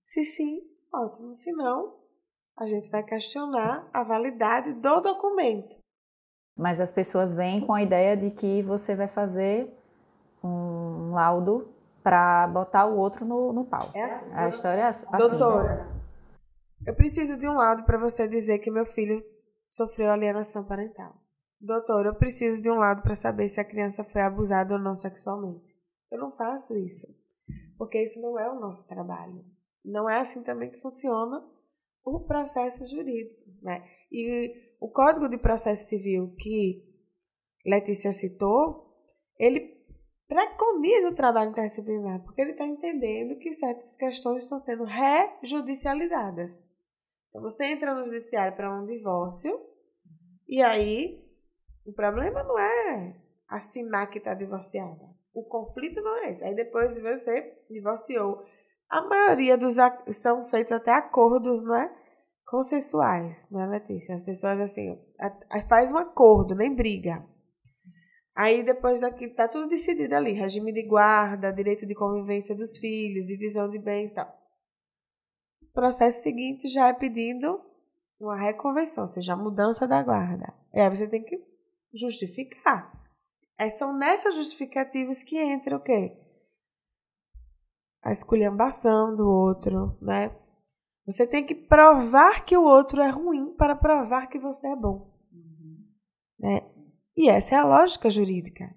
Se 0.05 0.23
sim, 0.27 0.61
ótimo. 0.93 1.35
Se 1.35 1.51
não, 1.53 1.97
a 2.59 2.67
gente 2.67 2.91
vai 2.91 3.03
questionar 3.03 3.89
a 3.91 4.03
validade 4.03 4.75
do 4.75 5.01
documento. 5.01 5.79
Mas 6.55 6.79
as 6.79 6.93
pessoas 6.93 7.33
vêm 7.33 7.65
com 7.67 7.73
a 7.73 7.83
ideia 7.83 8.15
de 8.15 8.31
que 8.31 8.63
você 8.63 8.95
vai 8.95 9.09
fazer 9.09 9.75
um 10.45 11.13
laudo 11.13 11.73
para 12.03 12.47
botar 12.49 12.85
o 12.85 12.99
outro 12.99 13.25
no, 13.25 13.51
no 13.51 13.65
pau. 13.65 13.89
É 13.95 14.05
assim. 14.05 14.35
A 14.35 14.49
história 14.51 14.83
é 14.83 14.85
assim. 14.85 15.07
Doutora, 15.11 15.89
eu 16.87 16.95
preciso 16.95 17.39
de 17.39 17.49
um 17.49 17.55
laudo 17.55 17.85
para 17.85 17.99
você 17.99 18.27
dizer 18.27 18.59
que 18.59 18.71
meu 18.71 18.87
filho 18.87 19.23
sofreu 19.69 20.11
alienação 20.11 20.65
parental. 20.65 21.15
Doutor, 21.61 22.07
eu 22.07 22.15
preciso 22.15 22.63
de 22.63 22.71
um 22.71 22.77
laudo 22.77 23.03
para 23.03 23.15
saber 23.15 23.49
se 23.49 23.61
a 23.61 23.65
criança 23.65 24.03
foi 24.03 24.23
abusada 24.23 24.75
ou 24.75 24.81
não 24.81 24.95
sexualmente. 24.95 25.75
Eu 26.11 26.19
não 26.19 26.33
faço 26.33 26.77
isso, 26.77 27.07
porque 27.77 28.03
isso 28.03 28.21
não 28.21 28.39
é 28.39 28.51
o 28.51 28.59
nosso 28.59 28.87
trabalho. 28.87 29.45
Não 29.85 30.09
é 30.09 30.19
assim 30.19 30.43
também 30.43 30.71
que 30.71 30.81
funciona 30.81 31.45
o 32.05 32.21
processo 32.21 32.87
jurídico, 32.87 33.45
né? 33.63 33.85
E 34.11 34.75
o 34.81 34.89
Código 34.89 35.29
de 35.29 35.39
Processo 35.39 35.89
Civil 35.89 36.35
que 36.39 36.83
Letícia 37.65 38.13
citou, 38.13 38.97
ele 39.39 39.79
preconiza 40.27 41.09
o 41.09 41.15
trabalho 41.15 41.51
interdisciplinar, 41.51 42.23
porque 42.23 42.41
ele 42.41 42.53
está 42.53 42.65
entendendo 42.65 43.39
que 43.39 43.53
certas 43.53 43.97
questões 43.97 44.45
estão 44.45 44.59
sendo 44.59 44.85
rejudicializadas. 44.85 46.67
Então, 47.31 47.41
você 47.41 47.65
entra 47.65 47.95
no 47.95 48.05
judiciário 48.05 48.55
para 48.55 48.75
um 48.75 48.85
divórcio, 48.85 49.59
e 50.49 50.61
aí 50.61 51.25
o 51.87 51.93
problema 51.93 52.43
não 52.43 52.59
é 52.59 53.17
assinar 53.49 54.11
que 54.11 54.19
está 54.19 54.35
divorciada. 54.35 55.09
O 55.33 55.45
conflito 55.45 56.01
não 56.01 56.19
é 56.19 56.31
esse. 56.31 56.45
Aí 56.45 56.55
depois 56.55 57.01
você 57.01 57.57
divorciou. 57.71 58.45
A 58.89 59.03
maioria 59.03 59.57
dos 59.57 59.77
são 60.13 60.45
feitos 60.45 60.73
até 60.73 60.93
acordos, 60.93 61.63
não 61.63 61.77
é? 61.77 61.93
Consensuais, 62.45 63.47
não 63.49 63.61
é, 63.61 63.67
Letícia? 63.67 64.17
As 64.17 64.23
pessoas 64.23 64.59
assim, 64.59 65.01
faz 65.69 65.93
um 65.93 65.97
acordo, 65.97 66.57
nem 66.57 66.75
briga. 66.75 67.25
Aí 68.35 68.65
depois 68.65 69.01
daqui 69.01 69.29
tá 69.29 69.47
tudo 69.47 69.69
decidido 69.69 70.15
ali, 70.15 70.33
regime 70.33 70.73
de 70.73 70.83
guarda, 70.85 71.53
direito 71.53 71.87
de 71.87 71.95
convivência 71.95 72.57
dos 72.57 72.79
filhos, 72.79 73.27
divisão 73.27 73.71
de 73.71 73.79
bens 73.79 74.11
tal. 74.11 74.40
Processo 75.73 76.23
seguinte 76.23 76.69
já 76.69 76.89
é 76.89 76.93
pedindo 76.93 77.61
uma 78.19 78.37
reconvenção, 78.37 79.05
ou 79.05 79.09
seja, 79.09 79.33
a 79.33 79.37
mudança 79.37 79.87
da 79.87 80.03
guarda. 80.03 80.53
E 80.75 80.81
aí 80.81 80.91
você 80.91 81.09
tem 81.09 81.23
que 81.23 81.43
justificar. 81.95 82.93
É, 83.59 83.71
são 83.71 83.97
nessas 83.97 84.35
justificativas 84.35 85.23
que 85.23 85.37
entra 85.39 85.77
o 85.77 85.81
quê? 85.81 86.17
A 88.03 88.13
esculhambação 88.13 89.15
do 89.15 89.29
outro, 89.29 89.99
né? 90.01 90.35
Você 91.07 91.27
tem 91.27 91.45
que 91.45 91.55
provar 91.55 92.45
que 92.45 92.57
o 92.57 92.65
outro 92.65 93.03
é 93.03 93.09
ruim 93.09 93.55
para 93.55 93.75
provar 93.75 94.29
que 94.29 94.39
você 94.39 94.69
é 94.69 94.77
bom. 94.77 95.13
Uhum. 95.33 95.85
Né? 96.39 96.71
E 97.17 97.29
essa 97.29 97.55
é 97.55 97.59
a 97.59 97.65
lógica 97.65 98.09
jurídica. 98.09 98.75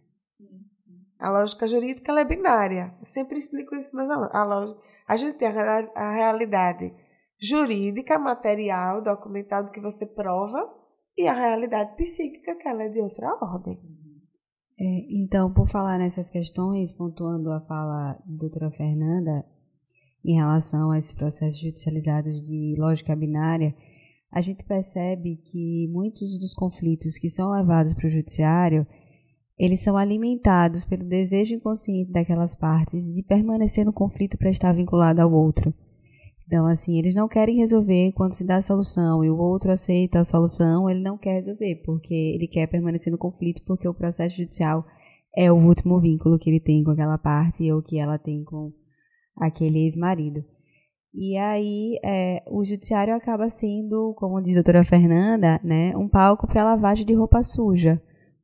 A 1.20 1.30
lógica 1.30 1.66
jurídica 1.68 2.12
é 2.20 2.26
binária. 2.26 2.94
Eu 3.00 3.06
sempre 3.06 3.40
explico 3.40 3.76
isso, 3.76 3.90
mas 3.94 4.10
a, 4.10 4.44
lógica, 4.44 4.82
a 5.08 5.18
gente 5.18 5.38
tem 5.38 5.48
a, 5.48 6.14
realidade 6.14 6.94
jurídica, 7.40 8.18
material, 8.18 9.02
documentado 9.02 9.72
que 9.72 9.82
você 9.82 10.06
prova, 10.06 10.74
e 11.18 11.28
a 11.28 11.34
realidade 11.34 11.96
psíquica, 11.96 12.56
que 12.56 12.68
ela 12.68 12.84
é 12.84 12.90
de 12.90 13.00
outra 13.00 13.28
ordem. 13.42 13.80
É, 14.80 14.86
então, 15.10 15.54
por 15.54 15.68
falar 15.68 16.00
nessas 16.00 16.30
questões, 16.30 16.92
pontuando 16.92 17.52
a 17.52 17.62
fala 17.62 18.14
da 18.14 18.20
doutora 18.26 18.72
Fernanda 18.72 19.46
em 20.26 20.36
relação 20.36 20.92
a 20.92 20.98
esses 20.98 21.14
processos 21.14 21.60
judicializados 21.60 22.42
de 22.42 22.76
lógica 22.78 23.16
binária, 23.16 23.76
a 24.32 24.42
gente 24.42 24.64
percebe 24.64 25.38
que 25.38 25.88
muitos 25.92 26.40
dos 26.40 26.54
conflitos 26.54 27.20
que 27.20 27.30
são 27.30 27.52
levados 27.52 27.94
para 27.94 28.08
o 28.08 28.10
judiciário, 28.10 28.88
eles 29.64 29.82
são 29.82 29.96
alimentados 29.96 30.84
pelo 30.84 31.06
desejo 31.06 31.56
inconsciente 31.56 32.12
daquelas 32.12 32.54
partes 32.54 33.16
de 33.16 33.24
permanecer 33.24 33.86
no 33.86 33.94
conflito 33.94 34.38
para 34.38 34.50
estar 34.50 34.74
vinculado 34.74 35.22
ao 35.22 35.32
outro. 35.32 35.74
Então, 36.46 36.68
assim, 36.68 37.00
eles 37.00 37.16
não 37.16 37.30
querem 37.30 37.56
resolver 37.56 38.12
quando 38.12 38.34
se 38.34 38.44
dá 38.44 38.58
a 38.58 38.62
solução 38.62 39.24
e 39.24 39.30
o 39.30 39.38
outro 39.38 39.72
aceita 39.72 40.20
a 40.20 40.24
solução, 40.26 40.90
ele 40.90 41.00
não 41.00 41.18
quer 41.18 41.36
resolver, 41.36 41.82
porque 41.86 42.14
ele 42.14 42.46
quer 42.46 42.68
permanecer 42.68 43.10
no 43.10 43.18
conflito, 43.18 43.62
porque 43.66 43.88
o 43.88 43.94
processo 43.94 44.36
judicial 44.36 44.86
é 45.34 45.50
o 45.50 45.56
último 45.56 45.98
vínculo 45.98 46.38
que 46.38 46.50
ele 46.50 46.60
tem 46.60 46.84
com 46.84 46.92
aquela 46.92 47.18
parte 47.18 47.72
ou 47.72 47.82
que 47.82 47.98
ela 47.98 48.18
tem 48.18 48.44
com 48.44 48.70
aquele 49.38 49.80
ex-marido. 49.86 50.44
E 51.14 51.38
aí 51.38 51.98
é, 52.04 52.44
o 52.52 52.66
judiciário 52.66 53.16
acaba 53.16 53.48
sendo, 53.48 54.14
como 54.18 54.42
diz 54.42 54.56
a 54.56 54.58
doutora 54.58 54.84
Fernanda, 54.84 55.58
né, 55.64 55.96
um 55.96 56.10
palco 56.10 56.48
para 56.48 56.66
lavagem 56.66 57.06
de 57.06 57.14
roupa 57.14 57.42
suja, 57.42 57.98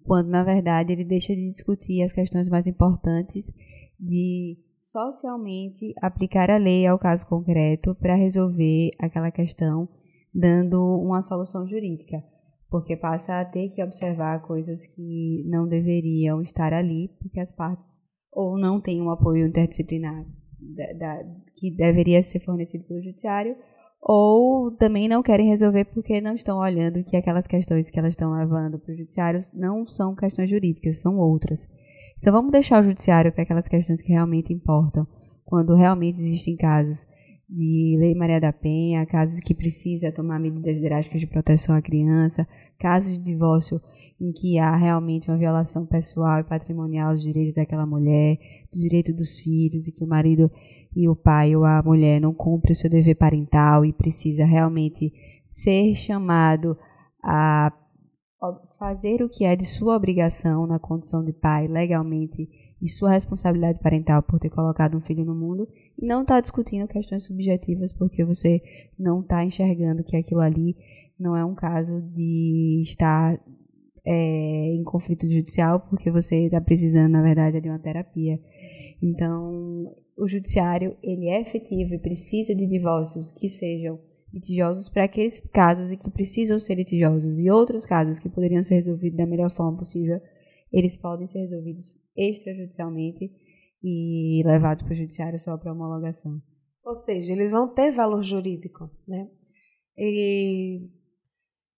quando 0.09 0.27
na 0.27 0.43
verdade 0.43 0.91
ele 0.91 1.05
deixa 1.05 1.35
de 1.35 1.47
discutir 1.47 2.01
as 2.01 2.11
questões 2.11 2.49
mais 2.49 2.65
importantes 2.65 3.53
de 3.99 4.57
socialmente 4.81 5.93
aplicar 6.01 6.49
a 6.49 6.57
lei 6.57 6.87
ao 6.87 6.97
caso 6.97 7.27
concreto 7.27 7.93
para 7.93 8.15
resolver 8.15 8.89
aquela 8.97 9.29
questão, 9.29 9.87
dando 10.33 10.81
uma 10.99 11.21
solução 11.21 11.67
jurídica, 11.67 12.23
porque 12.71 12.97
passa 12.97 13.39
a 13.39 13.45
ter 13.45 13.69
que 13.69 13.83
observar 13.83 14.41
coisas 14.41 14.87
que 14.87 15.43
não 15.45 15.67
deveriam 15.67 16.41
estar 16.41 16.73
ali, 16.73 17.09
porque 17.21 17.39
as 17.39 17.51
partes 17.51 18.01
ou 18.31 18.57
não 18.57 18.81
têm 18.81 18.99
um 19.03 19.11
apoio 19.11 19.45
interdisciplinar 19.45 20.25
da, 20.59 20.93
da, 20.93 21.23
que 21.55 21.69
deveria 21.69 22.23
ser 22.23 22.39
fornecido 22.39 22.83
pelo 22.85 23.03
judiciário, 23.03 23.55
ou 24.01 24.71
também 24.71 25.07
não 25.07 25.21
querem 25.21 25.47
resolver 25.47 25.85
porque 25.85 26.21
não 26.21 26.33
estão 26.33 26.59
olhando 26.59 27.03
que 27.03 27.17
aquelas 27.17 27.47
questões 27.47 27.89
que 27.89 27.99
elas 27.99 28.13
estão 28.13 28.33
levando 28.33 28.79
para 28.79 28.93
o 28.93 28.97
judiciário 28.97 29.41
não 29.53 29.85
são 29.85 30.15
questões 30.15 30.49
jurídicas, 30.49 30.99
são 30.99 31.17
outras. 31.17 31.67
Então 32.17 32.33
vamos 32.33 32.51
deixar 32.51 32.81
o 32.81 32.87
judiciário 32.87 33.31
para 33.31 33.43
aquelas 33.43 33.67
questões 33.67 34.01
que 34.01 34.11
realmente 34.11 34.53
importam, 34.53 35.07
quando 35.45 35.75
realmente 35.75 36.19
existem 36.19 36.55
casos 36.55 37.07
de 37.49 37.97
Lei 37.99 38.13
Maria 38.13 38.39
da 38.39 38.53
Penha, 38.53 39.05
casos 39.05 39.39
que 39.39 39.55
precisa 39.55 40.11
tomar 40.11 40.39
medidas 40.39 40.79
drásticas 40.79 41.19
de 41.19 41.27
proteção 41.27 41.75
à 41.75 41.81
criança, 41.81 42.47
casos 42.77 43.13
de 43.13 43.23
divórcio 43.23 43.81
em 44.21 44.31
que 44.31 44.59
há 44.59 44.75
realmente 44.75 45.31
uma 45.31 45.37
violação 45.37 45.85
pessoal 45.85 46.41
e 46.41 46.43
patrimonial 46.43 47.13
dos 47.13 47.23
direitos 47.23 47.55
daquela 47.55 47.85
mulher, 47.85 48.37
do 48.71 48.79
direito 48.79 49.13
dos 49.13 49.39
filhos, 49.39 49.87
e 49.87 49.91
que 49.91 50.03
o 50.03 50.07
marido 50.07 50.51
e 50.95 51.07
o 51.07 51.15
pai 51.15 51.55
ou 51.55 51.65
a 51.65 51.81
mulher 51.83 52.19
não 52.19 52.33
cumpre 52.33 52.71
o 52.71 52.75
seu 52.75 52.89
dever 52.89 53.15
parental 53.15 53.85
e 53.85 53.93
precisa 53.93 54.45
realmente 54.45 55.13
ser 55.49 55.95
chamado 55.95 56.77
a 57.23 57.73
fazer 58.77 59.21
o 59.21 59.29
que 59.29 59.43
é 59.43 59.55
de 59.55 59.65
sua 59.65 59.95
obrigação 59.95 60.65
na 60.65 60.79
condição 60.79 61.23
de 61.23 61.33
pai 61.33 61.67
legalmente 61.67 62.47
e 62.81 62.87
sua 62.87 63.11
responsabilidade 63.11 63.79
parental 63.79 64.23
por 64.23 64.39
ter 64.39 64.49
colocado 64.49 64.97
um 64.97 65.01
filho 65.01 65.25
no 65.25 65.35
mundo 65.35 65.67
e 65.97 66.05
não 66.05 66.21
está 66.21 66.39
discutindo 66.39 66.87
questões 66.87 67.25
subjetivas 67.25 67.91
porque 67.91 68.23
você 68.23 68.61
não 68.97 69.19
está 69.19 69.43
enxergando 69.43 70.03
que 70.03 70.15
aquilo 70.15 70.39
ali 70.39 70.77
não 71.19 71.35
é 71.35 71.43
um 71.43 71.53
caso 71.53 72.01
de 72.01 72.81
estar 72.81 73.37
é, 74.05 74.73
em 74.73 74.83
conflito 74.83 75.29
judicial 75.29 75.81
porque 75.81 76.09
você 76.09 76.45
está 76.45 76.61
precisando, 76.61 77.11
na 77.11 77.21
verdade, 77.21 77.59
de 77.59 77.69
uma 77.69 77.79
terapia. 77.79 78.39
Então, 79.01 79.93
o 80.19 80.27
judiciário 80.27 80.97
ele 81.01 81.27
é 81.27 81.39
efetivo 81.41 81.93
e 81.93 81.99
precisa 81.99 82.53
de 82.53 82.67
divórcios 82.67 83.31
que 83.31 83.47
sejam 83.47 83.99
litigiosos 84.33 84.89
para 84.89 85.05
aqueles 85.05 85.39
casos 85.51 85.89
que 85.89 86.11
precisam 86.11 86.59
ser 86.59 86.75
litigiosos 86.75 87.39
e 87.39 87.49
outros 87.49 87.85
casos 87.85 88.19
que 88.19 88.29
poderiam 88.29 88.61
ser 88.61 88.75
resolvidos 88.75 89.17
da 89.17 89.25
melhor 89.25 89.49
forma 89.49 89.77
possível, 89.77 90.21
eles 90.71 90.95
podem 90.95 91.25
ser 91.25 91.39
resolvidos 91.39 91.97
extrajudicialmente 92.15 93.31
e 93.81 94.43
levados 94.45 94.83
para 94.83 94.91
o 94.91 94.95
judiciário 94.95 95.39
só 95.39 95.57
para 95.57 95.71
homologação. 95.71 96.39
Ou 96.83 96.95
seja, 96.95 97.31
eles 97.31 97.51
vão 97.51 97.73
ter 97.73 97.91
valor 97.91 98.21
jurídico, 98.21 98.89
né? 99.07 99.27
E 99.97 100.89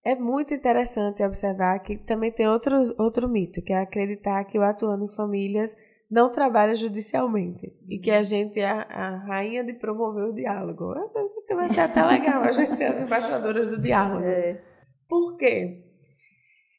é 0.03 0.15
muito 0.15 0.53
interessante 0.53 1.23
observar 1.23 1.79
que 1.79 1.97
também 1.97 2.31
tem 2.31 2.47
outro, 2.47 2.75
outro 2.97 3.29
mito, 3.29 3.61
que 3.61 3.71
é 3.71 3.81
acreditar 3.81 4.43
que 4.45 4.57
o 4.57 4.61
atuando 4.61 5.05
em 5.05 5.15
famílias 5.15 5.75
não 6.11 6.29
trabalha 6.29 6.75
judicialmente 6.75 7.73
e 7.87 7.97
que 7.97 8.11
a 8.11 8.21
gente 8.21 8.59
é 8.59 8.69
a, 8.69 8.81
a 8.81 9.17
rainha 9.25 9.63
de 9.63 9.73
promover 9.73 10.25
o 10.25 10.33
diálogo. 10.33 10.93
Eu 10.93 11.21
acho 11.23 11.45
que 11.47 11.55
vai 11.55 11.69
ser 11.69 11.79
até 11.79 12.03
legal 12.03 12.43
a 12.43 12.51
gente 12.51 12.75
ser 12.75 12.83
as 12.83 13.01
embaixadoras 13.01 13.69
do 13.69 13.81
diálogo. 13.81 14.25
É. 14.25 14.61
Por 15.07 15.37
quê? 15.37 15.87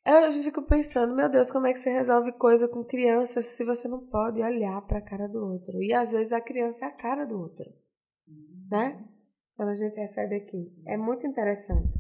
Eu 0.05 0.33
fico 0.33 0.63
pensando, 0.63 1.15
meu 1.15 1.31
Deus, 1.31 1.51
como 1.51 1.67
é 1.67 1.73
que 1.73 1.79
você 1.79 1.91
resolve 1.91 2.33
coisa 2.33 2.69
com 2.69 2.85
crianças 2.85 3.47
se 3.47 3.65
você 3.65 3.89
não 3.89 4.07
pode 4.07 4.43
olhar 4.43 4.83
para 4.83 4.99
a 4.99 5.03
cara 5.03 5.27
do 5.29 5.39
outro? 5.39 5.83
E 5.83 5.95
às 5.95 6.11
vezes 6.11 6.33
a 6.33 6.41
criança 6.41 6.85
é 6.85 6.89
a 6.89 6.93
cara 6.93 7.25
do 7.25 7.39
outro, 7.39 7.65
né? 8.71 9.03
Quando 9.57 9.71
a 9.71 9.75
gente 9.75 9.97
recebe 9.97 10.35
aqui. 10.35 10.75
É 10.87 10.99
muito 10.99 11.27
interessante. 11.27 11.99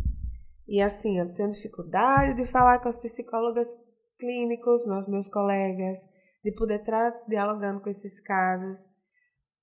E 0.68 0.83
assim, 0.83 1.18
eu 1.18 1.33
tenho 1.33 1.49
dificuldade 1.49 2.35
de 2.35 2.45
falar 2.45 2.81
com 2.81 2.88
as 2.88 2.99
psicólogas 2.99 3.68
clínicos, 4.18 4.85
meus, 4.85 5.09
meus 5.09 5.29
colegas, 5.29 5.99
de 6.43 6.53
poder 6.53 6.81
estar 6.81 7.11
dialogando 7.29 7.81
com 7.81 7.89
esses 7.89 8.21
casos. 8.21 8.87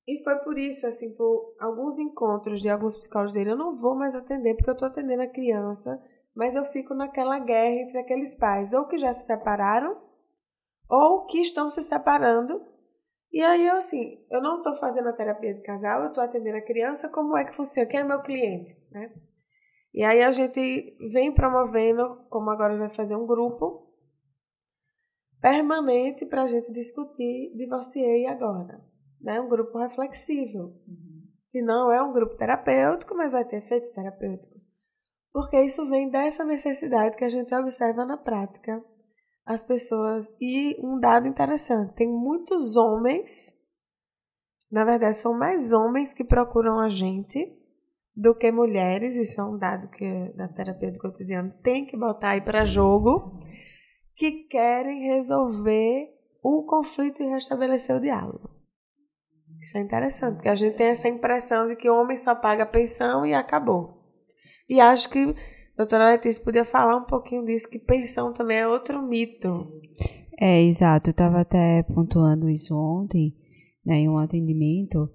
E 0.07 0.23
foi 0.23 0.39
por 0.39 0.57
isso, 0.57 0.87
assim, 0.87 1.13
por 1.13 1.55
alguns 1.59 1.99
encontros 1.99 2.61
de 2.61 2.69
alguns 2.69 2.95
psicólogos 2.95 3.33
dele, 3.33 3.51
eu 3.51 3.57
não 3.57 3.75
vou 3.75 3.95
mais 3.95 4.15
atender, 4.15 4.55
porque 4.55 4.69
eu 4.69 4.73
estou 4.73 4.87
atendendo 4.87 5.21
a 5.21 5.27
criança, 5.27 6.01
mas 6.35 6.55
eu 6.55 6.65
fico 6.65 6.95
naquela 6.95 7.37
guerra 7.37 7.81
entre 7.81 7.99
aqueles 7.99 8.33
pais, 8.35 8.73
ou 8.73 8.87
que 8.87 8.97
já 8.97 9.13
se 9.13 9.25
separaram, 9.25 10.01
ou 10.89 11.25
que 11.25 11.39
estão 11.41 11.69
se 11.69 11.83
separando. 11.83 12.59
E 13.31 13.41
aí, 13.41 13.67
eu, 13.67 13.75
assim, 13.75 14.25
eu 14.31 14.41
não 14.41 14.57
estou 14.57 14.75
fazendo 14.75 15.09
a 15.09 15.13
terapia 15.13 15.53
de 15.53 15.61
casal, 15.61 16.01
eu 16.01 16.07
estou 16.07 16.23
atendendo 16.23 16.57
a 16.57 16.65
criança, 16.65 17.09
como 17.09 17.37
é 17.37 17.45
que 17.45 17.55
funciona? 17.55 17.87
Quem 17.87 17.99
é 17.99 18.03
meu 18.03 18.21
cliente, 18.23 18.75
né? 18.91 19.13
E 19.93 20.03
aí 20.03 20.23
a 20.23 20.31
gente 20.31 20.97
vem 21.11 21.31
promovendo, 21.33 22.25
como 22.29 22.49
agora 22.49 22.77
vai 22.77 22.89
fazer 22.89 23.15
um 23.15 23.27
grupo 23.27 23.88
permanente 25.41 26.25
para 26.25 26.43
a 26.43 26.47
gente 26.47 26.71
discutir 26.71 27.53
divorciei 27.55 28.25
agora, 28.27 28.81
né? 29.21 29.39
Um 29.39 29.49
grupo 29.49 29.77
reflexível. 29.77 30.73
Uhum. 30.87 31.19
Que 31.51 31.61
não 31.61 31.91
é 31.91 32.01
um 32.03 32.13
grupo 32.13 32.35
terapêutico, 32.35 33.15
mas 33.15 33.31
vai 33.31 33.43
ter 33.45 33.57
efeitos 33.57 33.89
terapêuticos. 33.89 34.71
Porque 35.31 35.59
isso 35.61 35.85
vem 35.85 36.09
dessa 36.09 36.43
necessidade 36.43 37.17
que 37.17 37.23
a 37.23 37.29
gente 37.29 37.53
observa 37.53 38.05
na 38.05 38.17
prática 38.17 38.83
as 39.45 39.63
pessoas. 39.63 40.33
E 40.39 40.77
um 40.83 40.99
dado 40.99 41.27
interessante: 41.27 41.95
tem 41.95 42.07
muitos 42.07 42.75
homens, 42.75 43.57
na 44.71 44.85
verdade, 44.85 45.17
são 45.17 45.37
mais 45.37 45.71
homens 45.71 46.13
que 46.13 46.23
procuram 46.23 46.79
a 46.79 46.89
gente 46.89 47.55
do 48.15 48.35
que 48.35 48.51
mulheres, 48.51 49.15
isso 49.15 49.39
é 49.39 49.43
um 49.43 49.57
dado 49.57 49.89
que 49.89 50.33
da 50.35 50.47
terapia 50.49 50.91
do 50.91 50.99
cotidiano 50.99 51.53
tem 51.63 51.85
que 51.85 51.95
botar 51.95 52.31
aí 52.31 52.41
para 52.41 52.65
jogo, 52.65 53.39
que 54.19 54.43
querem 54.49 55.07
resolver 55.07 56.09
o 56.43 56.65
conflito 56.65 57.23
e 57.23 57.29
restabelecer 57.29 57.95
o 57.95 58.01
diálogo. 58.01 58.49
Isso 59.61 59.77
é 59.77 59.81
interessante, 59.81 60.35
porque 60.35 60.49
a 60.49 60.55
gente 60.55 60.75
tem 60.75 60.87
essa 60.87 61.07
impressão 61.07 61.67
de 61.67 61.77
que 61.77 61.89
o 61.89 61.95
homem 61.95 62.17
só 62.17 62.35
paga 62.35 62.63
a 62.63 62.65
pensão 62.65 63.25
e 63.25 63.33
acabou. 63.33 63.93
E 64.67 64.81
acho 64.81 65.09
que 65.09 65.19
a 65.19 65.33
doutora 65.77 66.09
Letícia 66.09 66.43
podia 66.43 66.65
falar 66.65 66.97
um 66.97 67.05
pouquinho 67.05 67.45
disso, 67.45 67.69
que 67.69 67.79
pensão 67.79 68.33
também 68.33 68.57
é 68.57 68.67
outro 68.67 69.01
mito. 69.01 69.71
É, 70.37 70.61
exato. 70.63 71.09
Eu 71.09 71.11
estava 71.11 71.39
até 71.39 71.83
pontuando 71.83 72.49
isso 72.49 72.75
ontem, 72.75 73.33
né, 73.85 73.99
em 73.99 74.09
um 74.09 74.17
atendimento, 74.17 75.09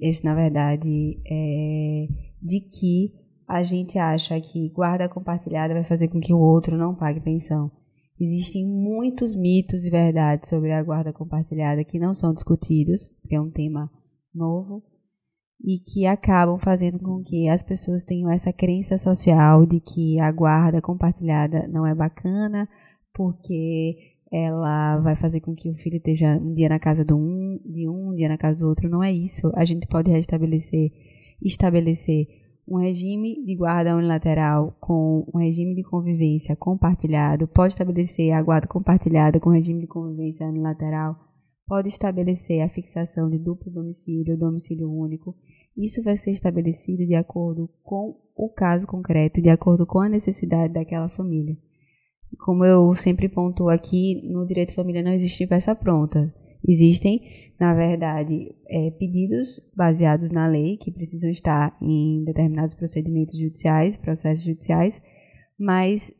esse, 0.00 0.24
na 0.24 0.36
verdade, 0.36 1.20
é 1.26 2.06
de 2.40 2.60
que 2.60 3.12
a 3.48 3.64
gente 3.64 3.98
acha 3.98 4.40
que 4.40 4.68
guarda 4.68 5.08
compartilhada 5.08 5.74
vai 5.74 5.82
fazer 5.82 6.06
com 6.06 6.20
que 6.20 6.32
o 6.32 6.38
outro 6.38 6.76
não 6.76 6.94
pague 6.94 7.20
pensão. 7.20 7.79
Existem 8.20 8.66
muitos 8.66 9.34
mitos 9.34 9.84
e 9.84 9.90
verdades 9.90 10.50
sobre 10.50 10.72
a 10.72 10.82
guarda 10.82 11.10
compartilhada 11.10 11.82
que 11.82 11.98
não 11.98 12.12
são 12.12 12.34
discutidos, 12.34 13.14
que 13.26 13.34
é 13.34 13.40
um 13.40 13.50
tema 13.50 13.90
novo, 14.34 14.82
e 15.64 15.78
que 15.78 16.04
acabam 16.04 16.58
fazendo 16.58 16.98
com 16.98 17.22
que 17.22 17.48
as 17.48 17.62
pessoas 17.62 18.04
tenham 18.04 18.30
essa 18.30 18.52
crença 18.52 18.98
social 18.98 19.64
de 19.64 19.80
que 19.80 20.20
a 20.20 20.30
guarda 20.30 20.82
compartilhada 20.82 21.66
não 21.68 21.86
é 21.86 21.94
bacana, 21.94 22.68
porque 23.14 24.16
ela 24.30 24.98
vai 24.98 25.16
fazer 25.16 25.40
com 25.40 25.54
que 25.54 25.70
o 25.70 25.74
filho 25.74 25.96
esteja 25.96 26.36
um 26.36 26.52
dia 26.52 26.68
na 26.68 26.78
casa 26.78 27.04
do 27.04 27.16
um, 27.16 27.58
de 27.64 27.88
um, 27.88 28.10
um 28.10 28.14
dia 28.14 28.28
na 28.28 28.38
casa 28.38 28.58
do 28.58 28.68
outro. 28.68 28.88
Não 28.88 29.02
é 29.02 29.10
isso. 29.10 29.50
A 29.54 29.64
gente 29.64 29.86
pode 29.86 30.10
restabelecer, 30.10 30.92
estabelecer 31.42 32.26
um 32.70 32.78
regime 32.78 33.44
de 33.44 33.56
guarda 33.56 33.96
unilateral 33.96 34.76
com 34.80 35.26
um 35.34 35.38
regime 35.38 35.74
de 35.74 35.82
convivência 35.82 36.54
compartilhado, 36.54 37.48
pode 37.48 37.72
estabelecer 37.72 38.32
a 38.32 38.40
guarda 38.40 38.68
compartilhada 38.68 39.40
com 39.40 39.50
regime 39.50 39.80
de 39.80 39.88
convivência 39.88 40.46
unilateral, 40.46 41.16
pode 41.66 41.88
estabelecer 41.88 42.62
a 42.62 42.68
fixação 42.68 43.28
de 43.28 43.38
duplo 43.38 43.72
domicílio, 43.72 44.38
domicílio 44.38 44.88
único. 44.88 45.34
Isso 45.76 46.00
vai 46.00 46.16
ser 46.16 46.30
estabelecido 46.30 47.04
de 47.04 47.16
acordo 47.16 47.68
com 47.82 48.16
o 48.36 48.48
caso 48.48 48.86
concreto, 48.86 49.42
de 49.42 49.48
acordo 49.48 49.84
com 49.84 49.98
a 49.98 50.08
necessidade 50.08 50.72
daquela 50.72 51.08
família. 51.08 51.56
Como 52.38 52.64
eu 52.64 52.94
sempre 52.94 53.28
pontuo 53.28 53.68
aqui, 53.68 54.22
no 54.30 54.46
direito 54.46 54.68
de 54.68 54.76
família 54.76 55.02
não 55.02 55.12
existe 55.12 55.44
peça 55.44 55.74
pronta. 55.74 56.32
Existem, 56.66 57.20
na 57.60 57.74
verdade, 57.74 58.54
é, 58.66 58.90
pedidos 58.92 59.60
baseados 59.76 60.30
na 60.30 60.46
lei 60.46 60.78
que 60.78 60.90
precisam 60.90 61.28
estar 61.30 61.76
em 61.82 62.24
determinados 62.24 62.74
procedimentos 62.74 63.38
judiciais, 63.38 63.98
processos 63.98 64.44
judiciais, 64.44 65.02
mas 65.58 66.10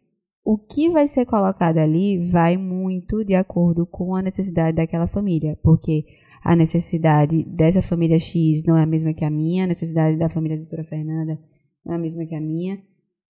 o 0.45 0.59
que 0.59 0.91
vai 0.91 1.09
ser 1.09 1.25
colocado 1.25 1.79
ali 1.79 2.19
vai 2.31 2.59
muito 2.59 3.25
de 3.25 3.35
acordo 3.35 3.87
com 3.87 4.15
a 4.15 4.21
necessidade 4.21 4.77
daquela 4.77 5.07
família, 5.07 5.59
porque 5.63 6.05
a 6.45 6.55
necessidade 6.55 7.43
dessa 7.45 7.81
família 7.81 8.19
X 8.19 8.63
não 8.65 8.77
é 8.77 8.83
a 8.83 8.87
mesma 8.87 9.15
que 9.15 9.25
a 9.25 9.31
minha, 9.31 9.65
a 9.65 9.69
necessidade 9.69 10.19
da 10.19 10.29
família 10.29 10.59
doutora 10.59 10.85
Fernanda 10.85 11.39
não 11.83 11.95
é 11.95 11.97
a 11.97 11.99
mesma 11.99 12.27
que 12.27 12.35
a 12.35 12.41
minha, 12.41 12.79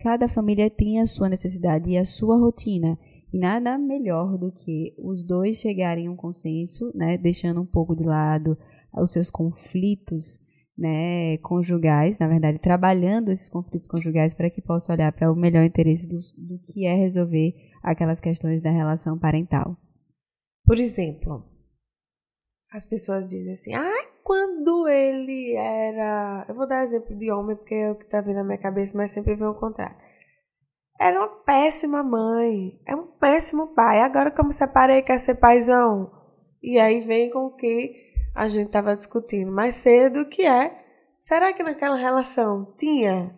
Cada 0.01 0.27
família 0.27 0.71
tem 0.71 0.99
a 0.99 1.05
sua 1.05 1.29
necessidade 1.29 1.91
e 1.91 1.99
a 1.99 2.07
sua 2.07 2.39
rotina. 2.39 2.99
E 3.33 3.39
nada 3.39 3.79
melhor 3.79 4.37
do 4.37 4.51
que 4.51 4.95
os 4.99 5.25
dois 5.25 5.59
chegarem 5.59 6.07
a 6.07 6.11
um 6.11 6.17
consenso, 6.17 6.91
né, 6.95 7.17
deixando 7.17 7.61
um 7.61 7.67
pouco 7.67 7.95
de 7.95 8.05
lado 8.05 8.57
os 8.93 9.13
seus 9.13 9.31
conflitos 9.31 10.41
né, 10.77 11.37
conjugais, 11.39 12.19
na 12.19 12.27
verdade, 12.27 12.59
trabalhando 12.59 13.31
esses 13.31 13.49
conflitos 13.49 13.87
conjugais 13.87 14.33
para 14.33 14.51
que 14.51 14.63
possa 14.63 14.93
olhar 14.93 15.13
para 15.13 15.31
o 15.31 15.37
melhor 15.37 15.65
interesse 15.65 16.09
do, 16.09 16.17
do 16.39 16.59
que 16.59 16.87
é 16.87 16.95
resolver 16.95 17.55
aquelas 17.83 18.19
questões 18.19 18.63
da 18.63 18.71
relação 18.71 19.19
parental. 19.19 19.77
Por 20.65 20.79
exemplo, 20.79 21.45
as 22.73 22.87
pessoas 22.87 23.29
dizem 23.29 23.53
assim: 23.53 23.75
ah, 23.75 24.09
quando 24.23 24.89
ele 24.89 25.55
era. 25.55 26.47
Eu 26.49 26.55
vou 26.55 26.67
dar 26.67 26.85
exemplo 26.85 27.17
de 27.17 27.31
homem, 27.31 27.57
porque 27.57 27.75
é 27.75 27.91
o 27.91 27.97
que 27.97 28.05
está 28.05 28.21
vindo 28.21 28.37
na 28.37 28.45
minha 28.45 28.59
cabeça, 28.59 28.97
mas 28.97 29.11
sempre 29.11 29.35
vem 29.35 29.49
o 29.49 29.55
contrário. 29.55 29.97
Era 31.01 31.19
uma 31.19 31.29
péssima 31.29 32.03
mãe, 32.03 32.79
é 32.87 32.95
um 32.95 33.07
péssimo 33.07 33.69
pai. 33.69 34.03
Agora, 34.03 34.31
como 34.31 34.53
separei, 34.53 35.01
quer 35.01 35.19
ser 35.19 35.37
paizão? 35.37 36.13
E 36.63 36.79
aí 36.79 37.01
vem 37.01 37.31
com 37.31 37.47
o 37.47 37.57
que 37.57 37.95
a 38.35 38.47
gente 38.49 38.67
estava 38.67 38.95
discutindo 38.95 39.51
mais 39.51 39.77
cedo, 39.77 40.27
que 40.27 40.43
é: 40.47 40.77
será 41.19 41.55
que 41.55 41.63
naquela 41.63 41.97
relação 41.97 42.75
tinha 42.77 43.35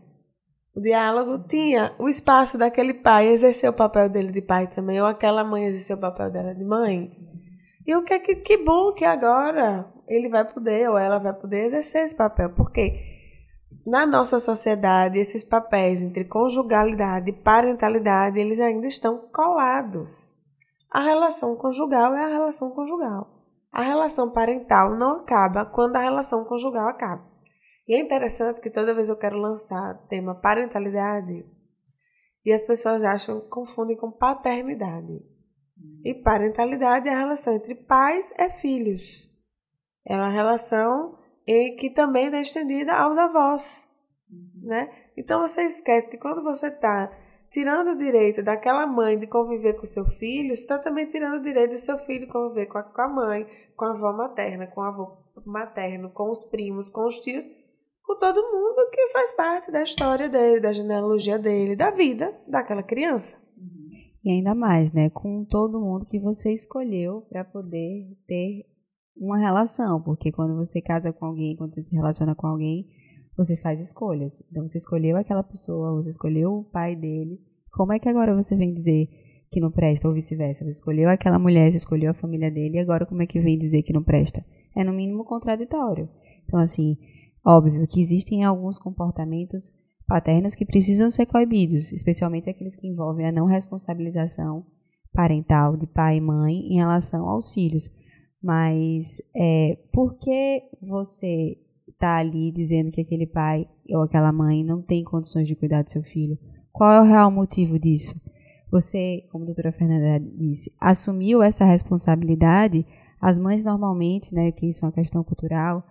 o 0.74 0.80
diálogo? 0.80 1.46
Tinha 1.46 1.94
o 2.00 2.08
espaço 2.08 2.58
daquele 2.58 2.94
pai 2.94 3.28
exercer 3.28 3.70
o 3.70 3.74
papel 3.74 4.08
dele 4.08 4.32
de 4.32 4.42
pai 4.42 4.66
também, 4.66 5.00
ou 5.00 5.06
aquela 5.06 5.44
mãe 5.44 5.64
exercer 5.64 5.96
o 5.96 6.00
papel 6.00 6.32
dela 6.32 6.52
de 6.56 6.64
mãe? 6.64 7.12
E 7.86 7.94
o 7.94 8.02
que 8.02 8.14
é 8.14 8.18
que, 8.18 8.34
que 8.36 8.56
bom 8.56 8.92
que 8.92 9.04
agora 9.04 9.88
ele 10.08 10.28
vai 10.28 10.44
poder 10.44 10.90
ou 10.90 10.98
ela 10.98 11.18
vai 11.18 11.32
poder 11.32 11.66
exercer 11.66 12.06
esse 12.06 12.16
papel, 12.16 12.50
porque 12.54 13.11
na 13.84 14.06
nossa 14.06 14.38
sociedade 14.38 15.18
esses 15.18 15.42
papéis 15.42 16.00
entre 16.00 16.24
conjugalidade 16.24 17.30
e 17.30 17.32
parentalidade, 17.32 18.38
eles 18.38 18.60
ainda 18.60 18.86
estão 18.86 19.28
colados. 19.32 20.40
A 20.90 21.02
relação 21.02 21.56
conjugal 21.56 22.14
é 22.14 22.24
a 22.24 22.28
relação 22.28 22.70
conjugal. 22.70 23.42
A 23.72 23.82
relação 23.82 24.30
parental 24.30 24.94
não 24.94 25.20
acaba 25.20 25.64
quando 25.64 25.96
a 25.96 26.00
relação 26.00 26.44
conjugal 26.44 26.88
acaba. 26.88 27.26
E 27.88 27.94
é 27.94 28.00
interessante 28.00 28.60
que 28.60 28.70
toda 28.70 28.94
vez 28.94 29.08
eu 29.08 29.16
quero 29.16 29.38
lançar 29.38 29.94
o 29.94 30.06
tema 30.06 30.34
parentalidade 30.34 31.44
e 32.44 32.52
as 32.52 32.62
pessoas 32.62 33.02
acham, 33.02 33.40
confundem 33.48 33.96
com 33.96 34.10
paternidade. 34.10 35.22
E 36.04 36.14
parentalidade 36.14 37.08
é 37.08 37.14
a 37.14 37.18
relação 37.18 37.54
entre 37.54 37.74
pais 37.74 38.32
e 38.38 38.50
filhos. 38.50 39.30
É 40.06 40.14
uma 40.16 40.28
relação 40.28 41.18
e 41.46 41.76
que 41.76 41.90
também 41.90 42.26
é 42.26 42.40
estendida 42.40 42.92
aos 42.94 43.18
avós, 43.18 43.88
né? 44.62 44.90
Então 45.16 45.40
você 45.40 45.62
esquece 45.62 46.10
que 46.10 46.18
quando 46.18 46.42
você 46.42 46.68
está 46.68 47.10
tirando 47.50 47.92
o 47.92 47.96
direito 47.96 48.42
daquela 48.42 48.86
mãe 48.86 49.18
de 49.18 49.26
conviver 49.26 49.74
com 49.74 49.82
o 49.82 49.86
seu 49.86 50.06
filho, 50.06 50.54
você 50.54 50.62
está 50.62 50.78
também 50.78 51.06
tirando 51.06 51.36
o 51.36 51.42
direito 51.42 51.72
do 51.72 51.78
seu 51.78 51.98
filho 51.98 52.26
de 52.26 52.32
conviver 52.32 52.66
com 52.66 52.78
a, 52.78 52.82
com 52.82 53.02
a 53.02 53.08
mãe, 53.08 53.46
com 53.76 53.84
a 53.84 53.90
avó 53.90 54.12
materna, 54.12 54.66
com 54.66 54.80
o 54.80 54.84
avô 54.84 55.18
materno, 55.44 56.10
com 56.10 56.30
os 56.30 56.44
primos, 56.44 56.88
com 56.88 57.06
os 57.06 57.20
tios, 57.20 57.44
com 58.04 58.18
todo 58.18 58.50
mundo 58.50 58.90
que 58.90 59.08
faz 59.08 59.32
parte 59.34 59.70
da 59.70 59.82
história 59.82 60.28
dele, 60.28 60.60
da 60.60 60.72
genealogia 60.72 61.38
dele, 61.38 61.76
da 61.76 61.90
vida 61.90 62.34
daquela 62.48 62.82
criança. 62.82 63.40
E 64.24 64.30
ainda 64.30 64.54
mais, 64.54 64.92
né, 64.92 65.10
com 65.10 65.44
todo 65.44 65.80
mundo 65.80 66.06
que 66.06 66.18
você 66.18 66.52
escolheu 66.52 67.22
para 67.28 67.44
poder 67.44 68.16
ter 68.26 68.64
uma 69.16 69.38
relação, 69.38 70.00
porque 70.02 70.32
quando 70.32 70.56
você 70.56 70.80
casa 70.80 71.12
com 71.12 71.26
alguém, 71.26 71.56
quando 71.56 71.74
você 71.74 71.82
se 71.82 71.94
relaciona 71.94 72.34
com 72.34 72.46
alguém, 72.46 72.86
você 73.36 73.56
faz 73.56 73.80
escolhas. 73.80 74.42
Então 74.50 74.66
você 74.66 74.78
escolheu 74.78 75.16
aquela 75.16 75.42
pessoa, 75.42 75.94
você 75.94 76.10
escolheu 76.10 76.52
o 76.52 76.64
pai 76.64 76.96
dele. 76.96 77.40
Como 77.72 77.92
é 77.92 77.98
que 77.98 78.08
agora 78.08 78.34
você 78.34 78.56
vem 78.56 78.74
dizer 78.74 79.08
que 79.50 79.60
não 79.60 79.70
presta 79.70 80.08
ou 80.08 80.14
vice-versa? 80.14 80.64
Você 80.64 80.70
escolheu 80.70 81.08
aquela 81.08 81.38
mulher, 81.38 81.70
você 81.70 81.78
escolheu 81.78 82.10
a 82.10 82.14
família 82.14 82.50
dele, 82.50 82.76
e 82.76 82.80
agora 82.80 83.06
como 83.06 83.22
é 83.22 83.26
que 83.26 83.40
vem 83.40 83.58
dizer 83.58 83.82
que 83.82 83.92
não 83.92 84.02
presta? 84.02 84.44
É 84.76 84.84
no 84.84 84.92
mínimo 84.92 85.24
contraditório. 85.24 86.08
Então 86.44 86.60
assim, 86.60 86.96
óbvio 87.44 87.86
que 87.86 88.00
existem 88.00 88.44
alguns 88.44 88.78
comportamentos 88.78 89.72
paternos 90.06 90.54
que 90.54 90.66
precisam 90.66 91.10
ser 91.10 91.26
coibidos, 91.26 91.90
especialmente 91.92 92.50
aqueles 92.50 92.76
que 92.76 92.86
envolvem 92.86 93.26
a 93.26 93.32
não 93.32 93.46
responsabilização 93.46 94.66
parental 95.12 95.76
de 95.76 95.86
pai 95.86 96.16
e 96.16 96.20
mãe 96.20 96.54
em 96.54 96.76
relação 96.76 97.28
aos 97.28 97.50
filhos. 97.52 97.88
Mas 98.42 99.22
é, 99.34 99.78
por 99.92 100.14
que 100.18 100.62
você 100.80 101.56
está 101.88 102.16
ali 102.16 102.50
dizendo 102.50 102.90
que 102.90 103.00
aquele 103.00 103.26
pai 103.26 103.68
ou 103.90 104.02
aquela 104.02 104.32
mãe 104.32 104.64
não 104.64 104.82
tem 104.82 105.04
condições 105.04 105.46
de 105.46 105.54
cuidar 105.54 105.82
do 105.82 105.90
seu 105.90 106.02
filho? 106.02 106.36
Qual 106.72 106.90
é 106.90 107.00
o 107.00 107.04
real 107.04 107.30
motivo 107.30 107.78
disso? 107.78 108.20
Você, 108.70 109.24
como 109.30 109.44
a 109.44 109.46
doutora 109.46 109.70
Fernanda 109.70 110.18
disse, 110.18 110.72
assumiu 110.80 111.42
essa 111.42 111.64
responsabilidade. 111.64 112.86
As 113.20 113.38
mães 113.38 113.64
normalmente, 113.64 114.34
né, 114.34 114.50
que 114.50 114.66
isso 114.66 114.84
é 114.84 114.88
uma 114.88 114.94
questão 114.94 115.22
cultural, 115.22 115.84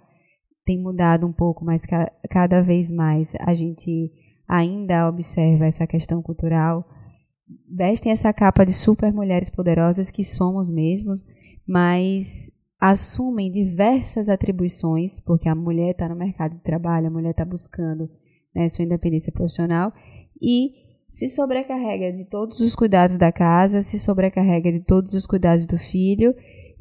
tem 0.65 0.81
mudado 0.81 1.25
um 1.25 1.31
pouco, 1.31 1.63
mas 1.63 1.85
ca 1.85 2.11
cada 2.29 2.61
vez 2.61 2.91
mais 2.91 3.33
a 3.39 3.53
gente 3.53 4.11
ainda 4.47 5.07
observa 5.07 5.65
essa 5.65 5.87
questão 5.87 6.21
cultural. 6.21 6.83
Vestem 7.69 8.11
essa 8.11 8.33
capa 8.33 8.65
de 8.65 8.73
super 8.73 9.13
mulheres 9.13 9.49
poderosas 9.49 10.09
que 10.11 10.23
somos 10.23 10.69
mesmos, 10.69 11.23
mas 11.67 12.51
assumem 12.79 13.51
diversas 13.51 14.27
atribuições, 14.27 15.19
porque 15.19 15.47
a 15.47 15.55
mulher 15.55 15.91
está 15.91 16.09
no 16.09 16.15
mercado 16.15 16.55
de 16.55 16.63
trabalho, 16.63 17.07
a 17.07 17.11
mulher 17.11 17.31
está 17.31 17.45
buscando 17.45 18.09
né, 18.55 18.67
sua 18.69 18.83
independência 18.83 19.31
profissional 19.31 19.93
e 20.41 20.73
se 21.07 21.27
sobrecarrega 21.27 22.11
de 22.11 22.25
todos 22.25 22.59
os 22.59 22.75
cuidados 22.75 23.17
da 23.17 23.31
casa, 23.31 23.81
se 23.81 23.99
sobrecarrega 23.99 24.71
de 24.71 24.79
todos 24.79 25.13
os 25.13 25.27
cuidados 25.27 25.65
do 25.65 25.77
filho 25.77 26.33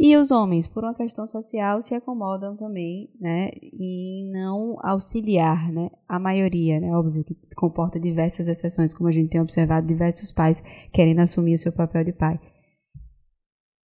e 0.02 0.16
os 0.16 0.30
homens, 0.30 0.66
por 0.66 0.82
uma 0.82 0.94
questão 0.94 1.26
social, 1.26 1.82
se 1.82 1.94
acomodam 1.94 2.56
também, 2.56 3.10
né, 3.20 3.50
em 3.62 4.30
não 4.32 4.78
auxiliar, 4.82 5.70
né, 5.70 5.90
a 6.08 6.18
maioria, 6.18 6.80
né, 6.80 6.90
óbvio 6.96 7.22
que 7.22 7.36
comporta 7.54 8.00
diversas 8.00 8.48
exceções, 8.48 8.94
como 8.94 9.10
a 9.10 9.12
gente 9.12 9.28
tem 9.28 9.42
observado 9.42 9.86
diversos 9.86 10.32
pais 10.32 10.62
querendo 10.90 11.18
assumir 11.18 11.52
o 11.52 11.58
seu 11.58 11.70
papel 11.70 12.02
de 12.02 12.12
pai. 12.14 12.40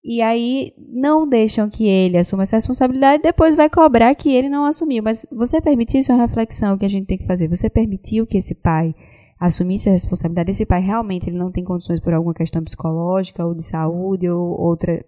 E 0.08 0.22
aí 0.22 0.72
não 0.78 1.28
deixam 1.28 1.68
que 1.68 1.88
ele 1.88 2.16
assuma 2.16 2.43
essa 2.43 2.58
responsabilidade, 2.58 3.24
depois 3.24 3.56
vai 3.56 3.68
cobrar 3.68 4.14
que 4.14 4.32
ele 4.32 4.47
não 4.47 4.64
assumiu. 4.64 5.01
Mas 5.01 5.26
você 5.32 5.60
permitiu 5.60 5.99
isso 5.99 6.12
é 6.12 6.16
uma 6.16 6.28
reflexão 6.28 6.78
que 6.78 6.86
a 6.86 6.89
gente 6.89 7.08
tem 7.08 7.18
que 7.18 7.26
fazer. 7.26 7.47
Você 7.47 7.72
permitiu 7.72 8.28
que 8.28 8.38
esse 8.38 8.53
pai 8.53 8.93
assumisse 9.39 9.89
a 9.89 9.91
responsabilidade? 9.91 10.51
Esse 10.51 10.64
pai 10.64 10.80
realmente 10.80 11.28
ele 11.28 11.39
não 11.39 11.51
tem 11.51 11.64
condições 11.64 11.99
por 11.99 12.14
alguma 12.14 12.36
questão 12.36 12.64
psicológica 12.64 13.43
ou 13.43 13.56
de 13.56 13.64
saúde 13.64 14.30
ou 14.30 14.62
outra 14.62 15.03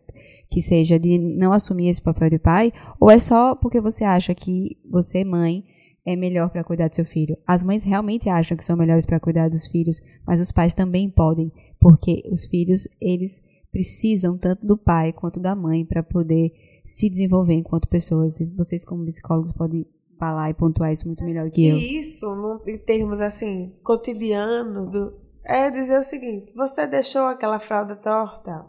que 0.50 0.62
seja 0.62 0.98
de 0.98 1.20
não 1.20 1.54
assumir 1.54 1.90
esse 1.90 2.02
papel 2.02 2.32
de 2.32 2.40
pai, 2.40 2.74
ou 3.00 3.12
é 3.12 3.20
só 3.20 3.54
porque 3.54 3.80
você 3.80 4.04
acha 4.04 4.34
que 4.34 4.78
você, 4.90 5.24
mãe, 5.24 5.64
é 6.06 6.16
melhor 6.16 6.50
para 6.50 6.64
cuidar 6.64 6.88
do 6.88 6.96
seu 6.96 7.06
filho. 7.06 7.38
As 7.46 7.62
mães 7.62 7.84
realmente 7.84 8.30
acham 8.30 8.58
que 8.58 8.64
são 8.64 8.78
melhores 8.78 9.06
para 9.06 9.20
cuidar 9.20 9.50
dos 9.50 9.68
filhos, 9.68 10.02
mas 10.26 10.40
os 10.40 10.52
pais 10.52 10.74
também 10.74 11.10
podem, 11.10 11.52
porque 11.80 12.24
os 12.32 12.46
filhos, 12.46 12.88
eles 13.00 13.44
precisam 13.72 14.38
tanto 14.38 14.66
do 14.66 14.78
pai 14.78 15.14
quanto 15.14 15.40
da 15.40 15.56
mãe 15.56 15.86
para 15.86 16.04
poder 16.04 16.52
se 16.86 17.10
desenvolver 17.10 17.54
enquanto 17.54 17.88
pessoas. 17.88 18.40
E 18.40 18.46
vocês 18.46 18.86
como 18.86 19.06
psicólogos 19.06 19.52
podem 19.52 19.86
falar 20.18 20.50
e 20.50 20.54
pontuar 20.54 20.92
isso 20.92 21.06
muito 21.06 21.24
melhor 21.24 21.50
que 21.52 21.68
eu. 21.68 21.78
E 21.78 22.00
isso, 22.00 22.62
em 22.66 22.78
termos 22.78 23.22
assim, 23.22 23.76
cotidianos, 23.84 24.92
do, 24.92 25.20
é 25.46 25.70
dizer 25.70 26.00
o 26.00 26.04
seguinte: 26.04 26.54
você 26.56 26.88
deixou 26.88 27.24
aquela 27.24 27.60
fralda 27.60 27.96
torta? 27.96 28.66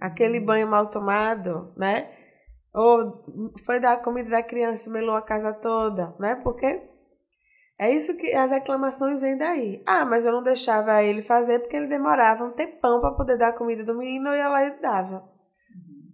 aquele 0.00 0.40
banho 0.40 0.66
mal 0.66 0.86
tomado, 0.86 1.72
né? 1.76 2.10
Ou 2.72 3.24
foi 3.64 3.78
dar 3.80 3.94
a 3.94 4.02
comida 4.02 4.30
da 4.30 4.42
criança 4.42 4.88
e 4.88 4.92
melou 4.92 5.14
a 5.14 5.22
casa 5.22 5.52
toda, 5.52 6.14
né? 6.18 6.36
Porque 6.36 6.89
é 7.80 7.90
isso 7.90 8.14
que 8.14 8.30
as 8.34 8.50
reclamações 8.50 9.22
vêm 9.22 9.38
daí. 9.38 9.82
Ah, 9.86 10.04
mas 10.04 10.26
eu 10.26 10.32
não 10.32 10.42
deixava 10.42 11.02
ele 11.02 11.22
fazer 11.22 11.60
porque 11.60 11.74
ele 11.74 11.86
demorava 11.86 12.44
um 12.44 12.50
tempão 12.50 13.00
para 13.00 13.12
poder 13.12 13.38
dar 13.38 13.48
a 13.48 13.56
comida 13.56 13.82
do 13.82 13.96
menino, 13.96 14.28
eu 14.28 14.34
ia 14.34 14.48
lá 14.50 14.66
e 14.66 14.78
dava. 14.82 15.24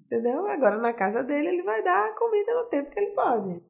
Entendeu? 0.04 0.46
Agora 0.46 0.78
na 0.78 0.92
casa 0.92 1.24
dele 1.24 1.48
ele 1.48 1.64
vai 1.64 1.82
dar 1.82 2.06
a 2.06 2.16
comida 2.16 2.54
no 2.54 2.66
tempo 2.66 2.90
que 2.90 3.00
ele 3.00 3.10
pode. 3.10 3.60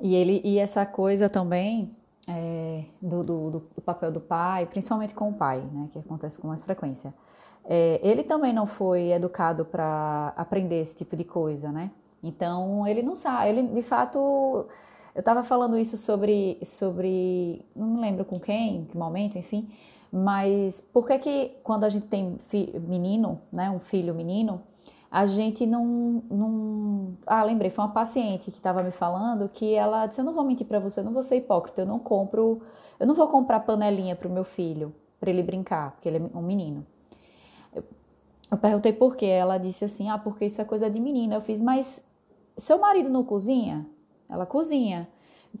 E 0.00 0.14
ele 0.14 0.40
e 0.42 0.58
essa 0.58 0.86
coisa 0.86 1.28
também 1.28 1.90
é, 2.26 2.84
do, 3.02 3.22
do, 3.22 3.50
do 3.50 3.82
papel 3.84 4.10
do 4.10 4.20
pai, 4.22 4.64
principalmente 4.64 5.14
com 5.14 5.28
o 5.28 5.34
pai, 5.34 5.60
né, 5.60 5.88
que 5.92 5.98
acontece 5.98 6.40
com 6.40 6.48
mais 6.48 6.64
frequência. 6.64 7.12
É, 7.66 8.00
ele 8.02 8.22
também 8.22 8.54
não 8.54 8.66
foi 8.66 9.10
educado 9.10 9.66
para 9.66 10.32
aprender 10.34 10.80
esse 10.80 10.96
tipo 10.96 11.14
de 11.14 11.24
coisa, 11.24 11.70
né? 11.70 11.90
Então 12.22 12.86
ele 12.86 13.02
não 13.02 13.14
sabe, 13.14 13.50
ele 13.50 13.62
de 13.64 13.82
fato, 13.82 14.66
eu 15.14 15.20
estava 15.20 15.44
falando 15.44 15.78
isso 15.78 15.96
sobre, 15.96 16.58
sobre, 16.64 17.64
não 17.74 17.86
me 17.88 18.00
lembro 18.00 18.24
com 18.24 18.38
quem, 18.38 18.76
em 18.78 18.84
que 18.84 18.96
momento, 18.96 19.38
enfim, 19.38 19.68
mas 20.12 20.80
por 20.80 21.06
que 21.06 21.18
que 21.18 21.52
quando 21.62 21.84
a 21.84 21.88
gente 21.88 22.06
tem 22.06 22.36
menino, 22.86 23.40
né, 23.52 23.70
um 23.70 23.78
filho 23.78 24.14
menino, 24.14 24.60
a 25.10 25.26
gente 25.26 25.64
não, 25.64 26.22
não... 26.28 27.16
Ah, 27.26 27.44
lembrei, 27.44 27.70
foi 27.70 27.84
uma 27.84 27.92
paciente 27.92 28.50
que 28.50 28.56
estava 28.56 28.82
me 28.82 28.90
falando 28.90 29.48
que 29.48 29.74
ela 29.74 30.06
disse, 30.06 30.20
eu 30.20 30.24
não 30.24 30.32
vou 30.32 30.44
mentir 30.44 30.66
para 30.66 30.80
você, 30.80 31.00
eu 31.00 31.04
não 31.04 31.12
vou 31.12 31.22
ser 31.22 31.36
hipócrita, 31.36 31.82
eu 31.82 31.86
não 31.86 32.00
compro, 32.00 32.60
eu 32.98 33.06
não 33.06 33.14
vou 33.14 33.28
comprar 33.28 33.60
panelinha 33.60 34.16
para 34.16 34.28
o 34.28 34.32
meu 34.32 34.44
filho, 34.44 34.92
para 35.20 35.30
ele 35.30 35.42
brincar, 35.42 35.92
porque 35.92 36.08
ele 36.08 36.18
é 36.18 36.36
um 36.36 36.42
menino. 36.42 36.84
Eu 38.50 38.58
perguntei 38.58 38.92
por 38.92 39.16
quê. 39.16 39.26
Ela 39.26 39.58
disse 39.58 39.84
assim: 39.84 40.08
ah, 40.08 40.18
porque 40.18 40.44
isso 40.44 40.60
é 40.60 40.64
coisa 40.64 40.88
de 40.88 41.00
menina. 41.00 41.34
Eu 41.34 41.40
fiz, 41.40 41.60
mas 41.60 42.08
seu 42.56 42.78
marido 42.78 43.10
não 43.10 43.24
cozinha? 43.24 43.84
Ela 44.28 44.46
cozinha. 44.46 45.08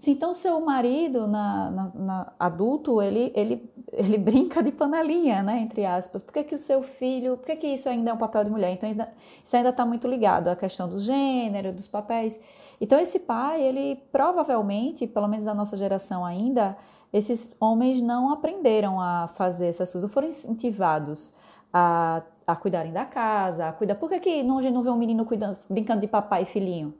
Então 0.08 0.34
seu 0.34 0.60
marido, 0.60 1.28
na, 1.28 1.70
na, 1.70 1.92
na, 1.94 2.32
adulto, 2.38 3.00
ele, 3.00 3.30
ele, 3.34 3.70
ele 3.92 4.18
brinca 4.18 4.62
de 4.62 4.72
panelinha, 4.72 5.42
né? 5.42 5.60
Entre 5.60 5.84
aspas. 5.84 6.22
Por 6.22 6.32
que, 6.32 6.44
que 6.44 6.54
o 6.54 6.58
seu 6.58 6.82
filho. 6.82 7.36
Por 7.36 7.46
que, 7.46 7.56
que 7.56 7.66
isso 7.68 7.88
ainda 7.88 8.10
é 8.10 8.12
um 8.12 8.18
papel 8.18 8.44
de 8.44 8.50
mulher? 8.50 8.72
Então, 8.72 8.90
isso 8.90 9.56
ainda 9.56 9.68
está 9.68 9.86
muito 9.86 10.08
ligado 10.08 10.48
à 10.48 10.56
questão 10.56 10.88
do 10.88 10.98
gênero, 10.98 11.72
dos 11.72 11.86
papéis. 11.86 12.40
Então, 12.80 12.98
esse 12.98 13.20
pai, 13.20 13.62
ele 13.62 14.02
provavelmente, 14.10 15.06
pelo 15.06 15.28
menos 15.28 15.44
da 15.44 15.54
nossa 15.54 15.76
geração 15.76 16.24
ainda, 16.24 16.76
esses 17.12 17.54
homens 17.60 18.00
não 18.02 18.32
aprenderam 18.32 19.00
a 19.00 19.28
fazer 19.28 19.66
essas 19.66 19.92
coisas, 19.92 20.02
não 20.02 20.12
foram 20.12 20.26
incentivados 20.26 21.32
a 21.72 22.22
a 22.46 22.54
cuidarem 22.54 22.92
da 22.92 23.04
casa, 23.04 23.68
a 23.68 23.72
cuidar. 23.72 23.94
Por 23.94 24.08
que, 24.08 24.20
que 24.20 24.42
não, 24.42 24.58
a 24.58 24.62
gente 24.62 24.74
não 24.74 24.82
vê 24.82 24.90
um 24.90 24.96
menino 24.96 25.24
cuidando, 25.24 25.58
brincando 25.68 26.00
de 26.00 26.06
papai 26.06 26.42
e 26.42 26.46
filhinho? 26.46 26.94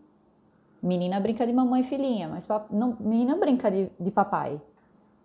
Menina 0.85 1.19
brinca 1.19 1.47
de 1.47 1.53
mamãe 1.53 1.81
e 1.81 1.85
filhinha, 1.85 2.29
mas 2.29 2.47
não, 2.71 2.95
menina 3.01 3.35
brinca 3.37 3.71
de, 3.71 3.91
de 3.99 4.11
papai. 4.11 4.61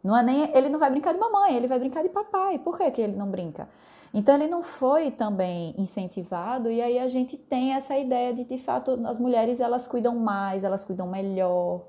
Não 0.02 0.18
é 0.18 0.24
nem, 0.24 0.56
ele 0.56 0.70
não 0.70 0.80
vai 0.80 0.90
brincar 0.90 1.14
de 1.14 1.20
mamãe, 1.20 1.54
ele 1.54 1.68
vai 1.68 1.78
brincar 1.78 2.02
de 2.02 2.08
papai. 2.08 2.58
Por 2.60 2.78
que, 2.78 2.90
que 2.92 3.02
ele 3.02 3.18
não 3.18 3.30
brinca? 3.30 3.68
Então 4.14 4.36
ele 4.36 4.48
não 4.48 4.64
foi 4.64 5.12
também 5.12 5.76
incentivado 5.78 6.72
e 6.72 6.82
aí 6.82 6.98
a 6.98 7.10
gente 7.10 7.38
tem 7.38 7.74
essa 7.74 7.98
ideia 7.98 8.34
de 8.34 8.46
de 8.46 8.58
fato 8.58 8.92
as 9.06 9.20
mulheres 9.20 9.60
elas 9.60 9.86
cuidam 9.86 10.16
mais, 10.16 10.64
elas 10.64 10.86
cuidam 10.86 11.08
melhor. 11.08 11.82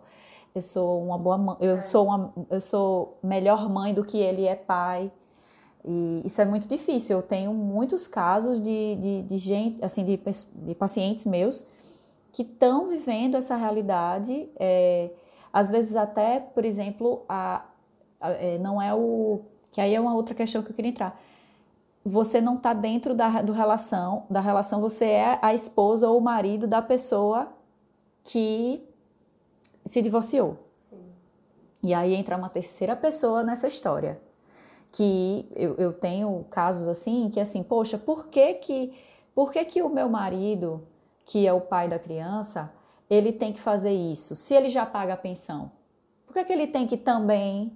Eu 0.53 0.63
sou 0.63 1.05
uma 1.05 1.17
boa 1.17 1.39
mãe, 1.39 1.57
eu 1.61 1.81
sou 1.81 2.07
uma, 2.07 2.35
eu 2.51 2.61
sou 2.61 3.19
melhor 3.23 3.71
mãe 3.71 3.95
do 3.95 4.05
que 4.05 4.19
ele 4.19 4.47
é 4.47 4.57
pai. 4.57 5.13
E 5.85 6.23
isso 6.25 6.41
é 6.43 6.45
muito 6.45 6.67
difícil. 6.67 7.19
Eu 7.19 7.23
tenho 7.23 7.55
muitos 7.55 8.09
casos 8.09 8.61
de, 8.61 8.97
de, 8.97 9.23
de 9.23 9.39
gente, 9.39 9.85
assim, 9.85 10.05
de, 10.05 10.21
de, 10.67 10.75
pacientes 10.75 11.25
meus 11.25 11.65
que 12.33 12.43
estão 12.43 12.89
vivendo 12.89 13.37
essa 13.37 13.57
realidade. 13.57 14.49
É, 14.59 15.11
às 15.53 15.71
vezes 15.71 15.97
até, 15.97 16.41
por 16.41 16.65
exemplo, 16.65 17.25
a, 17.29 17.65
a 18.21 18.31
é, 18.31 18.59
não 18.59 18.81
é 18.81 18.95
o 18.95 19.41
que 19.73 19.81
aí 19.81 19.95
é 19.95 20.01
uma 20.01 20.15
outra 20.15 20.35
questão 20.35 20.63
que 20.63 20.71
eu 20.71 20.75
queria 20.75 20.91
entrar. 20.91 21.21
Você 22.05 22.41
não 22.41 22.57
está 22.57 22.73
dentro 22.73 23.15
da, 23.15 23.43
do 23.43 23.53
relação, 23.53 24.25
da 24.29 24.41
relação. 24.41 24.81
Você 24.81 25.05
é 25.05 25.39
a 25.43 25.55
esposa 25.55 26.09
ou 26.09 26.19
o 26.19 26.21
marido 26.21 26.67
da 26.67 26.83
pessoa 26.83 27.49
que 28.25 28.83
se 29.85 30.03
divorciou. 30.03 30.57
Sim. 30.89 31.05
E 31.83 31.95
aí 31.95 32.15
entra 32.15 32.37
uma 32.37 32.49
terceira 32.49 32.97
pessoa 32.97 33.43
nessa 33.43 33.69
história 33.69 34.21
que 34.93 35.47
eu, 35.55 35.75
eu 35.77 35.93
tenho 35.93 36.45
casos 36.51 36.89
assim, 36.89 37.31
que 37.31 37.39
assim, 37.39 37.63
poxa, 37.63 37.97
por 37.97 38.27
que 38.29 38.55
que, 38.55 38.93
por 39.35 39.53
que 39.53 39.65
que 39.65 39.83
o 39.83 39.89
meu 39.89 40.09
marido, 40.09 40.83
que 41.31 41.47
é 41.47 41.53
o 41.53 41.61
pai 41.61 41.89
da 41.89 41.97
criança, 41.97 42.73
ele 43.09 43.31
tem 43.31 43.53
que 43.53 43.61
fazer 43.61 43.93
isso? 43.93 44.35
Se 44.35 44.53
ele 44.53 44.69
já 44.69 44.85
paga 44.85 45.15
a 45.15 45.17
pensão, 45.17 45.71
por 46.27 46.35
que, 46.35 46.43
que 46.43 46.53
ele 46.53 46.67
tem 46.67 46.89
que 46.89 46.97
também 46.97 47.73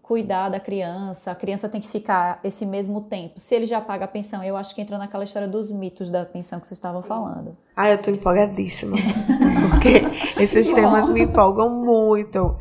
cuidar 0.00 0.48
da 0.48 0.58
criança, 0.58 1.30
a 1.30 1.34
criança 1.34 1.68
tem 1.68 1.82
que 1.82 1.88
ficar 1.88 2.40
esse 2.42 2.64
mesmo 2.64 3.02
tempo. 3.02 3.38
Se 3.38 3.54
ele 3.54 3.66
já 3.66 3.78
paga 3.78 4.06
a 4.06 4.08
pensão, 4.08 4.42
eu 4.42 4.56
acho 4.56 4.74
que 4.74 4.80
entra 4.80 4.96
naquela 4.96 5.22
história 5.22 5.46
dos 5.46 5.70
mitos 5.70 6.08
da 6.08 6.24
pensão 6.24 6.58
que 6.58 6.66
vocês 6.66 6.78
estavam 6.78 7.02
Sim. 7.02 7.08
falando. 7.08 7.56
Ah, 7.76 7.90
eu 7.90 7.98
tô 8.00 8.10
empolgadíssima. 8.10 8.96
porque 9.70 10.42
esses 10.42 10.72
temas 10.72 11.10
me 11.10 11.24
empolgam 11.24 11.68
muito. 11.68 12.56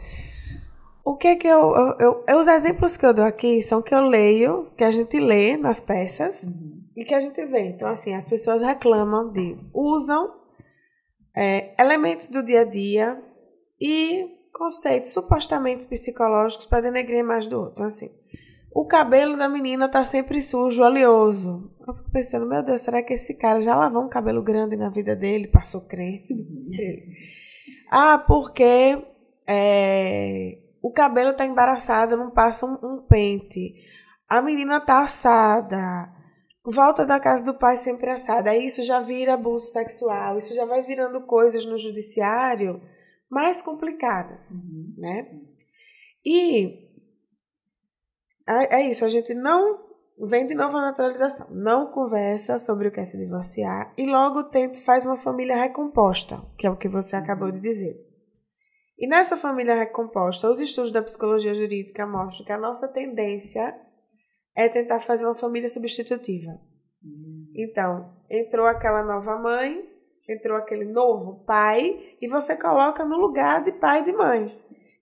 O 1.05 1.15
que 1.15 1.27
é 1.29 1.35
que 1.37 1.47
eu, 1.47 1.73
eu, 1.99 2.23
eu, 2.27 2.37
Os 2.37 2.47
exemplos 2.47 2.97
que 2.97 3.05
eu 3.05 3.13
dou 3.13 3.25
aqui 3.25 3.61
são 3.63 3.81
que 3.81 3.95
eu 3.95 4.01
leio, 4.01 4.67
que 4.75 4.83
a 4.83 4.91
gente 4.91 5.17
lê 5.21 5.55
nas 5.55 5.79
peças 5.79 6.43
uhum. 6.43 6.72
E 6.95 7.03
que 7.03 7.13
a 7.13 7.19
gente 7.19 7.43
vê. 7.45 7.67
Então, 7.67 7.87
assim, 7.87 8.13
as 8.13 8.25
pessoas 8.25 8.61
reclamam 8.61 9.31
de. 9.31 9.57
usam 9.73 10.33
é, 11.35 11.81
elementos 11.81 12.27
do 12.27 12.43
dia 12.43 12.61
a 12.61 12.65
dia 12.65 13.21
e 13.81 14.27
conceitos 14.53 15.11
supostamente 15.11 15.85
psicológicos 15.87 16.65
para 16.65 16.83
denegrir 16.83 17.19
imagem 17.19 17.49
do 17.49 17.59
outro. 17.59 17.73
Então, 17.73 17.85
assim, 17.87 18.11
o 18.73 18.85
cabelo 18.85 19.37
da 19.37 19.49
menina 19.49 19.89
tá 19.89 20.05
sempre 20.05 20.41
sujo, 20.41 20.83
oleoso. 20.83 21.71
Eu 21.87 21.93
fico 21.93 22.11
pensando, 22.11 22.47
meu 22.47 22.63
Deus, 22.63 22.81
será 22.81 23.03
que 23.03 23.13
esse 23.13 23.35
cara 23.35 23.59
já 23.59 23.75
lavou 23.75 24.03
um 24.03 24.09
cabelo 24.09 24.41
grande 24.41 24.75
na 24.75 24.89
vida 24.89 25.15
dele? 25.15 25.47
Passou 25.47 25.81
creme? 25.81 26.25
Não 26.29 26.59
sei. 26.59 27.03
Ah, 27.91 28.17
porque 28.17 29.03
é, 29.47 30.57
o 30.81 30.91
cabelo 30.91 31.33
tá 31.33 31.45
embaraçado, 31.45 32.17
não 32.17 32.31
passa 32.31 32.65
um, 32.65 32.77
um 32.83 33.01
pente. 33.01 33.75
A 34.27 34.41
menina 34.41 34.79
tá 34.79 35.01
assada. 35.01 36.09
Volta 36.66 37.05
da 37.05 37.20
casa 37.20 37.43
do 37.43 37.57
pai 37.57 37.76
sempre 37.78 38.09
assada. 38.09 38.51
Aí 38.51 38.66
isso 38.66 38.84
já 38.84 38.99
vira 38.99 39.34
abuso 39.34 39.72
sexual. 39.72 40.38
Isso 40.38 40.53
já 40.53 40.66
vai 40.66 40.82
virando 40.82 41.26
coisas 41.26 41.66
no 41.66 41.78
judiciário 41.78 42.82
mais 43.30 43.61
complicadas, 43.61 44.64
uhum. 44.64 44.93
né? 44.97 45.24
E 46.26 46.84
é, 48.47 48.82
é 48.82 48.89
isso, 48.89 49.03
a 49.03 49.09
gente 49.09 49.34
não 49.34 49.84
vem 50.20 50.45
de 50.45 50.53
novo 50.53 50.78
a 50.78 50.82
naturalização, 50.82 51.47
não 51.49 51.91
conversa 51.91 52.59
sobre 52.59 52.88
o 52.88 52.91
que 52.91 52.99
é 52.99 53.05
se 53.05 53.18
divorciar 53.18 53.93
e 53.97 54.05
logo 54.05 54.43
tenta 54.43 54.80
faz 54.80 55.05
uma 55.05 55.18
família 55.18 55.55
recomposta, 55.55 56.41
que 56.57 56.68
é 56.68 56.70
o 56.70 56.78
que 56.78 56.88
você 56.88 57.16
acabou 57.16 57.51
de 57.51 57.59
dizer. 57.59 57.97
E 58.97 59.07
nessa 59.07 59.36
família 59.36 59.76
recomposta, 59.76 60.49
os 60.49 60.59
estudos 60.59 60.91
da 60.91 61.01
psicologia 61.01 61.55
jurídica 61.55 62.05
mostram 62.05 62.45
que 62.45 62.51
a 62.51 62.57
nossa 62.57 62.88
tendência 62.88 63.76
é 64.55 64.69
tentar 64.69 64.99
fazer 64.99 65.25
uma 65.25 65.35
família 65.35 65.69
substitutiva. 65.69 66.59
Uhum. 67.03 67.51
Então, 67.55 68.13
entrou 68.29 68.65
aquela 68.65 69.03
nova 69.03 69.37
mãe, 69.37 69.83
entrou 70.29 70.57
aquele 70.57 70.85
novo 70.85 71.43
pai 71.45 72.15
e 72.21 72.27
você 72.27 72.55
coloca 72.55 73.05
no 73.05 73.17
lugar 73.17 73.63
de 73.63 73.71
pai 73.73 74.01
e 74.01 74.05
de 74.05 74.13
mãe. 74.13 74.45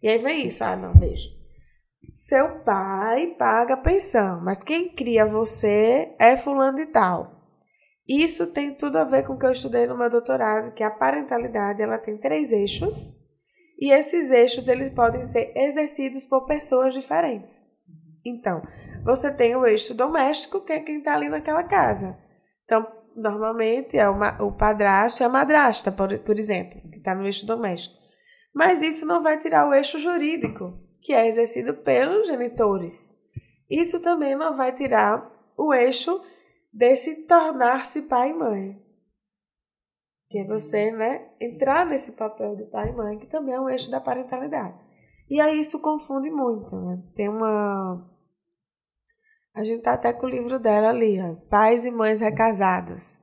E 0.01 0.09
aí 0.09 0.17
vem 0.17 0.47
isso, 0.47 0.63
ah, 0.63 0.75
não, 0.75 0.93
veja. 0.93 1.29
Seu 2.13 2.59
pai 2.59 3.35
paga 3.37 3.77
pensão, 3.77 4.41
mas 4.41 4.63
quem 4.63 4.89
cria 4.89 5.25
você 5.25 6.13
é 6.19 6.35
fulano 6.35 6.77
de 6.77 6.87
tal. 6.87 7.41
Isso 8.07 8.47
tem 8.47 8.73
tudo 8.75 8.97
a 8.97 9.05
ver 9.05 9.25
com 9.25 9.33
o 9.33 9.39
que 9.39 9.45
eu 9.45 9.51
estudei 9.51 9.87
no 9.87 9.97
meu 9.97 10.09
doutorado, 10.09 10.73
que 10.73 10.83
a 10.83 10.91
parentalidade 10.91 11.81
ela 11.81 11.97
tem 11.97 12.17
três 12.17 12.51
eixos 12.51 13.15
e 13.79 13.91
esses 13.91 14.29
eixos 14.29 14.67
eles 14.67 14.91
podem 14.93 15.23
ser 15.23 15.53
exercidos 15.55 16.25
por 16.25 16.45
pessoas 16.45 16.93
diferentes. 16.93 17.65
Então, 18.25 18.61
você 19.03 19.33
tem 19.33 19.55
o 19.55 19.65
eixo 19.65 19.93
doméstico, 19.93 20.61
que 20.61 20.73
é 20.73 20.79
quem 20.79 20.99
está 20.99 21.15
ali 21.15 21.29
naquela 21.29 21.63
casa. 21.63 22.17
Então, 22.63 22.85
normalmente 23.15 23.97
é 23.97 24.07
uma, 24.07 24.41
o 24.41 24.51
padrasto 24.51 25.21
e 25.21 25.25
a 25.25 25.29
madrasta, 25.29 25.91
por, 25.91 26.17
por 26.19 26.37
exemplo, 26.37 26.81
que 26.89 26.97
está 26.97 27.15
no 27.15 27.25
eixo 27.25 27.45
doméstico. 27.45 27.95
Mas 28.53 28.81
isso 28.81 29.05
não 29.05 29.21
vai 29.21 29.37
tirar 29.37 29.67
o 29.67 29.73
eixo 29.73 29.99
jurídico, 29.99 30.77
que 31.01 31.13
é 31.13 31.27
exercido 31.27 31.73
pelos 31.75 32.27
genitores. 32.27 33.15
Isso 33.69 33.99
também 34.01 34.35
não 34.35 34.55
vai 34.55 34.73
tirar 34.73 35.31
o 35.57 35.73
eixo 35.73 36.21
desse 36.71 37.25
tornar-se 37.25 38.03
pai 38.03 38.29
e 38.29 38.33
mãe. 38.33 38.81
Que 40.29 40.39
é 40.39 40.45
você, 40.45 40.91
né, 40.91 41.29
entrar 41.39 41.85
nesse 41.85 42.13
papel 42.13 42.55
de 42.55 42.65
pai 42.65 42.89
e 42.89 42.95
mãe, 42.95 43.17
que 43.17 43.27
também 43.27 43.55
é 43.55 43.59
um 43.59 43.69
eixo 43.69 43.89
da 43.89 43.99
parentalidade. 43.99 44.77
E 45.29 45.39
aí 45.39 45.59
isso 45.59 45.79
confunde 45.79 46.29
muito, 46.29 46.75
né? 46.75 47.01
Tem 47.15 47.29
uma 47.29 48.10
a 49.53 49.63
gente 49.63 49.81
tá 49.81 49.93
até 49.93 50.13
com 50.13 50.25
o 50.25 50.29
livro 50.29 50.57
dela 50.59 50.89
ali, 50.89 51.19
ó, 51.21 51.35
Pais 51.49 51.85
e 51.85 51.91
Mães 51.91 52.21
Recasados, 52.21 53.19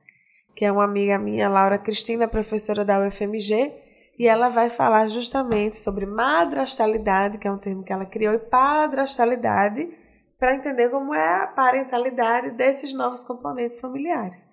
que 0.55 0.63
é 0.63 0.71
uma 0.71 0.83
amiga 0.83 1.17
minha, 1.17 1.49
Laura 1.49 1.77
Cristina, 1.77 2.27
professora 2.27 2.85
da 2.85 2.99
UFMG, 2.99 3.73
e 4.17 4.27
ela 4.27 4.49
vai 4.49 4.69
falar 4.69 5.07
justamente 5.07 5.79
sobre 5.79 6.05
madrastalidade, 6.05 7.37
que 7.37 7.47
é 7.47 7.51
um 7.51 7.57
termo 7.57 7.83
que 7.83 7.91
ela 7.91 8.05
criou, 8.05 8.33
e 8.33 8.39
padrastalidade, 8.39 9.89
para 10.37 10.55
entender 10.55 10.89
como 10.89 11.13
é 11.13 11.43
a 11.43 11.47
parentalidade 11.47 12.51
desses 12.51 12.93
novos 12.93 13.23
componentes 13.23 13.79
familiares. 13.79 14.47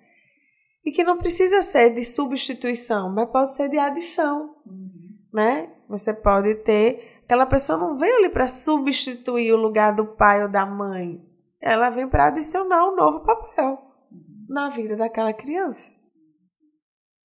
E 0.85 0.91
que 0.91 1.05
não 1.05 1.19
precisa 1.19 1.63
ser 1.63 1.91
de 1.91 2.05
substituição, 2.05 3.13
mas 3.13 3.29
pode 3.29 3.55
ser 3.55 3.69
de 3.69 3.79
adição, 3.79 4.57
uhum. 4.65 5.19
né? 5.33 5.69
Você 5.89 6.15
pode 6.15 6.55
ter 6.57 7.21
aquela 7.25 7.47
pessoa 7.47 7.77
não 7.77 7.95
veio 7.95 8.19
ali 8.19 8.29
para 8.31 8.47
substituir 8.47 9.53
o 9.53 9.57
lugar 9.57 9.93
do 9.95 10.07
pai 10.07 10.43
ou 10.43 10.49
da 10.49 10.65
mãe 10.65 11.26
ela 11.61 11.91
vem 11.91 12.09
para 12.09 12.29
adicionar 12.29 12.89
um 12.89 12.97
novo 12.97 13.21
papel 13.21 13.79
na 14.49 14.69
vida 14.69 14.97
daquela 14.97 15.33
criança. 15.33 15.93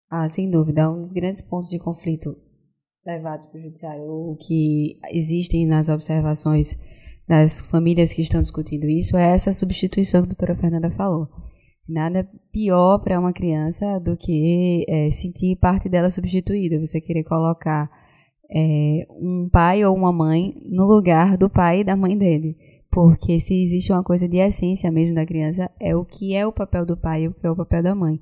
Ah, 0.10 0.28
sem 0.28 0.50
dúvida, 0.50 0.90
um 0.90 1.04
dos 1.04 1.14
grandes 1.14 1.42
pontos 1.42 1.70
de 1.70 1.80
conflito 1.80 2.36
levados 3.06 3.46
para 3.46 3.60
o 3.60 3.64
judiciário, 3.64 4.04
ou 4.04 4.36
que 4.36 5.00
existem 5.12 5.66
nas 5.66 5.90
observações 5.90 6.78
das 7.28 7.62
famílias 7.62 8.14
que 8.14 8.22
estão 8.22 8.42
discutindo 8.42 8.88
isso, 8.88 9.18
é 9.18 9.32
essa 9.32 9.54
substituição 9.54 10.22
que 10.22 10.28
a 10.28 10.30
doutora 10.30 10.56
Fernanda 10.56 10.92
falou. 10.92 11.28
Nada 11.88 12.30
pior 12.52 13.00
para 13.00 13.20
uma 13.20 13.34
criança 13.34 14.00
do 14.00 14.16
que 14.16 14.86
é, 14.88 15.10
sentir 15.12 15.58
parte 15.58 15.90
dela 15.90 16.10
substituída. 16.12 16.80
Você 16.80 17.02
querer 17.02 17.24
colocar 17.24 17.90
é, 18.50 19.06
um 19.10 19.50
pai 19.52 19.84
ou 19.84 19.96
uma 19.96 20.12
mãe 20.12 20.54
no 20.70 20.86
lugar 20.86 21.38
do 21.38 21.50
pai 21.50 21.80
e 21.80 21.84
da 21.84 21.96
mãe 21.96 22.18
dele. 22.18 22.56
Porque 22.92 23.40
se 23.40 23.64
existe 23.64 23.92
uma 23.92 24.04
coisa 24.04 24.28
de 24.28 24.38
essência 24.38 24.92
mesmo 24.92 25.16
da 25.16 25.26
criança, 25.26 25.72
é 25.80 25.96
o 25.96 26.04
que 26.04 26.36
é 26.36 26.46
o 26.46 26.52
papel 26.52 26.86
do 26.86 26.98
pai 26.98 27.24
e 27.24 27.28
o 27.30 27.34
que 27.34 27.48
é 27.48 27.50
o 27.50 27.56
papel 27.56 27.82
da 27.82 27.96
mãe. 27.96 28.20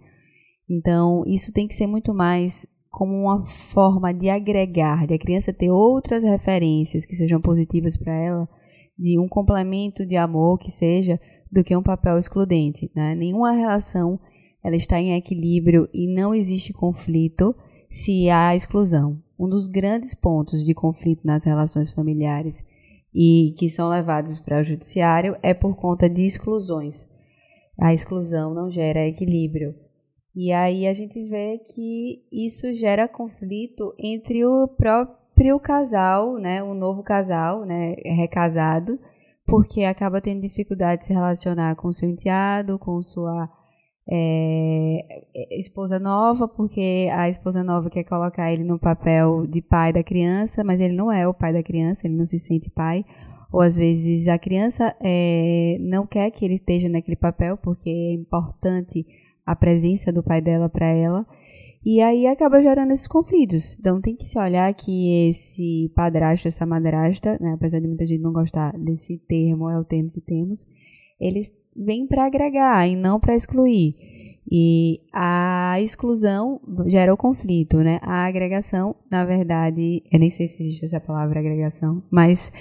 Então, 0.70 1.24
isso 1.26 1.52
tem 1.52 1.68
que 1.68 1.74
ser 1.74 1.88
muito 1.88 2.14
mais 2.14 2.68
como 2.92 3.14
uma 3.14 3.44
forma 3.46 4.14
de 4.14 4.30
agregar, 4.30 5.08
de 5.08 5.14
a 5.14 5.20
criança 5.20 5.54
ter 5.54 5.70
outras 5.70 6.24
referências 6.24 7.06
que 7.06 7.16
sejam 7.16 7.42
positivas 7.42 7.98
para 7.98 8.14
ela, 8.14 8.50
de 8.98 9.20
um 9.20 9.28
complemento 9.28 10.06
de 10.06 10.16
amor 10.16 10.60
que 10.60 10.72
seja, 10.72 11.20
do 11.52 11.64
que 11.64 11.76
um 11.76 11.84
papel 11.84 12.18
excludente. 12.18 12.92
Né? 12.96 13.16
Nenhuma 13.16 13.52
relação 13.52 14.20
ela 14.64 14.76
está 14.76 15.00
em 15.00 15.16
equilíbrio 15.16 15.88
e 15.94 16.08
não 16.14 16.34
existe 16.34 16.74
conflito 16.74 17.56
se 17.90 18.30
há 18.30 18.56
exclusão. 18.56 19.22
Um 19.40 19.48
dos 19.48 19.68
grandes 19.68 20.14
pontos 20.14 20.66
de 20.66 20.74
conflito 20.74 21.26
nas 21.26 21.46
relações 21.46 21.92
familiares 21.92 22.66
e 23.14 23.56
que 23.58 23.70
são 23.70 23.90
levados 23.90 24.40
para 24.40 24.60
o 24.60 24.64
judiciário 24.64 25.36
é 25.42 25.54
por 25.54 25.76
conta 25.76 26.10
de 26.10 26.24
exclusões. 26.24 27.08
A 27.80 27.94
exclusão 27.94 28.54
não 28.54 28.70
gera 28.70 29.08
equilíbrio. 29.08 29.76
E 30.36 30.52
aí 30.52 30.88
a 30.88 30.94
gente 30.94 31.24
vê 31.26 31.58
que 31.58 32.24
isso 32.32 32.72
gera 32.74 33.08
conflito 33.08 33.94
entre 33.98 34.46
o 34.46 34.68
próprio 34.68 35.60
casal, 35.60 36.38
né, 36.38 36.62
o 36.62 36.74
novo 36.74 37.02
casal, 37.04 37.66
né, 37.66 37.96
recasado, 38.06 39.00
porque 39.46 39.84
acaba 39.84 40.22
tendo 40.22 40.42
dificuldade 40.42 41.02
de 41.02 41.08
se 41.08 41.14
relacionar 41.14 41.76
com 41.76 41.92
seu 41.92 42.08
enteado, 42.08 42.78
com 42.78 43.02
sua 43.02 43.50
é, 44.12 45.24
é, 45.36 45.60
esposa 45.60 46.00
nova, 46.00 46.48
porque 46.48 47.08
a 47.14 47.30
esposa 47.30 47.64
nova 47.64 47.90
quer 47.90 48.04
colocar 48.04 48.52
ele 48.52 48.64
no 48.64 48.80
papel 48.80 49.46
de 49.46 49.62
pai 49.62 49.94
da 49.94 50.04
criança, 50.04 50.64
mas 50.64 50.82
ele 50.82 50.96
não 50.96 51.12
é 51.12 51.28
o 51.28 51.34
pai 51.34 51.54
da 51.54 51.62
criança, 51.62 52.08
ele 52.08 52.16
não 52.16 52.26
se 52.26 52.40
sente 52.40 52.70
pai. 52.72 53.06
Ou 53.52 53.62
às 53.62 53.78
vezes 53.78 54.28
a 54.28 54.38
criança 54.38 54.96
é, 55.02 55.78
não 55.80 56.08
quer 56.08 56.32
que 56.32 56.44
ele 56.44 56.56
esteja 56.56 56.90
naquele 56.90 57.16
papel, 57.16 57.58
porque 57.58 57.90
é 57.90 58.14
importante 58.14 59.06
a 59.46 59.56
presença 59.56 60.12
do 60.12 60.24
pai 60.24 60.42
dela 60.42 60.70
para 60.70 60.88
ela. 60.88 61.26
E 61.86 62.02
aí 62.02 62.28
acaba 62.28 62.62
gerando 62.62 62.92
esses 62.92 63.08
conflitos. 63.08 63.76
Então 63.80 64.02
tem 64.02 64.16
que 64.16 64.26
se 64.26 64.38
olhar 64.40 64.74
que 64.74 65.30
esse 65.30 65.92
padrasto, 65.96 66.48
essa 66.48 66.66
madrasta, 66.66 67.38
né, 67.40 67.54
apesar 67.54 67.80
de 67.80 67.88
muita 67.88 68.06
gente 68.06 68.22
não 68.22 68.34
gostar 68.34 68.78
desse 68.78 69.18
termo, 69.20 69.70
é 69.70 69.80
o 69.80 69.84
termo 69.84 70.12
que 70.12 70.22
temos, 70.22 70.66
eles 71.20 71.52
vêm 71.76 72.08
para 72.08 72.26
agregar 72.26 72.88
e 72.88 72.96
não 72.96 73.20
para 73.20 73.36
excluir. 73.36 73.96
E 74.52 75.02
a 75.14 75.80
exclusão 75.80 76.60
gera 76.88 77.14
o 77.14 77.18
conflito, 77.18 77.78
né? 77.78 78.00
A 78.02 78.26
agregação, 78.26 78.96
na 79.10 79.24
verdade, 79.24 80.02
eu 80.12 80.20
nem 80.20 80.32
sei 80.32 80.48
se 80.48 80.64
existe 80.64 80.86
essa 80.86 81.00
palavra 81.00 81.40
agregação, 81.40 82.02
mas 82.10 82.52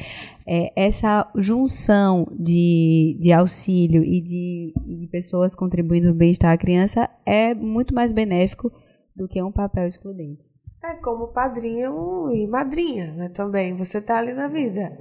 é, 0.46 0.70
essa 0.76 1.30
junção 1.36 2.26
de, 2.38 3.16
de 3.18 3.32
auxílio 3.32 4.04
e 4.04 4.20
de, 4.20 4.74
de 4.76 5.08
pessoas 5.10 5.54
contribuindo 5.54 6.08
no 6.08 6.14
bem-estar 6.14 6.50
da 6.50 6.58
criança 6.58 7.08
é 7.24 7.54
muito 7.54 7.94
mais 7.94 8.12
benéfico 8.12 8.70
do 9.16 9.26
que 9.26 9.42
um 9.42 9.50
papel 9.50 9.86
excludente. 9.86 10.44
É 10.84 10.94
como 10.96 11.28
padrinho 11.28 12.30
e 12.32 12.46
madrinha, 12.46 13.12
né? 13.12 13.28
Também 13.30 13.74
você 13.74 14.00
tá 14.00 14.18
ali 14.18 14.32
na 14.32 14.46
vida. 14.46 14.96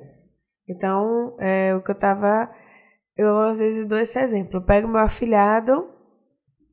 Então, 0.68 1.36
é 1.40 1.76
o 1.76 1.82
que 1.82 1.92
eu 1.92 1.96
tava. 1.96 2.50
Eu 3.18 3.38
às 3.40 3.60
vezes 3.60 3.86
dou 3.86 3.98
esse 3.98 4.20
exemplo. 4.20 4.58
Eu 4.58 4.66
pego 4.66 4.88
meu 4.88 5.02
afilhado 5.02 5.90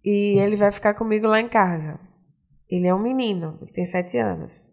e 0.05 0.38
ele 0.38 0.57
vai 0.57 0.70
ficar 0.70 0.95
comigo 0.95 1.26
lá 1.26 1.40
em 1.40 1.49
casa. 1.49 1.99
Ele 2.68 2.86
é 2.86 2.95
um 2.95 3.03
menino, 3.03 3.59
ele 3.62 3.72
tem 3.72 3.86
sete 3.86 4.18
anos. 4.18 4.72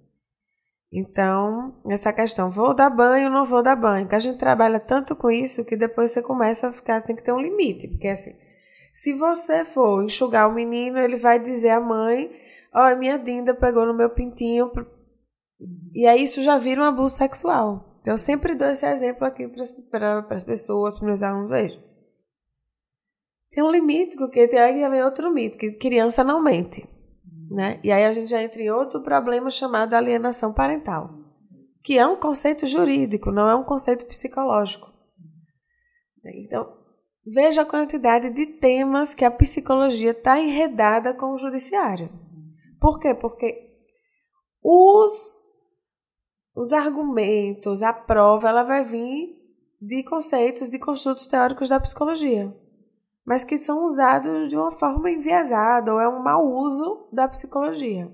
Então, 0.93 1.82
essa 1.89 2.11
questão, 2.11 2.51
vou 2.51 2.74
dar 2.74 2.89
banho 2.89 3.28
ou 3.28 3.34
não 3.34 3.45
vou 3.45 3.63
dar 3.63 3.78
banho? 3.78 4.05
Porque 4.05 4.15
a 4.15 4.19
gente 4.19 4.38
trabalha 4.38 4.80
tanto 4.80 5.15
com 5.15 5.32
isso 5.32 5.63
que 5.63 5.78
depois 5.78 6.11
você 6.11 6.22
começa 6.22 6.67
a 6.67 6.74
ficar, 6.74 7.01
tem 7.01 7.15
que 7.15 7.24
ter 7.24 7.32
um 7.32 7.39
limite. 7.39 7.88
Porque 7.88 8.09
assim, 8.09 8.36
se 8.93 9.13
você 9.13 9.63
for 9.63 10.03
enxugar 10.03 10.49
o 10.49 10.53
menino, 10.53 10.99
ele 10.99 11.15
vai 11.15 11.39
dizer 11.39 11.69
à 11.69 11.80
mãe, 11.80 12.30
ó, 12.74 12.91
oh, 12.91 12.97
minha 12.97 13.17
Dinda 13.17 13.53
pegou 13.53 13.86
no 13.86 13.93
meu 13.93 14.09
pintinho. 14.09 14.69
E 15.93 16.05
aí 16.05 16.24
isso 16.26 16.41
já 16.41 16.57
vira 16.57 16.82
um 16.82 16.86
abuso 16.86 17.15
sexual. 17.15 17.91
Então, 18.02 18.16
eu 18.16 18.18
sempre 18.18 18.56
dou 18.56 18.68
esse 18.68 18.86
exemplo 18.86 19.26
aqui 19.26 19.47
para 19.47 20.26
as 20.30 20.43
pessoas, 20.43 20.95
para 20.95 21.08
meus 21.08 21.22
alunos, 21.22 21.49
vejam. 21.49 21.82
Tem 23.52 23.64
um 23.64 23.70
limite, 23.70 24.18
porque 24.18 24.47
tem 24.47 24.60
aí 24.60 24.82
também 24.82 25.04
outro 25.04 25.32
mito, 25.32 25.58
que 25.58 25.74
criança 25.74 26.24
não 26.24 26.41
mente. 26.41 26.88
Né? 27.52 27.80
E 27.84 27.91
aí 27.91 28.06
a 28.06 28.12
gente 28.12 28.30
já 28.30 28.41
entra 28.41 28.62
em 28.62 28.72
outro 28.72 29.02
problema 29.02 29.52
chamado 29.52 29.93
alienação 29.93 30.54
parental, 30.54 31.14
que 31.84 31.97
é 31.97 32.08
um 32.08 32.16
conceito 32.16 32.66
jurídico, 32.66 33.30
não 33.30 33.49
é 33.49 33.54
um 33.54 33.64
conceito 33.64 34.06
psicológico. 34.06 34.89
Então, 36.24 36.78
veja 37.26 37.64
a 37.64 37.66
quantidade 37.66 38.30
de 38.30 38.45
temas 38.45 39.14
que 39.14 39.26
a 39.26 39.32
psicologia 39.32 40.12
está 40.12 40.39
enredada 40.39 41.14
com 41.14 41.34
o 41.34 41.38
judiciário. 41.38 42.10
Por 42.80 42.99
quê? 42.99 43.14
Porque 43.14 43.70
os, 44.64 45.51
os 46.56 46.74
argumentos, 46.74 47.82
a 47.82 47.93
prova, 47.93 48.49
ela 48.49 48.64
vai 48.64 48.84
vir 48.84 49.38
de 49.82 50.04
conceitos, 50.04 50.70
de 50.70 50.78
construtos 50.78 51.28
teóricos 51.28 51.70
da 51.70 51.80
psicologia 51.80 52.54
mas 53.26 53.43
que 53.43 53.58
são 53.58 53.86
usados 53.86 54.49
de 54.49 54.58
uma 54.58 54.72
forma 54.72 55.10
enviesada, 55.10 55.93
ou 55.93 55.99
é 55.99 56.10
um 56.10 56.22
mau 56.22 56.45
uso 56.45 57.08
da 57.12 57.28
psicologia. 57.28 58.12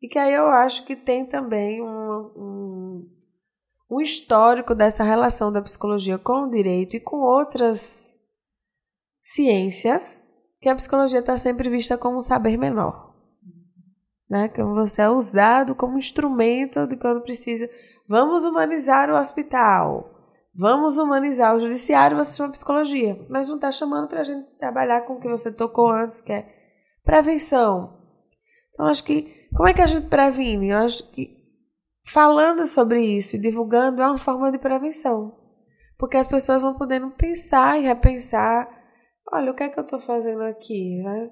E 0.00 0.08
que 0.08 0.18
aí 0.18 0.32
eu 0.32 0.46
acho 0.46 0.84
que 0.86 0.94
tem 0.94 1.26
também 1.26 1.82
um, 1.82 2.32
um, 2.36 3.14
um 3.90 4.00
histórico 4.00 4.74
dessa 4.74 5.02
relação 5.02 5.50
da 5.50 5.60
psicologia 5.60 6.16
com 6.18 6.44
o 6.44 6.50
direito 6.50 6.96
e 6.96 7.00
com 7.00 7.16
outras 7.16 8.18
ciências, 9.20 10.22
que 10.60 10.68
a 10.68 10.76
psicologia 10.76 11.20
está 11.20 11.36
sempre 11.36 11.68
vista 11.68 11.98
como 11.98 12.18
um 12.18 12.22
saber 12.22 12.56
menor. 12.56 13.07
Né? 14.28 14.50
Você 14.74 15.02
é 15.02 15.08
usado 15.08 15.74
como 15.74 15.98
instrumento 15.98 16.86
de 16.86 16.96
quando 16.96 17.22
precisa. 17.22 17.68
Vamos 18.08 18.44
humanizar 18.44 19.10
o 19.10 19.18
hospital 19.18 20.18
Vamos 20.60 20.98
humanizar 20.98 21.54
o 21.54 21.60
judiciário, 21.60 22.16
você 22.16 22.36
chama 22.36 22.50
psicologia. 22.50 23.24
Mas 23.28 23.46
não 23.46 23.54
está 23.54 23.70
chamando 23.70 24.08
para 24.08 24.20
a 24.20 24.24
gente 24.24 24.44
trabalhar 24.58 25.02
com 25.02 25.12
o 25.12 25.20
que 25.20 25.28
você 25.28 25.52
tocou 25.52 25.88
antes, 25.88 26.20
que 26.20 26.32
é 26.32 26.52
prevenção. 27.04 27.96
Então, 28.72 28.86
acho 28.86 29.04
que. 29.04 29.46
Como 29.54 29.68
é 29.68 29.72
que 29.72 29.80
a 29.80 29.86
gente 29.86 30.08
previne? 30.08 30.70
Eu 30.70 30.78
acho 30.78 31.08
que 31.12 31.30
falando 32.10 32.66
sobre 32.66 33.00
isso 33.00 33.36
e 33.36 33.38
divulgando 33.38 34.02
é 34.02 34.06
uma 34.06 34.18
forma 34.18 34.50
de 34.50 34.58
prevenção. 34.58 35.38
Porque 35.96 36.16
as 36.16 36.26
pessoas 36.26 36.60
vão 36.60 36.74
podendo 36.74 37.08
pensar 37.12 37.78
e 37.78 37.82
repensar: 37.82 38.68
olha, 39.32 39.52
o 39.52 39.54
que 39.54 39.62
é 39.62 39.68
que 39.68 39.78
eu 39.78 39.84
estou 39.84 40.00
fazendo 40.00 40.42
aqui? 40.42 41.00
Né? 41.04 41.30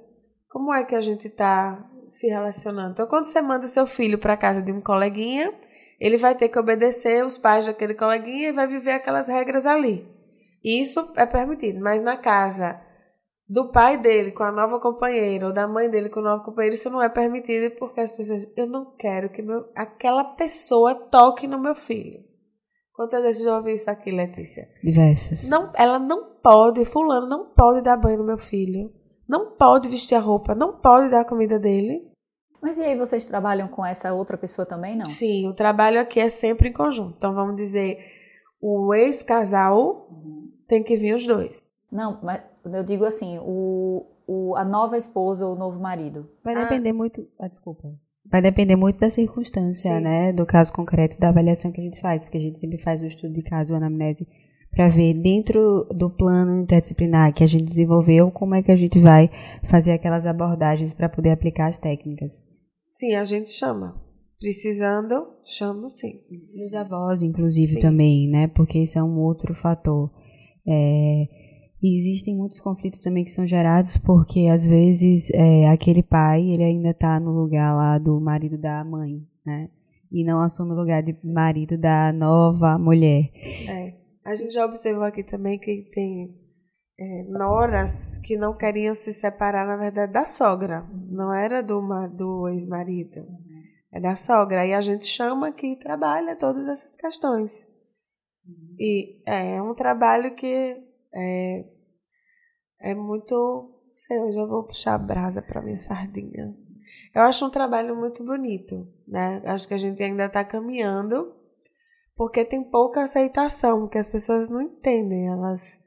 Como 0.49 0.72
é 0.72 0.84
que 0.84 0.94
a 0.94 1.01
gente 1.01 1.26
está 1.26 1.84
se 2.09 2.26
relacionando? 2.26 2.92
Então, 2.92 3.07
quando 3.07 3.24
você 3.24 3.40
manda 3.40 3.66
seu 3.66 3.86
filho 3.86 4.18
para 4.18 4.36
casa 4.36 4.62
de 4.62 4.72
um 4.72 4.80
coleguinha 4.80 5.52
ele 6.00 6.16
vai 6.16 6.34
ter 6.34 6.48
que 6.48 6.59
obedecer 6.59 7.24
os 7.24 7.38
pais 7.38 7.66
daquele 7.66 7.94
coleguinha 7.94 8.48
e 8.48 8.52
vai 8.52 8.66
viver 8.66 8.92
aquelas 8.92 9.28
regras 9.28 9.66
ali. 9.66 10.07
Isso 10.62 11.12
é 11.16 11.24
permitido, 11.24 11.80
mas 11.80 12.02
na 12.02 12.16
casa 12.16 12.80
do 13.48 13.70
pai 13.70 13.96
dele 13.96 14.32
com 14.32 14.42
a 14.42 14.50
nova 14.50 14.80
companheira 14.80 15.46
ou 15.46 15.52
da 15.52 15.68
mãe 15.68 15.88
dele 15.88 16.09
com 16.09 16.20
o 16.20 16.22
novo 16.22 16.44
companheiro, 16.44 16.74
isso 16.74 16.90
não 16.90 17.00
é 17.00 17.09
permitido 17.09 17.74
porque 17.76 18.00
as 18.00 18.11
pessoas, 18.11 18.52
eu 18.57 18.66
não 18.66 18.96
quero 18.96 19.30
que 19.30 19.40
meu, 19.40 19.70
aquela 19.74 20.24
pessoa 20.24 20.94
toque 20.94 21.46
no 21.46 21.61
meu 21.61 21.74
filho. 21.74 22.24
Quantas 22.92 23.22
vezes 23.22 23.44
já 23.44 23.57
ouviu 23.57 23.74
isso 23.74 23.90
aqui, 23.90 24.11
Letícia? 24.11 24.66
Diversas. 24.82 25.48
Não, 25.48 25.70
ela 25.76 25.98
não 25.98 26.36
pode, 26.42 26.84
fulano 26.84 27.28
não 27.28 27.52
pode 27.52 27.82
dar 27.82 27.96
banho 27.96 28.18
no 28.18 28.24
meu 28.24 28.38
filho, 28.38 28.90
não 29.29 29.53
pode 29.53 29.89
vestir 29.89 30.14
a 30.14 30.20
roupa, 30.20 30.55
não 30.55 30.77
pode 30.77 31.11
dar 31.11 31.20
a 31.20 31.24
comida 31.24 31.59
dele. 31.59 32.11
Mas 32.61 32.79
e 32.79 32.83
aí 32.83 32.97
vocês 32.97 33.27
trabalham 33.27 33.68
com 33.68 33.85
essa 33.85 34.12
outra 34.12 34.37
pessoa 34.37 34.66
também, 34.66 34.97
não? 34.97 35.05
Sim, 35.05 35.49
o 35.49 35.55
trabalho 35.55 36.01
aqui 36.01 36.18
é 36.18 36.29
sempre 36.29 36.68
em 36.68 36.72
conjunto. 36.72 37.14
Então 37.16 37.35
vamos 37.35 37.57
dizer, 37.57 37.99
o 38.61 38.95
ex-casal 38.95 40.09
uhum. 40.11 40.51
tem 40.66 40.83
que 40.83 40.97
vir 40.97 41.14
os 41.14 41.27
dois. 41.27 41.70
Não, 41.91 42.18
mas 42.22 42.43
eu 42.64 42.83
digo 42.83 43.05
assim, 43.05 43.39
o, 43.41 44.07
o, 44.27 44.57
a 44.57 44.64
nova 44.64 44.97
esposa 44.97 45.47
ou 45.47 45.55
o 45.55 45.59
novo 45.59 45.79
marido. 45.79 46.29
Vai 46.43 46.55
ah. 46.55 46.62
depender 46.62 46.93
muito. 46.93 47.27
Ah, 47.39 47.49
desculpa. 47.49 47.95
Vai 48.29 48.43
depender 48.43 48.74
muito 48.74 48.99
da 48.99 49.09
circunstância, 49.09 49.95
Sim. 49.95 50.01
né? 50.01 50.33
Do 50.33 50.45
caso 50.45 50.72
concreto, 50.72 51.18
da 51.18 51.29
avaliação 51.29 51.70
que 51.70 51.81
a 51.81 51.85
gente 51.85 52.01
faz, 52.01 52.24
porque 52.24 52.39
a 52.39 52.41
gente 52.41 52.59
sempre 52.59 52.79
faz 52.79 53.01
um 53.01 53.07
estudo 53.07 53.33
de 53.33 53.43
caso, 53.43 53.74
anamnese, 53.74 54.27
para 54.77 54.91
ver 54.91 55.14
dentro 55.14 55.89
do 55.95 56.11
plano 56.11 56.61
interdisciplinar 56.61 57.33
que 57.33 57.43
a 57.43 57.47
gente 57.47 57.64
desenvolveu, 57.64 58.31
como 58.31 58.55
é 58.55 58.62
que 58.62 58.70
a 58.70 58.77
gente 58.77 59.01
vai 59.01 59.31
fazer 59.64 59.93
aquelas 59.93 60.27
abordagens 60.27 60.93
para 60.93 61.09
poder 61.09 61.31
aplicar 61.31 61.68
as 61.68 61.79
técnicas. 61.79 62.43
Sim, 62.91 63.14
a 63.14 63.24
gente 63.24 63.51
chama. 63.51 63.99
Precisando, 64.39 65.29
chamo 65.43 65.89
sim. 65.89 66.20
E 66.55 66.66
os 66.66 66.74
avós, 66.74 67.22
inclusive, 67.22 67.72
sim. 67.72 67.81
também, 67.81 68.29
né? 68.29 68.49
Porque 68.49 68.79
isso 68.79 68.99
é 68.99 69.03
um 69.03 69.18
outro 69.18 69.55
fator. 69.55 70.11
É, 70.68 71.27
existem 71.83 72.37
muitos 72.37 72.61
conflitos 72.61 73.01
também 73.01 73.24
que 73.24 73.31
são 73.31 73.47
gerados 73.47 73.97
porque, 73.97 74.41
às 74.41 74.66
vezes, 74.66 75.31
é, 75.31 75.68
aquele 75.68 76.03
pai, 76.03 76.43
ele 76.51 76.62
ainda 76.62 76.91
está 76.91 77.18
no 77.18 77.31
lugar 77.31 77.74
lá 77.74 77.97
do 77.97 78.20
marido 78.20 78.59
da 78.59 78.85
mãe, 78.85 79.27
né? 79.45 79.70
E 80.12 80.22
não 80.22 80.39
assume 80.39 80.72
o 80.72 80.77
lugar 80.77 81.03
de 81.03 81.14
marido 81.27 81.79
da 81.79 82.12
nova 82.12 82.79
mulher. 82.79 83.31
É. 83.66 84.05
A 84.27 84.35
gente 84.35 84.55
já 84.55 84.66
observou 84.66 85.05
aqui 85.05 85.22
também 85.22 85.57
que 85.57 85.89
tem 85.93 86.37
é, 86.99 87.22
noras 87.29 88.18
que 88.18 88.37
não 88.37 88.57
queriam 88.57 88.93
se 88.93 89.12
separar, 89.12 89.64
na 89.64 89.77
verdade, 89.77 90.12
da 90.12 90.27
sogra. 90.27 90.85
Não 91.09 91.33
era 91.33 91.62
do, 91.62 91.81
do 92.09 92.49
ex-marido. 92.49 93.24
É 93.93 94.01
da 94.01 94.16
sogra. 94.16 94.66
E 94.66 94.74
a 94.74 94.81
gente 94.81 95.07
chama 95.07 95.53
que 95.53 95.77
trabalha 95.77 96.35
todas 96.35 96.68
essas 96.68 96.97
questões. 96.97 97.68
E 98.77 99.22
é 99.24 99.62
um 99.62 99.77
trabalho 99.77 100.35
que 100.35 100.77
é, 101.14 101.64
é 102.81 102.95
muito. 102.97 103.81
Sei, 103.93 104.18
hoje 104.18 104.41
eu 104.41 104.49
vou 104.49 104.64
puxar 104.64 104.95
a 104.95 104.99
brasa 104.99 105.41
para 105.41 105.62
minha 105.62 105.79
sardinha. 105.79 106.53
Eu 107.14 107.22
acho 107.22 107.47
um 107.47 107.51
trabalho 107.51 107.95
muito 107.95 108.24
bonito, 108.24 108.93
né? 109.07 109.41
Acho 109.47 109.68
que 109.68 109.74
a 109.74 109.79
gente 109.79 110.03
ainda 110.03 110.27
está 110.27 110.45
caminhando, 110.45 111.33
porque 112.16 112.44
tem 112.44 112.64
pouca 112.64 113.02
aceitação, 113.02 113.86
que 113.86 113.98
as 113.98 114.08
pessoas 114.08 114.48
não 114.48 114.62
entendem. 114.62 115.28
Elas 115.28 115.78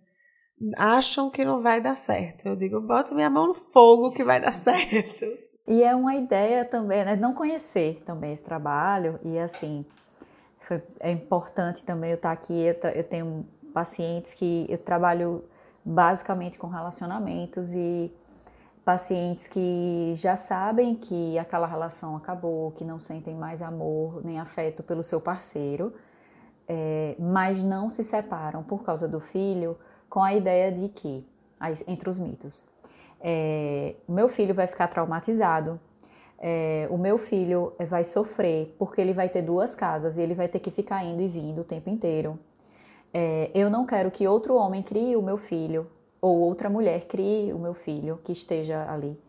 acham 0.78 1.30
que 1.30 1.44
não 1.44 1.62
vai 1.62 1.82
dar 1.82 1.98
certo. 1.98 2.48
Eu 2.48 2.56
digo, 2.56 2.80
boto 2.80 3.16
minha 3.16 3.30
mão 3.30 3.48
no 3.48 3.56
fogo 3.56 4.12
que 4.12 4.24
vai 4.24 4.40
dar 4.40 4.52
certo. 4.54 5.26
E 5.68 5.84
é 5.84 5.96
uma 5.96 6.16
ideia 6.16 6.66
também, 6.66 7.04
né? 7.04 7.16
Não 7.16 7.34
conhecer 7.34 8.02
também 8.04 8.32
esse 8.32 8.44
trabalho 8.44 9.20
e 9.24 9.38
assim, 9.38 9.86
foi, 10.60 10.82
é 11.00 11.12
importante 11.12 11.84
também 11.84 12.12
eu 12.12 12.16
estar 12.16 12.32
aqui. 12.32 12.54
Eu, 12.54 12.76
eu 12.92 13.04
tenho 13.04 13.46
pacientes 13.74 14.34
que 14.34 14.66
eu 14.70 14.78
trabalho 14.78 15.44
basicamente 15.84 16.58
com 16.58 16.68
relacionamentos 16.68 17.72
e 17.74 18.12
pacientes 18.84 19.48
que 19.48 20.14
já 20.16 20.36
sabem 20.36 20.96
que 20.96 21.38
aquela 21.38 21.68
relação 21.68 22.16
acabou, 22.16 22.72
que 22.72 22.84
não 22.84 23.00
sentem 23.00 23.36
mais 23.36 23.62
amor 23.62 24.26
nem 24.26 24.40
afeto 24.40 24.82
pelo 24.82 25.04
seu 25.04 25.22
parceiro, 25.22 25.94
é, 26.70 27.16
mas 27.18 27.64
não 27.64 27.90
se 27.90 28.04
separam 28.04 28.62
por 28.62 28.84
causa 28.84 29.08
do 29.08 29.20
filho 29.20 29.76
com 30.08 30.22
a 30.22 30.36
ideia 30.36 30.72
de 30.72 30.88
que, 30.88 31.26
entre 31.88 32.10
os 32.10 32.20
mitos, 32.20 32.64
é, 33.20 33.96
meu 34.08 34.30
filho 34.30 34.54
vai 34.54 34.68
ficar 34.68 34.88
traumatizado, 34.88 35.80
é, 36.38 36.88
o 36.90 36.98
meu 36.98 37.18
filho 37.18 37.74
vai 37.90 38.04
sofrer 38.04 38.74
porque 38.78 39.02
ele 39.02 39.14
vai 39.14 39.28
ter 39.28 39.42
duas 39.42 39.76
casas 39.76 40.18
e 40.18 40.22
ele 40.22 40.36
vai 40.36 40.48
ter 40.48 40.60
que 40.60 40.72
ficar 40.72 41.04
indo 41.04 41.22
e 41.22 41.28
vindo 41.28 41.62
o 41.62 41.64
tempo 41.66 41.90
inteiro. 41.90 42.40
É, 43.12 43.50
eu 43.54 43.70
não 43.70 43.86
quero 43.86 44.12
que 44.12 44.28
outro 44.28 44.56
homem 44.56 44.84
crie 44.84 45.16
o 45.16 45.22
meu 45.22 45.38
filho 45.38 45.88
ou 46.22 46.38
outra 46.38 46.70
mulher 46.70 47.08
crie 47.08 47.52
o 47.52 47.58
meu 47.58 47.74
filho 47.74 48.20
que 48.24 48.32
esteja 48.32 48.90
ali. 48.90 49.20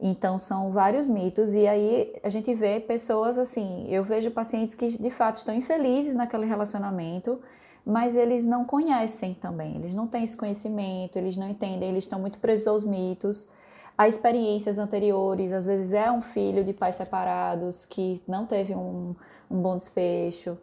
Então 0.00 0.38
são 0.38 0.70
vários 0.70 1.08
mitos. 1.08 1.54
E 1.54 1.66
aí 1.66 2.14
a 2.22 2.28
gente 2.28 2.54
vê 2.54 2.80
pessoas 2.80 3.36
assim, 3.36 3.86
eu 3.88 4.04
vejo 4.04 4.30
pacientes 4.30 4.74
que 4.74 4.96
de 4.96 5.10
fato 5.10 5.36
estão 5.36 5.54
infelizes 5.54 6.14
naquele 6.14 6.46
relacionamento, 6.46 7.40
mas 7.84 8.14
eles 8.14 8.44
não 8.44 8.64
conhecem 8.64 9.34
também, 9.34 9.76
eles 9.76 9.94
não 9.94 10.06
têm 10.06 10.22
esse 10.22 10.36
conhecimento, 10.36 11.16
eles 11.16 11.36
não 11.36 11.48
entendem, 11.48 11.88
eles 11.88 12.04
estão 12.04 12.20
muito 12.20 12.38
presos 12.38 12.66
aos 12.66 12.84
mitos, 12.84 13.48
a 13.96 14.06
experiências 14.06 14.78
anteriores, 14.78 15.52
às 15.52 15.66
vezes 15.66 15.92
é 15.92 16.10
um 16.12 16.22
filho 16.22 16.62
de 16.62 16.72
pais 16.72 16.96
separados 16.96 17.84
que 17.86 18.22
não 18.28 18.46
teve 18.46 18.74
um, 18.74 19.16
um 19.50 19.62
bom 19.62 19.76
desfecho, 19.76 20.56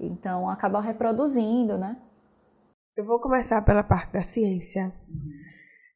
então 0.00 0.48
acaba 0.48 0.80
reproduzindo, 0.80 1.76
né? 1.76 1.96
Eu 2.96 3.04
vou 3.04 3.20
começar 3.20 3.62
pela 3.62 3.84
parte 3.84 4.12
da 4.12 4.22
ciência, 4.22 4.92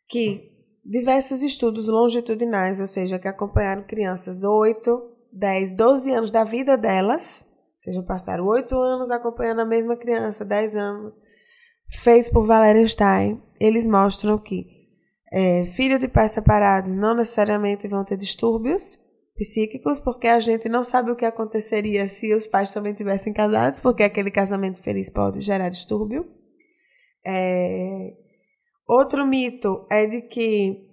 que 0.08 0.53
diversos 0.84 1.42
estudos 1.42 1.88
longitudinais, 1.88 2.80
ou 2.80 2.86
seja, 2.86 3.18
que 3.18 3.28
acompanharam 3.28 3.82
crianças 3.82 4.44
8, 4.44 5.10
10, 5.32 5.72
12 5.72 6.10
anos 6.10 6.30
da 6.30 6.44
vida 6.44 6.76
delas, 6.76 7.44
ou 7.74 7.80
seja, 7.80 8.02
passaram 8.02 8.46
8 8.46 8.74
anos 8.76 9.10
acompanhando 9.10 9.60
a 9.60 9.66
mesma 9.66 9.96
criança, 9.96 10.44
10 10.44 10.76
anos, 10.76 11.20
fez 11.88 12.28
por 12.28 12.46
Wallerstein, 12.46 13.42
eles 13.60 13.86
mostram 13.86 14.38
que 14.38 14.66
é, 15.32 15.64
filhos 15.64 15.98
de 15.98 16.06
pais 16.06 16.32
separados 16.32 16.94
não 16.94 17.14
necessariamente 17.14 17.88
vão 17.88 18.04
ter 18.04 18.16
distúrbios 18.16 18.98
psíquicos, 19.36 19.98
porque 19.98 20.28
a 20.28 20.38
gente 20.38 20.68
não 20.68 20.84
sabe 20.84 21.10
o 21.10 21.16
que 21.16 21.24
aconteceria 21.24 22.08
se 22.08 22.32
os 22.32 22.46
pais 22.46 22.72
também 22.72 22.94
tivessem 22.94 23.32
casados, 23.32 23.80
porque 23.80 24.04
aquele 24.04 24.30
casamento 24.30 24.80
feliz 24.80 25.10
pode 25.10 25.40
gerar 25.40 25.70
distúrbio. 25.70 26.24
É, 27.26 28.14
Outro 28.86 29.26
mito 29.26 29.86
é 29.90 30.06
de 30.06 30.22
que 30.22 30.90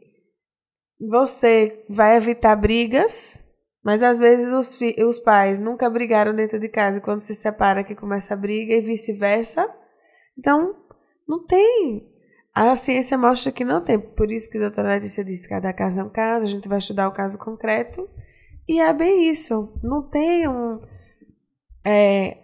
você 1.00 1.84
vai 1.90 2.16
evitar 2.16 2.56
brigas, 2.56 3.44
mas 3.84 4.02
às 4.02 4.20
vezes 4.20 4.54
os, 4.54 4.80
os 5.06 5.20
pais 5.20 5.60
nunca 5.60 5.90
brigaram 5.90 6.34
dentro 6.34 6.60
de 6.60 6.70
casa 6.70 6.98
e 6.98 7.02
quando 7.02 7.22
se 7.22 7.36
separa 7.36 7.84
que 7.84 7.96
começa 7.96 8.34
a 8.34 8.38
briga 8.38 8.74
e 8.74 8.82
vice-versa. 8.82 9.68
Então, 10.38 10.76
não 11.28 11.46
tem. 11.46 12.08
A 12.54 12.76
ciência 12.76 13.18
mostra 13.18 13.52
que 13.52 13.66
não 13.66 13.84
tem. 13.84 14.00
Por 14.00 14.32
isso 14.32 14.50
que 14.50 14.58
a 14.58 14.62
doutora 14.62 14.90
Letícia 14.90 15.24
disse 15.24 15.44
que 15.44 15.50
cada 15.50 15.74
caso 15.74 16.00
é 16.00 16.04
um 16.04 16.10
caso, 16.10 16.46
a 16.46 16.50
gente 16.50 16.70
vai 16.70 16.78
estudar 16.78 17.08
o 17.10 17.14
caso 17.14 17.38
concreto. 17.38 18.10
E 18.68 18.80
é 18.80 18.94
bem 18.94 19.30
isso. 19.30 19.74
Não 19.84 20.08
tem 20.08 20.48
um. 20.48 20.80
É, 21.86 22.38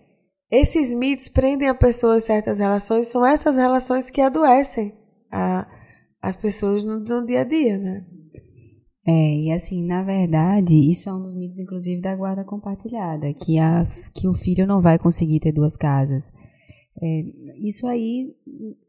esses 0.52 0.94
mitos 0.94 1.30
prendem 1.30 1.70
a 1.70 1.76
pessoa 1.76 2.18
em 2.18 2.22
certas 2.22 2.60
relações, 2.60 3.08
são 3.08 3.26
essas 3.26 3.56
relações 3.56 4.10
que 4.10 4.20
adoecem 4.20 5.07
a, 5.32 5.68
as 6.22 6.36
pessoas 6.36 6.84
no, 6.84 7.00
no 7.00 7.26
dia 7.26 7.42
a 7.42 7.44
dia, 7.44 7.78
né? 7.78 8.06
É, 9.08 9.36
e 9.36 9.52
assim, 9.54 9.86
na 9.86 10.04
verdade, 10.04 10.76
isso 10.76 11.10
é 11.10 11.14
um 11.14 11.22
dos 11.22 11.34
mitos, 11.34 11.58
inclusive, 11.60 12.02
da 12.02 12.14
guarda 12.14 12.44
compartilhada, 12.44 13.34
que, 13.34 13.58
a, 13.58 13.88
que 14.14 14.28
o 14.28 14.34
filho 14.34 14.68
não 14.68 14.82
vai 14.82 15.00
conseguir 15.00 15.40
ter 15.40 15.54
duas 15.54 15.78
casas. 15.78 16.30
É, 17.00 17.26
isso 17.58 17.86
aí 17.86 18.36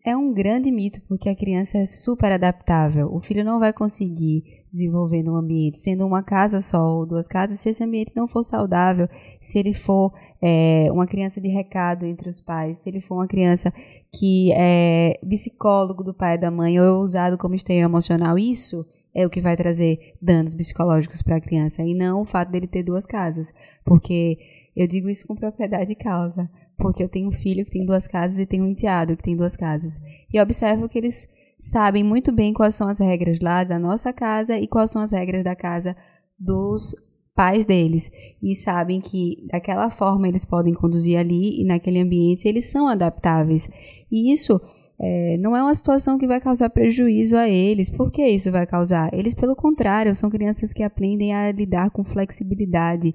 é 0.04 0.16
um 0.16 0.32
grande 0.32 0.70
mito, 0.70 1.00
porque 1.06 1.28
a 1.28 1.36
criança 1.36 1.78
é 1.78 1.86
super 1.86 2.32
adaptável. 2.32 3.12
O 3.12 3.20
filho 3.20 3.44
não 3.44 3.58
vai 3.58 3.72
conseguir 3.72 4.64
desenvolver 4.72 5.22
num 5.22 5.36
ambiente, 5.36 5.78
sendo 5.78 6.06
uma 6.06 6.22
casa 6.22 6.60
só 6.60 6.96
ou 6.96 7.06
duas 7.06 7.26
casas, 7.26 7.60
se 7.60 7.70
esse 7.70 7.82
ambiente 7.82 8.12
não 8.14 8.26
for 8.26 8.42
saudável, 8.42 9.08
se 9.40 9.58
ele 9.58 9.72
for 9.72 10.12
é, 10.40 10.88
uma 10.90 11.06
criança 11.06 11.40
de 11.40 11.48
recado 11.48 12.04
entre 12.04 12.28
os 12.28 12.40
pais, 12.40 12.78
se 12.78 12.88
ele 12.88 13.00
for 13.00 13.16
uma 13.16 13.26
criança 13.26 13.72
que 14.12 14.52
é 14.52 15.18
psicólogo 15.26 16.02
do 16.02 16.14
pai 16.14 16.34
e 16.34 16.38
da 16.38 16.50
mãe 16.50 16.78
ou 16.78 16.86
é 16.86 16.90
usado 16.90 17.38
como 17.38 17.54
esteio 17.54 17.84
emocional, 17.84 18.38
isso 18.38 18.86
é 19.14 19.26
o 19.26 19.30
que 19.30 19.40
vai 19.40 19.56
trazer 19.56 20.14
danos 20.20 20.54
psicológicos 20.54 21.22
para 21.22 21.36
a 21.36 21.40
criança 21.40 21.82
e 21.82 21.94
não 21.94 22.22
o 22.22 22.26
fato 22.26 22.50
dele 22.50 22.66
ter 22.66 22.82
duas 22.82 23.06
casas, 23.06 23.52
porque 23.84 24.38
eu 24.76 24.86
digo 24.86 25.08
isso 25.08 25.26
com 25.26 25.34
propriedade 25.34 25.86
de 25.86 25.94
causa, 25.94 26.48
porque 26.78 27.02
eu 27.02 27.08
tenho 27.08 27.28
um 27.28 27.32
filho 27.32 27.64
que 27.64 27.72
tem 27.72 27.84
duas 27.84 28.06
casas 28.06 28.38
e 28.38 28.46
tenho 28.46 28.64
um 28.64 28.68
enteado 28.68 29.16
que 29.16 29.22
tem 29.22 29.36
duas 29.36 29.56
casas. 29.56 30.00
E 30.32 30.40
observo 30.40 30.88
que 30.88 30.96
eles 30.96 31.28
sabem 31.58 32.04
muito 32.04 32.30
bem 32.30 32.52
quais 32.52 32.74
são 32.74 32.88
as 32.88 33.00
regras 33.00 33.40
lá 33.40 33.64
da 33.64 33.78
nossa 33.78 34.12
casa 34.12 34.56
e 34.56 34.66
quais 34.66 34.90
são 34.90 35.02
as 35.02 35.12
regras 35.12 35.42
da 35.42 35.56
casa 35.56 35.96
dos 36.38 36.94
pais 37.34 37.64
deles 37.64 38.10
e 38.42 38.56
sabem 38.56 39.00
que 39.00 39.46
daquela 39.50 39.90
forma 39.90 40.26
eles 40.26 40.44
podem 40.44 40.74
conduzir 40.74 41.16
ali 41.16 41.60
e 41.60 41.64
naquele 41.64 42.00
ambiente 42.00 42.48
eles 42.48 42.66
são 42.66 42.88
adaptáveis 42.88 43.70
e 44.10 44.32
isso 44.32 44.60
é, 45.00 45.36
não 45.38 45.54
é 45.54 45.62
uma 45.62 45.74
situação 45.74 46.18
que 46.18 46.26
vai 46.26 46.40
causar 46.40 46.70
prejuízo 46.70 47.36
a 47.36 47.48
eles. 47.48 47.88
Por 47.88 48.10
que 48.10 48.26
isso 48.26 48.50
vai 48.50 48.66
causar? 48.66 49.14
Eles, 49.14 49.32
pelo 49.32 49.54
contrário, 49.54 50.14
são 50.14 50.28
crianças 50.28 50.72
que 50.72 50.82
aprendem 50.82 51.32
a 51.32 51.52
lidar 51.52 51.90
com 51.90 52.02
flexibilidade 52.02 53.14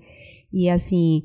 e, 0.51 0.69
assim, 0.69 1.23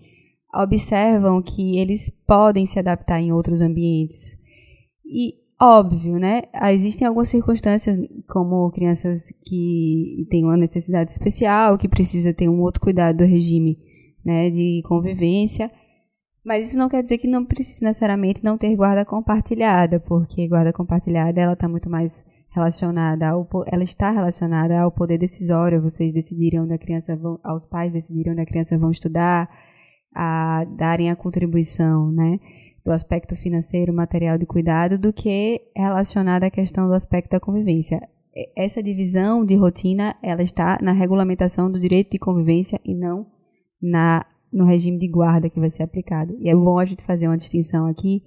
observam 0.54 1.42
que 1.42 1.78
eles 1.78 2.10
podem 2.26 2.66
se 2.66 2.78
adaptar 2.78 3.20
em 3.20 3.32
outros 3.32 3.60
ambientes. 3.60 4.38
E 5.04 5.34
Óbvio, 5.60 6.20
né? 6.20 6.42
Existem 6.70 7.06
algumas 7.06 7.28
circunstâncias, 7.28 7.98
como 8.28 8.70
crianças 8.70 9.32
que 9.44 10.24
têm 10.30 10.44
uma 10.44 10.56
necessidade 10.56 11.10
especial, 11.10 11.76
que 11.76 11.88
precisa 11.88 12.32
ter 12.32 12.48
um 12.48 12.60
outro 12.60 12.80
cuidado 12.80 13.18
do 13.18 13.24
regime 13.24 13.76
né, 14.24 14.50
de 14.50 14.82
convivência. 14.84 15.68
Mas 16.44 16.68
isso 16.68 16.78
não 16.78 16.88
quer 16.88 17.02
dizer 17.02 17.18
que 17.18 17.26
não 17.26 17.44
precisa 17.44 17.86
necessariamente 17.86 18.44
não 18.44 18.56
ter 18.56 18.74
guarda 18.76 19.04
compartilhada, 19.04 19.98
porque 19.98 20.46
guarda 20.46 20.72
compartilhada 20.72 21.40
ela 21.40 21.54
está 21.54 21.68
muito 21.68 21.90
mais 21.90 22.24
relacionada 22.50 23.28
ao, 23.28 23.48
ela 23.66 23.82
está 23.82 24.12
relacionada 24.12 24.78
ao 24.78 24.92
poder 24.92 25.18
decisório. 25.18 25.82
Vocês 25.82 26.12
decidiram 26.12 26.62
onde 26.62 26.74
a 26.74 26.78
criança 26.78 27.16
vão, 27.16 27.40
aos 27.42 27.66
pais 27.66 27.92
decidiram 27.92 28.30
onde 28.30 28.42
a 28.42 28.46
criança 28.46 28.78
vão 28.78 28.92
estudar, 28.92 29.50
a 30.14 30.64
darem 30.64 31.10
a 31.10 31.16
contribuição, 31.16 32.10
né? 32.10 32.38
do 32.88 32.92
aspecto 32.92 33.36
financeiro, 33.36 33.92
material 33.92 34.38
de 34.38 34.46
cuidado, 34.46 34.98
do 34.98 35.12
que 35.12 35.60
relacionada 35.76 36.46
à 36.46 36.50
questão 36.50 36.88
do 36.88 36.94
aspecto 36.94 37.32
da 37.32 37.40
convivência. 37.40 38.00
Essa 38.56 38.82
divisão 38.82 39.44
de 39.44 39.54
rotina, 39.56 40.16
ela 40.22 40.42
está 40.42 40.78
na 40.80 40.92
regulamentação 40.92 41.70
do 41.70 41.78
direito 41.78 42.12
de 42.12 42.18
convivência 42.18 42.80
e 42.82 42.94
não 42.94 43.26
na 43.80 44.24
no 44.50 44.64
regime 44.64 44.96
de 44.96 45.06
guarda 45.06 45.50
que 45.50 45.60
vai 45.60 45.68
ser 45.68 45.82
aplicado. 45.82 46.34
E 46.40 46.48
é 46.48 46.54
bom 46.54 46.78
a 46.78 46.86
gente 46.86 47.04
fazer 47.04 47.28
uma 47.28 47.36
distinção 47.36 47.84
aqui 47.84 48.22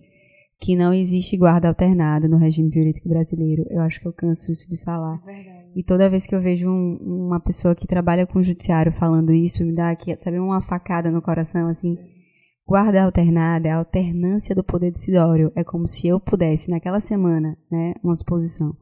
que 0.60 0.76
não 0.76 0.94
existe 0.94 1.36
guarda 1.36 1.68
alternada 1.68 2.28
no 2.28 2.38
regime 2.38 2.70
jurídico 2.72 3.10
brasileiro. 3.10 3.66
Eu 3.68 3.82
acho 3.82 4.00
que 4.00 4.08
eu 4.08 4.14
canso 4.14 4.52
isso 4.52 4.70
de 4.70 4.78
falar. 4.78 5.20
É 5.28 5.61
e 5.76 5.84
toda 5.84 6.10
vez 6.10 6.26
que 6.26 6.36
eu 6.36 6.42
vejo 6.42 6.70
um, 6.70 6.98
uma 7.28 7.40
pessoa 7.40 7.74
que 7.74 7.88
trabalha 7.88 8.28
com 8.28 8.40
o 8.40 8.44
judiciário 8.44 8.92
falando 8.92 9.34
isso, 9.34 9.64
me 9.64 9.74
dá 9.74 9.90
aqui, 9.90 10.16
sabe, 10.18 10.40
uma 10.40 10.62
facada 10.62 11.10
no 11.10 11.22
coração, 11.22 11.68
assim. 11.68 11.98
Guarda 12.68 13.04
alternada 13.04 13.68
é 13.68 13.72
a 13.72 13.78
alternância 13.78 14.56
do 14.56 14.64
poder 14.64 14.92
decisório. 14.92 15.52
É 15.56 15.64
como 15.64 15.88
se 15.88 16.08
eu 16.08 16.20
pudesse, 16.20 16.70
naquela 16.70 17.00
semana, 17.00 17.58
né, 17.70 17.94
uma 18.04 18.16
suposição, 18.16 18.76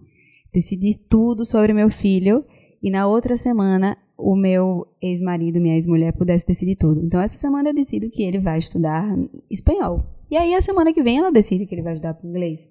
decidir 0.53 0.97
tudo 1.09 1.45
sobre 1.45 1.73
meu 1.73 1.89
filho 1.89 2.43
e 2.81 2.89
na 2.89 3.07
outra 3.07 3.35
semana 3.35 3.97
o 4.17 4.35
meu 4.35 4.85
ex-marido, 5.01 5.61
minha 5.61 5.75
ex-mulher, 5.75 6.13
pudesse 6.13 6.45
decidir 6.45 6.75
tudo. 6.75 7.01
Então, 7.03 7.21
essa 7.21 7.37
semana 7.37 7.69
eu 7.69 7.73
decido 7.73 8.09
que 8.09 8.21
ele 8.23 8.39
vai 8.39 8.59
estudar 8.59 9.17
espanhol. 9.49 10.03
E 10.29 10.35
aí, 10.35 10.53
a 10.53 10.61
semana 10.61 10.93
que 10.93 11.01
vem, 11.01 11.17
ela 11.17 11.31
decide 11.31 11.65
que 11.65 11.73
ele 11.73 11.81
vai 11.81 11.93
estudar 11.93 12.19
inglês. 12.23 12.69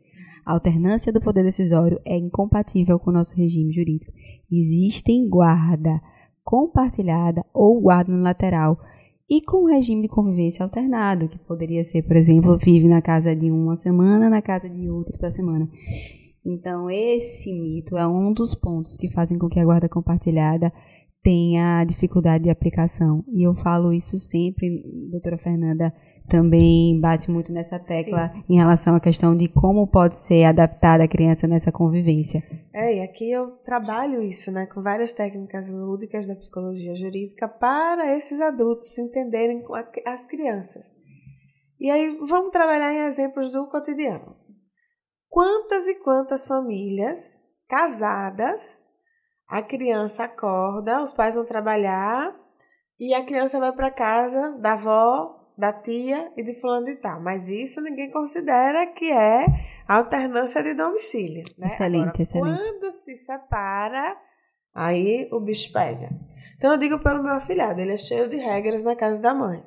A 0.48 0.52
alternância 0.52 1.12
do 1.12 1.20
poder 1.20 1.44
decisório 1.44 2.00
é 2.06 2.16
incompatível 2.16 2.98
com 2.98 3.10
o 3.10 3.12
nosso 3.12 3.36
regime 3.36 3.70
jurídico. 3.70 4.10
Existem 4.50 5.28
guarda 5.28 6.00
compartilhada 6.42 7.44
ou 7.52 7.78
guarda 7.78 8.10
no 8.10 8.22
lateral 8.22 8.80
e 9.28 9.42
com 9.42 9.64
o 9.64 9.66
regime 9.66 10.00
de 10.00 10.08
convivência 10.08 10.64
alternado, 10.64 11.28
que 11.28 11.38
poderia 11.38 11.84
ser, 11.84 12.00
por 12.04 12.16
exemplo, 12.16 12.56
vive 12.56 12.88
na 12.88 13.02
casa 13.02 13.36
de 13.36 13.50
uma 13.50 13.76
semana, 13.76 14.30
na 14.30 14.40
casa 14.40 14.70
de 14.70 14.88
outra 14.88 15.30
semana. 15.30 15.68
Então, 16.42 16.90
esse 16.90 17.52
mito 17.52 17.98
é 17.98 18.08
um 18.08 18.32
dos 18.32 18.54
pontos 18.54 18.96
que 18.96 19.12
fazem 19.12 19.38
com 19.38 19.50
que 19.50 19.60
a 19.60 19.64
guarda 19.66 19.86
compartilhada 19.86 20.72
tenha 21.22 21.84
dificuldade 21.84 22.44
de 22.44 22.50
aplicação. 22.50 23.22
E 23.28 23.46
eu 23.46 23.54
falo 23.54 23.92
isso 23.92 24.18
sempre, 24.18 24.82
doutora 25.10 25.36
Fernanda, 25.36 25.92
também 26.28 27.00
bate 27.00 27.30
muito 27.30 27.52
nessa 27.52 27.78
tecla 27.78 28.28
Sim. 28.28 28.44
em 28.48 28.56
relação 28.56 28.94
à 28.94 29.00
questão 29.00 29.36
de 29.36 29.48
como 29.48 29.86
pode 29.86 30.16
ser 30.16 30.44
adaptada 30.44 31.04
a 31.04 31.08
criança 31.08 31.48
nessa 31.48 31.72
convivência. 31.72 32.42
É, 32.72 32.96
e 32.96 33.00
aqui 33.00 33.30
eu 33.30 33.56
trabalho 33.64 34.22
isso, 34.22 34.52
né, 34.52 34.66
com 34.66 34.82
várias 34.82 35.12
técnicas 35.12 35.68
lúdicas 35.68 36.26
da 36.26 36.36
psicologia 36.36 36.94
jurídica 36.94 37.48
para 37.48 38.16
esses 38.16 38.40
adultos 38.40 38.94
se 38.94 39.00
entenderem 39.00 39.62
com 39.62 39.74
as 39.74 40.26
crianças. 40.26 40.94
E 41.80 41.90
aí 41.90 42.18
vamos 42.20 42.50
trabalhar 42.50 42.92
em 42.92 43.06
exemplos 43.06 43.52
do 43.52 43.66
cotidiano. 43.68 44.36
Quantas 45.28 45.86
e 45.86 45.94
quantas 45.96 46.46
famílias 46.46 47.40
casadas, 47.68 48.88
a 49.46 49.62
criança 49.62 50.24
acorda, 50.24 51.02
os 51.02 51.12
pais 51.12 51.34
vão 51.34 51.44
trabalhar 51.44 52.34
e 52.98 53.14
a 53.14 53.24
criança 53.24 53.60
vai 53.60 53.72
para 53.72 53.90
casa 53.90 54.52
da 54.58 54.72
avó 54.72 55.37
da 55.58 55.72
tia 55.72 56.32
e 56.36 56.42
de 56.44 56.54
fulano 56.54 56.86
de 56.86 56.94
tal. 56.94 57.20
Mas 57.20 57.48
isso 57.48 57.80
ninguém 57.80 58.10
considera 58.12 58.86
que 58.86 59.10
é 59.10 59.44
alternância 59.88 60.62
de 60.62 60.74
domicílio. 60.74 61.44
Né? 61.58 61.66
Excelente, 61.66 62.02
Agora, 62.02 62.22
excelente. 62.22 62.62
Quando 62.62 62.92
se 62.92 63.16
separa, 63.16 64.16
aí 64.72 65.28
o 65.32 65.40
bicho 65.40 65.72
pega. 65.72 66.10
Então 66.56 66.72
eu 66.72 66.78
digo 66.78 67.00
pelo 67.00 67.22
meu 67.22 67.34
afilhado, 67.34 67.80
ele 67.80 67.92
é 67.92 67.98
cheio 67.98 68.28
de 68.28 68.36
regras 68.36 68.84
na 68.84 68.94
casa 68.94 69.20
da 69.20 69.34
mãe. 69.34 69.62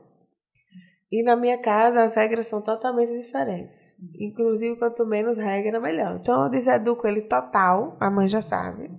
E 1.12 1.24
na 1.24 1.36
minha 1.36 1.58
casa 1.58 2.04
as 2.04 2.16
regras 2.16 2.48
são 2.48 2.62
totalmente 2.62 3.12
diferentes. 3.12 3.94
Inclusive, 4.18 4.78
quanto 4.78 5.06
menos 5.06 5.38
regra, 5.38 5.78
melhor. 5.78 6.18
Então 6.22 6.44
eu 6.44 6.50
deseduco 6.50 7.06
ele 7.06 7.24
total, 7.24 7.98
a 8.00 8.10
mãe 8.10 8.30
já 8.30 8.42
sabe. 8.42 8.89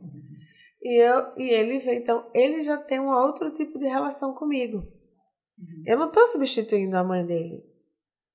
E, 0.82 1.00
eu, 1.00 1.32
e 1.38 1.48
ele 1.48 1.78
vem, 1.78 1.96
então, 1.96 2.26
ele 2.34 2.60
já 2.60 2.76
tem 2.76 3.00
um 3.00 3.08
outro 3.08 3.50
tipo 3.52 3.78
de 3.78 3.86
relação 3.86 4.34
comigo. 4.34 4.86
Eu 5.86 5.98
não 5.98 6.08
estou 6.08 6.26
substituindo 6.26 6.96
a 6.96 7.04
mãe 7.04 7.24
dele. 7.24 7.64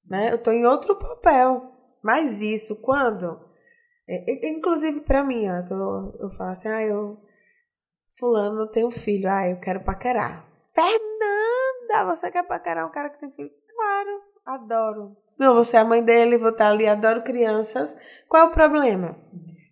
Né? 0.05 0.32
Eu 0.32 0.36
estou 0.36 0.53
em 0.53 0.65
outro 0.65 0.95
papel. 0.95 1.71
Mas 2.01 2.41
isso, 2.41 2.82
quando. 2.82 3.39
é, 4.07 4.47
é, 4.47 4.49
inclusive 4.49 5.01
para 5.01 5.23
mim, 5.23 5.49
ó, 5.49 5.63
que 5.63 5.73
eu, 5.73 6.17
eu 6.21 6.30
falo 6.30 6.51
assim, 6.51 6.69
ah, 6.69 6.84
eu. 6.84 7.17
Fulano 8.17 8.67
tem 8.71 8.84
um 8.84 8.91
filho, 8.91 9.30
ah, 9.30 9.47
eu 9.47 9.59
quero 9.59 9.84
paquerar. 9.84 10.47
Fernanda, 10.73 12.15
você 12.15 12.32
quer 12.32 12.43
paquerar 12.47 12.88
um 12.88 12.91
cara 12.91 13.09
que 13.09 13.19
tem 13.19 13.30
filho? 13.30 13.51
Claro, 13.75 14.21
adoro. 14.43 15.17
Não, 15.38 15.53
você 15.53 15.78
é 15.78 15.82
a 15.82 15.86
mãe 15.86 16.03
dele, 16.03 16.38
vou 16.38 16.49
estar 16.49 16.69
ali, 16.69 16.88
adoro 16.88 17.23
crianças. 17.23 17.95
Qual 18.28 18.43
é 18.43 18.45
o 18.47 18.51
problema? 18.51 19.15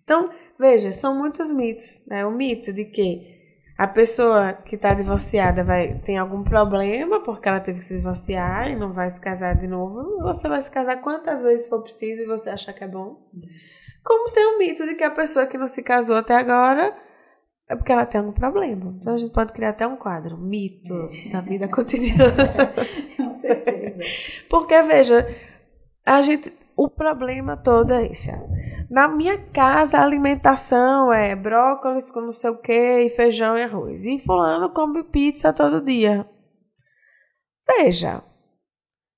Então, 0.03 0.29
veja, 0.59 0.91
são 0.91 1.17
muitos 1.17 1.51
mitos. 1.51 2.05
Né? 2.05 2.23
O 2.25 2.31
mito 2.31 2.71
de 2.71 2.85
que 2.85 3.34
a 3.77 3.87
pessoa 3.87 4.53
que 4.53 4.75
está 4.75 4.93
divorciada 4.93 5.63
vai 5.63 5.99
tem 5.99 6.17
algum 6.17 6.43
problema 6.43 7.21
porque 7.21 7.47
ela 7.47 7.59
teve 7.59 7.79
que 7.79 7.85
se 7.85 7.95
divorciar 7.95 8.69
e 8.69 8.75
não 8.75 8.93
vai 8.93 9.09
se 9.09 9.19
casar 9.19 9.55
de 9.55 9.67
novo. 9.67 10.21
Você 10.23 10.47
vai 10.47 10.61
se 10.61 10.71
casar 10.71 11.01
quantas 11.01 11.41
vezes 11.41 11.67
for 11.67 11.81
preciso 11.81 12.21
e 12.21 12.25
você 12.25 12.49
achar 12.49 12.73
que 12.73 12.83
é 12.83 12.87
bom. 12.87 13.29
Como 14.03 14.31
tem 14.31 14.45
o 14.45 14.57
mito 14.57 14.85
de 14.85 14.95
que 14.95 15.03
a 15.03 15.11
pessoa 15.11 15.45
que 15.45 15.57
não 15.57 15.67
se 15.67 15.83
casou 15.83 16.15
até 16.15 16.35
agora 16.35 16.95
é 17.67 17.75
porque 17.75 17.91
ela 17.91 18.05
tem 18.05 18.19
algum 18.19 18.31
problema. 18.31 18.95
Então 18.99 19.13
a 19.13 19.17
gente 19.17 19.33
pode 19.33 19.51
criar 19.51 19.69
até 19.69 19.87
um 19.87 19.97
quadro, 19.97 20.37
mitos 20.37 21.29
da 21.31 21.41
vida 21.41 21.67
cotidiana. 21.67 22.31
Com 23.17 23.29
certeza. 23.31 24.03
Porque, 24.49 24.81
veja, 24.83 25.27
a 26.05 26.21
gente. 26.21 26.53
O 26.77 26.89
problema 26.89 27.55
todo 27.55 27.93
é 27.93 28.05
esse. 28.05 28.29
Na 28.89 29.07
minha 29.07 29.37
casa, 29.37 29.97
a 29.97 30.03
alimentação 30.03 31.11
é 31.11 31.35
brócolis 31.35 32.11
com 32.11 32.21
não 32.21 32.31
sei 32.31 32.49
o 32.49 32.57
que, 32.57 33.01
e 33.01 33.09
feijão 33.09 33.57
e 33.57 33.63
arroz. 33.63 34.05
E 34.05 34.19
fulano 34.19 34.69
come 34.69 35.03
pizza 35.03 35.51
todo 35.51 35.81
dia. 35.81 36.29
Veja. 37.67 38.23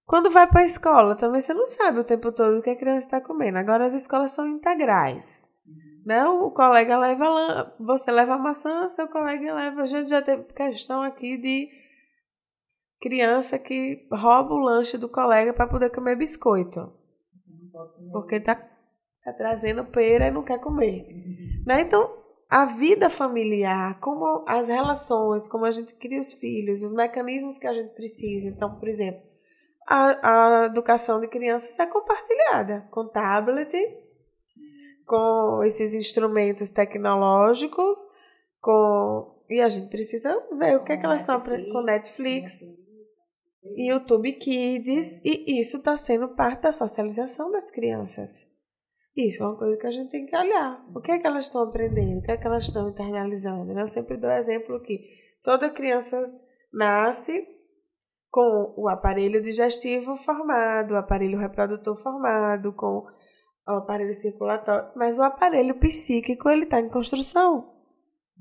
Quando 0.05 0.30
vai 0.30 0.47
para 0.47 0.61
a 0.61 0.65
escola, 0.65 1.15
também 1.15 1.41
você 1.41 1.53
não 1.53 1.65
sabe 1.65 1.99
o 1.99 2.03
tempo 2.03 2.32
todo 2.32 2.59
o 2.59 2.61
que 2.61 2.70
a 2.70 2.78
criança 2.78 3.07
está 3.07 3.22
comendo. 3.22 3.57
Agora 3.57 3.86
as 3.86 3.93
escolas 3.93 4.32
são 4.32 4.47
integrais. 4.47 5.49
Né? 6.05 6.24
O 6.26 6.49
colega 6.51 6.97
leva 6.97 7.76
você 7.78 8.09
leva 8.09 8.36
a 8.36 8.38
maçã, 8.38 8.88
seu 8.88 9.09
colega 9.09 9.53
leva. 9.53 9.82
A 9.82 9.86
gente 9.86 10.09
já 10.09 10.22
teve 10.22 10.43
questão 10.53 11.01
aqui 11.01 11.38
de 11.38 11.70
criança 13.01 13.59
que 13.59 14.07
rouba 14.09 14.53
o 14.53 14.59
lanche 14.59 14.97
do 14.97 15.09
colega 15.09 15.53
para 15.53 15.68
poder 15.68 15.91
comer 15.91 16.15
biscoito. 16.15 16.93
Porque 18.13 18.39
tá, 18.39 18.55
tá 19.32 19.34
trazendo 19.34 19.86
pera 19.86 20.28
e 20.28 20.32
não 20.32 20.43
quer 20.43 20.59
comer. 20.59 21.05
Né? 21.65 21.82
Então, 21.82 22.17
a 22.49 22.65
vida 22.65 23.09
familiar, 23.09 23.99
como 23.99 24.45
as 24.47 24.67
relações, 24.67 25.49
como 25.49 25.65
a 25.65 25.71
gente 25.71 25.93
cria 25.95 26.21
os 26.21 26.34
filhos, 26.34 26.82
os 26.82 26.93
mecanismos 26.93 27.57
que 27.57 27.67
a 27.67 27.73
gente 27.73 27.93
precisa. 27.93 28.47
Então, 28.47 28.80
por 28.80 28.88
exemplo, 28.88 29.21
a, 29.86 30.63
a 30.63 30.65
educação 30.65 31.19
de 31.19 31.28
crianças 31.28 31.78
é 31.78 31.86
compartilhada 31.86 32.88
com 32.89 33.07
tablet, 33.07 33.73
com 35.05 35.61
esses 35.63 35.93
instrumentos 35.93 36.71
tecnológicos, 36.71 37.97
com 38.61 39.36
e 39.49 39.61
a 39.61 39.69
gente 39.69 39.88
precisa 39.88 40.45
ver 40.57 40.75
o 40.75 40.84
que 40.84 40.91
é 40.91 40.97
que 40.97 41.05
elas 41.05 41.21
estão 41.21 41.36
aprendendo 41.36 41.71
com 41.71 41.82
Netflix, 41.82 42.65
YouTube 43.78 44.34
Kids, 44.34 45.21
e 45.23 45.61
isso 45.61 45.78
está 45.78 45.97
sendo 45.97 46.36
parte 46.36 46.63
da 46.63 46.73
socialização 46.73 47.49
das 47.49 47.71
crianças. 47.71 48.45
Isso 49.18 49.41
é 49.41 49.47
uma 49.47 49.57
coisa 49.57 49.76
que 49.78 49.88
a 49.88 49.91
gente 49.91 50.11
tem 50.11 50.28
que 50.28 50.38
olhar. 50.38 50.86
O 50.93 51.01
que 51.01 51.11
é 51.11 51.18
que 51.18 51.26
elas 51.26 51.45
estão 51.45 51.63
aprendendo? 51.63 52.20
O 52.20 52.22
que 52.22 52.32
é 52.32 52.38
que 52.38 52.45
elas 52.45 52.65
estão 52.65 52.88
internalizando? 52.88 53.72
Eu 53.72 53.88
sempre 53.88 54.15
dou 54.15 54.30
exemplo 54.30 54.80
que 54.80 54.99
toda 55.41 55.72
criança 55.72 56.15
nasce 56.72 57.43
com 58.30 58.76
o 58.78 58.88
aparelho 58.88 59.41
digestivo 59.41 60.15
formado, 60.15 60.91
o 60.93 60.97
aparelho 60.97 61.39
reprodutor 61.39 61.97
formado, 61.97 62.72
com 62.74 63.07
o 63.68 63.72
aparelho 63.72 64.13
circulatório, 64.13 64.91
mas 64.95 65.18
o 65.18 65.24
aparelho 65.24 65.80
psíquico 65.80 66.47
ele 66.47 66.65
está 66.65 66.80
em 66.80 66.89
construção. 66.89 67.74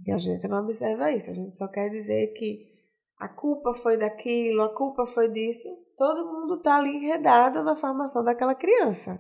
E 0.05 0.13
a 0.13 0.19
gente 0.19 0.47
não 0.47 0.63
observa 0.63 1.11
isso. 1.11 1.31
A 1.31 1.33
gente 1.33 1.57
só 1.57 1.69
quer 1.69 1.89
dizer 1.89 2.35
que 2.35 2.71
a 3.19 3.29
culpa 3.29 3.73
foi 3.73 3.97
daquilo, 3.97 4.63
a 4.63 4.75
culpa 4.75 5.07
foi 5.07 5.31
disso. 5.31 5.67
Todo 5.97 6.31
mundo 6.31 6.57
está 6.57 6.77
ali 6.77 6.97
enredado 6.97 7.63
na 7.63 7.75
formação 7.75 8.23
daquela 8.23 8.55
criança. 8.55 9.19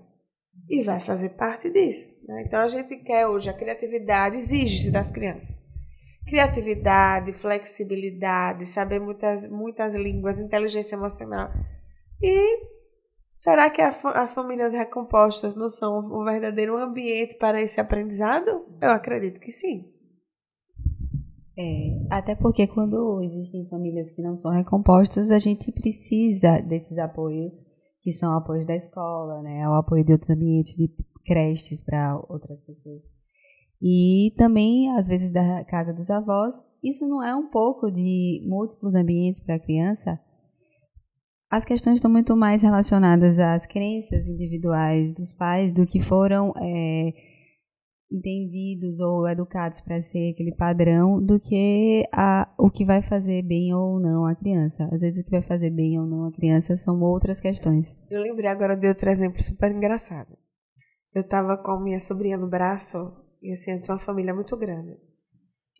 E 0.68 0.82
vai 0.82 1.00
fazer 1.00 1.30
parte 1.30 1.70
disso. 1.70 2.08
né? 2.26 2.42
Então 2.46 2.60
a 2.60 2.68
gente 2.68 2.96
quer 2.98 3.26
hoje 3.26 3.48
a 3.48 3.52
criatividade, 3.52 4.36
exige-se 4.36 4.90
das 4.90 5.10
crianças. 5.10 5.62
Criatividade, 6.26 7.32
flexibilidade, 7.32 8.66
saber 8.66 9.00
muitas, 9.00 9.48
muitas 9.48 9.94
línguas, 9.94 10.40
inteligência 10.40 10.96
emocional. 10.96 11.50
E 12.20 12.58
será 13.32 13.70
que 13.70 13.80
a 13.80 13.90
as 14.14 14.34
famílias 14.34 14.72
recompostas 14.72 15.54
não 15.54 15.70
são 15.70 16.00
um 16.00 16.24
verdadeiro 16.24 16.76
ambiente 16.76 17.36
para 17.36 17.60
esse 17.60 17.80
aprendizado? 17.80 18.66
Eu 18.80 18.90
acredito 18.90 19.40
que 19.40 19.52
sim. 19.52 19.84
É, 21.58 21.96
até 22.10 22.34
porque 22.34 22.66
quando 22.66 23.22
existem 23.22 23.66
famílias 23.66 24.12
que 24.12 24.20
não 24.20 24.36
são 24.36 24.50
recompostas, 24.50 25.30
a 25.30 25.38
gente 25.38 25.72
precisa 25.72 26.60
desses 26.60 26.98
apoios, 26.98 27.64
que 28.06 28.12
são 28.12 28.36
apoios 28.36 28.64
da 28.64 28.76
escola, 28.76 29.42
né, 29.42 29.68
o 29.68 29.74
apoio 29.74 30.04
de 30.04 30.12
outros 30.12 30.30
ambientes, 30.30 30.76
de 30.76 30.88
creches 31.24 31.80
para 31.80 32.16
outras 32.28 32.60
pessoas. 32.60 33.02
E 33.82 34.32
também, 34.36 34.96
às 34.96 35.08
vezes, 35.08 35.32
da 35.32 35.64
casa 35.64 35.92
dos 35.92 36.08
avós. 36.08 36.54
Isso 36.80 37.04
não 37.04 37.20
é 37.20 37.34
um 37.34 37.50
pouco 37.50 37.90
de 37.90 38.46
múltiplos 38.48 38.94
ambientes 38.94 39.40
para 39.40 39.56
a 39.56 39.58
criança? 39.58 40.20
As 41.50 41.64
questões 41.64 41.96
estão 41.96 42.08
muito 42.08 42.36
mais 42.36 42.62
relacionadas 42.62 43.40
às 43.40 43.66
crenças 43.66 44.28
individuais 44.28 45.12
dos 45.12 45.32
pais 45.32 45.72
do 45.72 45.84
que 45.84 45.98
foram 45.98 46.54
é, 46.62 47.12
entendidos 48.10 49.00
ou 49.00 49.28
educados 49.28 49.80
para 49.80 50.00
ser 50.00 50.32
aquele 50.32 50.54
padrão 50.54 51.20
do 51.20 51.40
que 51.40 52.04
a, 52.12 52.52
o 52.58 52.70
que 52.70 52.84
vai 52.84 53.02
fazer 53.02 53.42
bem 53.42 53.74
ou 53.74 53.98
não 54.00 54.24
a 54.24 54.34
criança. 54.34 54.88
Às 54.92 55.00
vezes 55.00 55.20
o 55.20 55.24
que 55.24 55.30
vai 55.30 55.42
fazer 55.42 55.70
bem 55.70 55.98
ou 55.98 56.06
não 56.06 56.26
a 56.26 56.32
criança 56.32 56.76
são 56.76 57.00
outras 57.00 57.40
questões. 57.40 57.96
Eu 58.10 58.22
lembrei 58.22 58.48
agora 58.48 58.76
de 58.76 58.86
outro 58.86 59.10
exemplo 59.10 59.42
super 59.42 59.72
engraçado. 59.72 60.36
Eu 61.14 61.26
tava 61.26 61.56
com 61.56 61.80
minha 61.80 61.98
sobrinha 61.98 62.36
no 62.36 62.48
braço 62.48 63.12
e 63.42 63.52
assim, 63.52 63.72
eu 63.72 63.82
tinha 63.82 63.94
uma 63.94 64.00
família 64.00 64.34
muito 64.34 64.56
grande. 64.56 64.96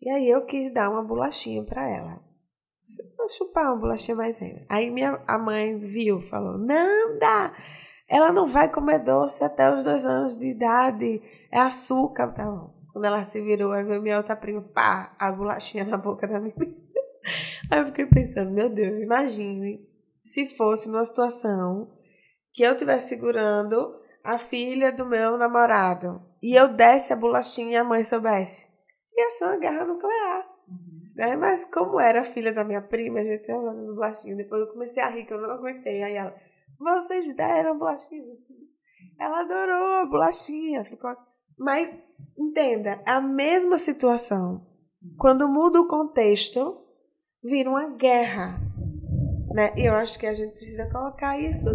E 0.01 0.09
aí 0.09 0.29
eu 0.29 0.45
quis 0.45 0.71
dar 0.73 0.89
uma 0.89 1.03
bolachinha 1.03 1.63
para 1.63 1.87
ela. 1.87 2.21
Vou 3.17 3.27
chupar 3.27 3.65
uma 3.65 3.81
bolachinha 3.81 4.15
maisena. 4.15 4.65
Aí 4.69 4.89
minha, 4.89 5.21
a 5.27 5.37
mãe 5.37 5.77
viu, 5.77 6.21
falou: 6.21 6.57
Nanda, 6.57 7.53
ela 8.09 8.31
não 8.31 8.47
vai 8.47 8.71
comer 8.71 8.99
doce 8.99 9.43
até 9.43 9.69
os 9.73 9.83
dois 9.83 10.05
anos 10.05 10.37
de 10.37 10.47
idade. 10.47 11.21
É 11.51 11.59
açúcar. 11.59 12.33
Tá 12.33 12.45
bom. 12.45 12.73
Quando 12.91 13.05
ela 13.05 13.23
se 13.23 13.41
virou, 13.41 13.71
aí 13.71 13.83
veio 13.83 14.01
minha 14.01 14.17
outra 14.17 14.35
prima, 14.35 14.61
pá, 14.61 15.15
a 15.19 15.31
bolachinha 15.31 15.83
na 15.83 15.97
boca 15.97 16.27
da 16.27 16.39
menina. 16.39 16.75
Aí 17.69 17.79
eu 17.79 17.87
fiquei 17.87 18.05
pensando, 18.05 18.49
meu 18.49 18.69
Deus, 18.69 18.97
imagine 18.99 19.85
se 20.23 20.47
fosse 20.47 20.89
numa 20.89 21.05
situação 21.05 21.91
que 22.53 22.63
eu 22.63 22.71
estivesse 22.71 23.09
segurando 23.09 23.93
a 24.23 24.37
filha 24.37 24.91
do 24.91 25.05
meu 25.05 25.37
namorado 25.37 26.21
e 26.41 26.55
eu 26.55 26.69
desse 26.69 27.13
a 27.13 27.15
bolachinha 27.15 27.73
e 27.73 27.75
a 27.75 27.83
mãe 27.83 28.03
soubesse. 28.03 28.67
Ia 29.15 29.29
ser 29.31 29.45
uma 29.45 29.57
guerra 29.57 29.85
nuclear. 29.85 30.47
Né? 31.15 31.35
Mas 31.35 31.65
como 31.65 31.99
era 31.99 32.21
a 32.21 32.25
filha 32.25 32.51
da 32.51 32.63
minha 32.63 32.81
prima, 32.81 33.19
a 33.19 33.23
gente 33.23 33.47
ia 33.47 33.57
dando 33.57 33.95
bolachinha. 33.95 34.35
Depois 34.35 34.61
eu 34.61 34.67
comecei 34.67 35.01
a 35.01 35.09
rir, 35.09 35.25
que 35.25 35.33
eu 35.33 35.41
não 35.41 35.51
aguentei. 35.51 36.03
Aí 36.03 36.15
ela, 36.15 36.35
vocês 36.79 37.35
deram 37.35 37.77
bolachinha. 37.77 38.23
Ela 39.19 39.41
adorou 39.41 39.87
a 40.01 40.05
bolachinha. 40.05 40.85
Ficou... 40.85 41.15
Mas, 41.57 41.95
entenda, 42.37 43.01
é 43.05 43.11
a 43.11 43.21
mesma 43.21 43.77
situação. 43.77 44.65
Quando 45.17 45.47
muda 45.47 45.81
o 45.81 45.87
contexto, 45.87 46.81
vira 47.43 47.69
uma 47.69 47.89
guerra. 47.95 48.59
Né? 49.53 49.73
E 49.75 49.85
eu 49.85 49.93
acho 49.95 50.19
que 50.19 50.27
a 50.27 50.33
gente 50.33 50.53
precisa 50.53 50.89
colocar 50.91 51.39
isso, 51.39 51.65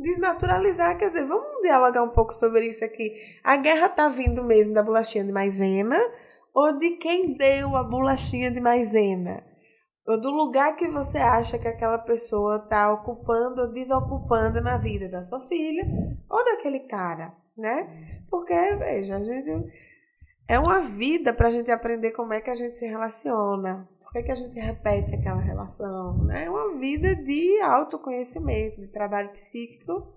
desnaturalizar. 0.00 0.98
Quer 0.98 1.08
dizer, 1.08 1.24
vamos 1.24 1.62
dialogar 1.62 2.02
um 2.02 2.10
pouco 2.10 2.32
sobre 2.32 2.66
isso 2.68 2.84
aqui. 2.84 3.12
A 3.42 3.56
guerra 3.56 3.88
tá 3.88 4.08
vindo 4.08 4.44
mesmo 4.44 4.74
da 4.74 4.82
bolachinha 4.82 5.24
de 5.24 5.32
maisena 5.32 5.98
ou 6.54 6.78
de 6.78 6.96
quem 6.96 7.36
deu 7.36 7.74
a 7.76 7.82
bolachinha 7.82 8.50
de 8.50 8.60
maisena? 8.60 9.47
Do 10.16 10.30
lugar 10.30 10.74
que 10.76 10.88
você 10.88 11.18
acha 11.18 11.58
que 11.58 11.68
aquela 11.68 11.98
pessoa 11.98 12.56
está 12.56 12.90
ocupando 12.92 13.62
ou 13.62 13.72
desocupando 13.72 14.60
na 14.60 14.78
vida 14.78 15.08
da 15.08 15.22
sua 15.22 15.38
filha 15.40 15.84
ou 16.30 16.44
daquele 16.44 16.80
cara. 16.80 17.34
né? 17.56 18.22
Porque, 18.30 18.54
veja, 18.76 19.16
a 19.16 19.22
gente 19.22 19.70
é 20.48 20.58
uma 20.58 20.80
vida 20.80 21.34
para 21.34 21.48
a 21.48 21.50
gente 21.50 21.70
aprender 21.70 22.12
como 22.12 22.32
é 22.32 22.40
que 22.40 22.50
a 22.50 22.54
gente 22.54 22.78
se 22.78 22.86
relaciona, 22.86 23.86
por 24.00 24.12
que, 24.12 24.22
que 24.22 24.32
a 24.32 24.34
gente 24.34 24.58
repete 24.58 25.14
aquela 25.14 25.40
relação, 25.40 26.24
né? 26.24 26.44
É 26.44 26.50
uma 26.50 26.78
vida 26.78 27.14
de 27.14 27.60
autoconhecimento, 27.60 28.80
de 28.80 28.88
trabalho 28.88 29.30
psíquico, 29.32 30.14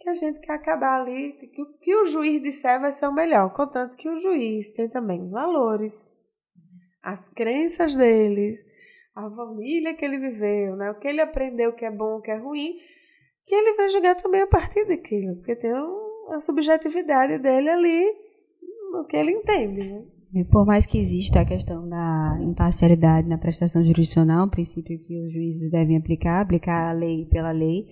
que 0.00 0.08
a 0.08 0.14
gente 0.14 0.40
quer 0.40 0.54
acabar 0.54 1.00
ali, 1.00 1.32
que 1.32 1.62
o 1.62 1.78
que 1.78 1.94
o 1.94 2.06
juiz 2.06 2.42
disser 2.42 2.80
vai 2.80 2.90
ser 2.90 3.06
o 3.06 3.14
melhor, 3.14 3.52
contanto 3.52 3.96
que 3.96 4.08
o 4.08 4.16
juiz 4.16 4.72
tem 4.72 4.88
também 4.88 5.22
os 5.22 5.32
valores, 5.32 6.12
as 7.00 7.28
crenças 7.28 7.94
dele, 7.94 8.58
a 9.18 9.30
família 9.30 9.94
que 9.94 10.04
ele 10.04 10.18
viveu, 10.18 10.76
né? 10.76 10.90
o 10.92 10.94
que 10.94 11.08
ele 11.08 11.20
aprendeu 11.20 11.72
que 11.72 11.84
é 11.84 11.90
bom, 11.90 12.18
o 12.18 12.20
que 12.20 12.30
é 12.30 12.38
ruim, 12.38 12.76
que 13.44 13.52
ele 13.52 13.76
vai 13.76 13.88
julgar 13.88 14.14
também 14.14 14.42
a 14.42 14.46
partir 14.46 14.84
daquilo, 14.86 15.34
porque 15.36 15.56
tem 15.56 15.72
a 15.72 16.40
subjetividade 16.40 17.38
dele 17.40 17.68
ali, 17.68 18.04
o 18.94 19.04
que 19.04 19.16
ele 19.16 19.32
entende. 19.32 19.92
Né? 19.92 20.04
E 20.34 20.44
por 20.44 20.64
mais 20.64 20.86
que 20.86 20.98
exista 20.98 21.40
a 21.40 21.44
questão 21.44 21.88
da 21.88 22.38
imparcialidade 22.40 23.26
na 23.26 23.38
prestação 23.38 23.82
jurisdicional, 23.82 24.46
um 24.46 24.50
princípio 24.50 25.00
que 25.00 25.18
os 25.18 25.32
juízes 25.32 25.68
devem 25.68 25.96
aplicar, 25.96 26.40
aplicar 26.40 26.88
a 26.88 26.92
lei 26.92 27.26
pela 27.26 27.50
lei, 27.50 27.88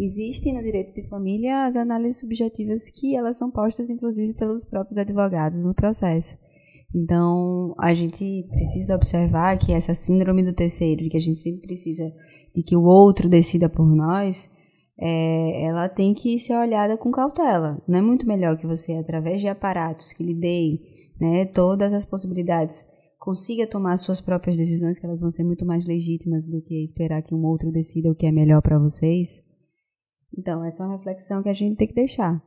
existem 0.00 0.54
no 0.54 0.62
direito 0.62 0.92
de 0.92 1.08
família 1.08 1.66
as 1.66 1.76
análises 1.76 2.18
subjetivas 2.18 2.90
que 2.90 3.14
elas 3.14 3.38
são 3.38 3.48
postas 3.48 3.90
inclusive 3.90 4.34
pelos 4.34 4.64
próprios 4.64 4.98
advogados 4.98 5.58
no 5.58 5.72
processo. 5.72 6.36
Então, 6.94 7.74
a 7.78 7.92
gente 7.92 8.46
precisa 8.50 8.94
observar 8.94 9.58
que 9.58 9.72
essa 9.72 9.92
síndrome 9.92 10.42
do 10.42 10.54
terceiro, 10.54 11.02
de 11.02 11.10
que 11.10 11.16
a 11.16 11.20
gente 11.20 11.38
sempre 11.38 11.60
precisa 11.60 12.04
de 12.54 12.62
que 12.62 12.76
o 12.76 12.82
outro 12.82 13.28
decida 13.28 13.68
por 13.68 13.86
nós, 13.94 14.50
é, 14.98 15.64
ela 15.64 15.88
tem 15.88 16.14
que 16.14 16.38
ser 16.38 16.54
olhada 16.54 16.96
com 16.96 17.10
cautela. 17.10 17.80
Não 17.86 17.98
é 17.98 18.02
muito 18.02 18.26
melhor 18.26 18.56
que 18.56 18.66
você, 18.66 18.94
através 18.94 19.40
de 19.40 19.48
aparatos 19.48 20.12
que 20.12 20.24
lhe 20.24 20.34
deem 20.34 20.80
né, 21.20 21.44
todas 21.44 21.92
as 21.92 22.04
possibilidades, 22.04 22.86
consiga 23.18 23.66
tomar 23.66 23.96
suas 23.98 24.20
próprias 24.20 24.56
decisões, 24.56 24.98
que 24.98 25.04
elas 25.04 25.20
vão 25.20 25.30
ser 25.30 25.44
muito 25.44 25.66
mais 25.66 25.84
legítimas 25.86 26.48
do 26.48 26.62
que 26.62 26.82
esperar 26.82 27.22
que 27.22 27.34
um 27.34 27.44
outro 27.44 27.70
decida 27.70 28.10
o 28.10 28.14
que 28.14 28.26
é 28.26 28.32
melhor 28.32 28.62
para 28.62 28.78
vocês? 28.78 29.44
Então, 30.36 30.64
essa 30.64 30.82
é 30.82 30.86
uma 30.86 30.96
reflexão 30.96 31.42
que 31.42 31.48
a 31.48 31.54
gente 31.54 31.76
tem 31.76 31.88
que 31.88 31.94
deixar. 31.94 32.42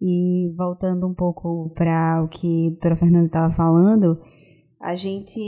E 0.00 0.52
voltando 0.56 1.06
um 1.06 1.14
pouco 1.14 1.70
para 1.74 2.22
o 2.22 2.28
que 2.28 2.66
a 2.66 2.70
doutora 2.70 2.96
Fernanda 2.96 3.26
estava 3.26 3.50
falando, 3.50 4.20
a 4.80 4.96
gente 4.96 5.40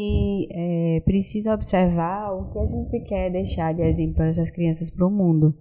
é, 0.51 1.01
precisa 1.05 1.53
observar 1.53 2.33
o 2.33 2.49
que 2.49 2.59
a 2.59 2.67
gente 2.67 3.01
quer 3.01 3.31
deixar 3.31 3.75
de 3.75 3.83
exemplo 3.83 4.23
essas 4.23 4.51
crianças 4.51 4.89
para 4.89 5.07
o 5.07 5.11
mundo. 5.11 5.55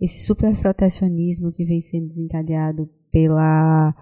Esse 0.00 0.20
superprotecionismo 0.20 1.50
que 1.52 1.64
vem 1.64 1.80
sendo 1.80 2.08
desencadeado 2.08 2.90
pela 3.10 3.94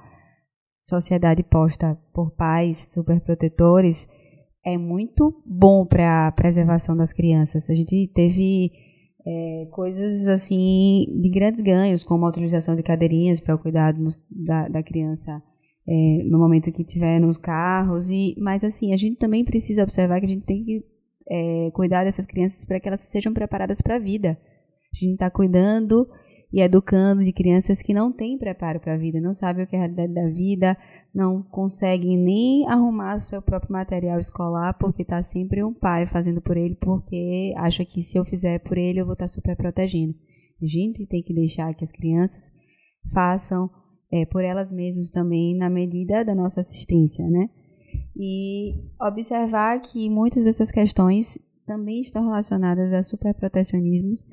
sociedade 0.80 1.44
posta 1.44 1.96
por 2.12 2.32
pais 2.32 2.90
superprotetores 2.92 4.08
é 4.64 4.76
muito 4.76 5.42
bom 5.46 5.86
para 5.86 6.26
a 6.26 6.32
preservação 6.32 6.96
das 6.96 7.12
crianças. 7.12 7.68
A 7.70 7.74
gente 7.74 8.10
teve 8.14 8.72
é, 9.26 9.66
coisas 9.70 10.28
assim 10.28 11.06
de 11.20 11.30
grandes 11.30 11.60
ganhos, 11.60 12.02
como 12.02 12.26
a 12.26 12.28
utilização 12.28 12.74
de 12.74 12.82
cadeirinhas 12.82 13.40
para 13.40 13.54
o 13.54 13.58
cuidado 13.58 13.98
da, 14.30 14.68
da 14.68 14.82
criança 14.82 15.42
é, 15.86 16.22
no 16.24 16.38
momento 16.38 16.72
que 16.72 16.82
estiver 16.82 17.20
nos 17.20 17.38
carros. 17.38 18.10
E, 18.10 18.34
mas 18.38 18.64
assim, 18.64 18.92
a 18.92 18.96
gente 18.96 19.16
também 19.16 19.44
precisa 19.44 19.82
observar 19.82 20.18
que 20.20 20.26
a 20.26 20.28
gente 20.28 20.44
tem 20.44 20.64
que 20.64 20.84
é, 21.30 21.70
cuidar 21.72 22.04
dessas 22.04 22.26
crianças 22.26 22.64
para 22.64 22.80
que 22.80 22.88
elas 22.88 23.00
sejam 23.00 23.32
preparadas 23.32 23.80
para 23.80 23.96
a 23.96 23.98
vida. 23.98 24.38
A 24.92 24.96
gente 24.96 25.14
está 25.14 25.30
cuidando 25.30 26.08
e 26.52 26.60
educando 26.60 27.24
de 27.24 27.32
crianças 27.32 27.80
que 27.80 27.94
não 27.94 28.12
têm 28.12 28.36
preparo 28.36 28.78
para 28.78 28.94
a 28.94 28.98
vida, 28.98 29.20
não 29.20 29.32
sabem 29.32 29.64
o 29.64 29.66
que 29.66 29.74
é 29.74 29.78
a 29.78 29.82
realidade 29.82 30.12
da 30.12 30.28
vida, 30.28 30.76
não 31.14 31.42
conseguem 31.42 32.18
nem 32.18 32.68
arrumar 32.68 33.16
o 33.16 33.20
seu 33.20 33.40
próprio 33.40 33.72
material 33.72 34.18
escolar 34.18 34.74
porque 34.74 35.02
está 35.02 35.22
sempre 35.22 35.64
um 35.64 35.72
pai 35.72 36.06
fazendo 36.06 36.42
por 36.42 36.56
ele 36.56 36.74
porque 36.74 37.54
acha 37.56 37.84
que 37.84 38.02
se 38.02 38.18
eu 38.18 38.24
fizer 38.24 38.58
por 38.58 38.76
ele 38.76 39.00
eu 39.00 39.06
vou 39.06 39.14
estar 39.14 39.24
tá 39.24 39.28
super 39.28 39.56
protegendo. 39.56 40.14
A 40.62 40.66
gente 40.66 41.06
tem 41.06 41.22
que 41.22 41.32
deixar 41.32 41.74
que 41.74 41.84
as 41.84 41.90
crianças 41.90 42.52
façam 43.12 43.70
é, 44.12 44.26
por 44.26 44.44
elas 44.44 44.70
mesmas 44.70 45.10
também 45.10 45.56
na 45.56 45.70
medida 45.70 46.22
da 46.22 46.34
nossa 46.34 46.60
assistência, 46.60 47.26
né? 47.28 47.48
E 48.14 48.74
observar 49.00 49.80
que 49.80 50.08
muitas 50.10 50.44
dessas 50.44 50.70
questões 50.70 51.38
também 51.66 52.02
estão 52.02 52.24
relacionadas 52.24 52.92
a 52.92 53.02
superprotecionismos 53.02 54.24